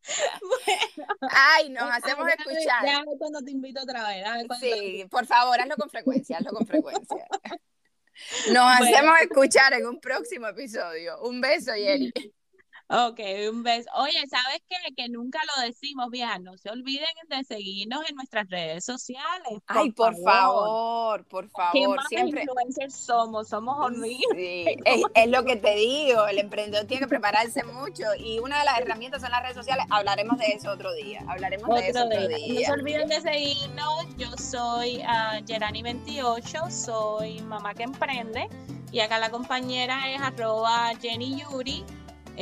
Ay, 1.31 1.69
nos 1.69 1.89
hacemos 1.91 2.27
escuchar. 2.27 2.85
Ya 2.85 3.03
cuando 3.17 3.41
te 3.41 3.51
invito 3.51 3.81
otra 3.81 4.07
vez. 4.07 4.25
Sí, 4.59 5.05
por 5.09 5.25
favor, 5.25 5.59
hazlo 5.59 5.75
con 5.75 5.89
frecuencia, 5.89 6.37
hazlo 6.37 6.51
con 6.51 6.67
frecuencia. 6.67 7.25
Nos 8.51 8.81
hacemos 8.81 9.17
escuchar 9.21 9.73
en 9.73 9.87
un 9.87 10.01
próximo 10.01 10.47
episodio. 10.47 11.21
Un 11.21 11.39
beso, 11.39 11.73
Yeri. 11.73 12.11
Ok, 12.91 13.19
un 13.51 13.61
beso. 13.61 13.87
Oye, 13.97 14.17
¿sabes 14.27 14.63
qué? 14.67 14.75
Que 14.95 15.09
nunca 15.09 15.39
lo 15.45 15.61
decimos, 15.61 16.09
vieja. 16.09 16.39
No 16.39 16.57
se 16.57 16.71
olviden 16.71 17.05
de 17.27 17.43
seguirnos 17.43 18.01
en 18.09 18.15
nuestras 18.15 18.49
redes 18.49 18.83
sociales. 18.83 19.61
Por 19.67 19.77
Ay, 19.77 19.91
por 19.91 20.15
favor, 20.23 21.23
por 21.25 21.47
favor. 21.49 21.71
¿Qué 21.71 21.87
más 21.87 22.07
siempre... 22.07 22.41
influencers 22.41 22.95
somos? 22.95 23.47
Somos 23.47 23.75
horribles. 23.77 24.19
Sí, 24.35 24.75
es, 25.13 25.29
lo 25.29 25.45
que 25.45 25.57
te 25.57 25.75
digo. 25.75 26.25
El 26.25 26.39
emprendedor 26.39 26.87
tiene 26.87 27.01
que 27.01 27.07
prepararse 27.07 27.63
mucho. 27.63 28.05
Y 28.17 28.39
una 28.39 28.57
de 28.57 28.65
las 28.65 28.79
herramientas 28.79 29.21
son 29.21 29.29
las 29.29 29.43
redes 29.43 29.57
sociales. 29.57 29.85
Hablaremos 29.91 30.39
de 30.39 30.47
eso 30.47 30.71
otro 30.71 30.91
día. 30.95 31.23
Hablaremos 31.27 31.69
de 31.69 31.89
eso 31.89 32.05
otro 32.05 32.27
día. 32.27 32.61
No 32.61 32.65
se 32.65 32.71
olviden 32.71 33.07
de 33.07 33.21
seguirnos. 33.21 34.17
Yo 34.17 34.31
soy 34.31 34.97
uh, 34.97 35.05
ah, 35.05 35.39
Gerani28. 35.45 36.71
Soy 36.71 37.39
mamá 37.41 37.75
que 37.75 37.83
emprende. 37.83 38.49
Y 38.91 39.01
acá 39.01 39.19
la 39.19 39.29
compañera 39.29 40.09
es 40.11 40.19
arroba 40.19 40.91
Jenny 40.99 41.39
Yuri. 41.39 41.85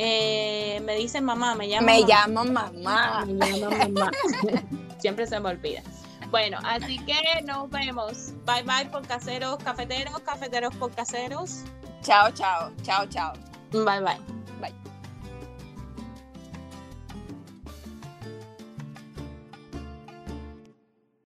Eh, 0.00 0.80
me 0.84 0.94
dicen 0.94 1.24
mamá, 1.24 1.56
me 1.56 1.68
llaman 1.68 1.86
Me 1.86 2.02
llamo 2.02 2.44
mamá. 2.44 3.24
Me 3.26 3.58
llaman 3.58 3.92
mamá. 3.94 4.10
Siempre 4.98 5.26
se 5.26 5.40
me 5.40 5.48
olvida. 5.48 5.82
Bueno, 6.30 6.58
así 6.62 6.98
que 7.00 7.42
nos 7.44 7.68
vemos. 7.68 8.32
Bye 8.46 8.62
bye 8.62 8.88
por 8.92 9.06
caseros, 9.06 9.58
cafeteros, 9.58 10.20
cafeteros 10.20 10.74
por 10.76 10.92
caseros. 10.92 11.64
Chao, 12.02 12.30
chao, 12.30 12.70
chao, 12.82 13.06
chao. 13.06 13.32
Bye 13.72 14.00
bye. 14.00 14.37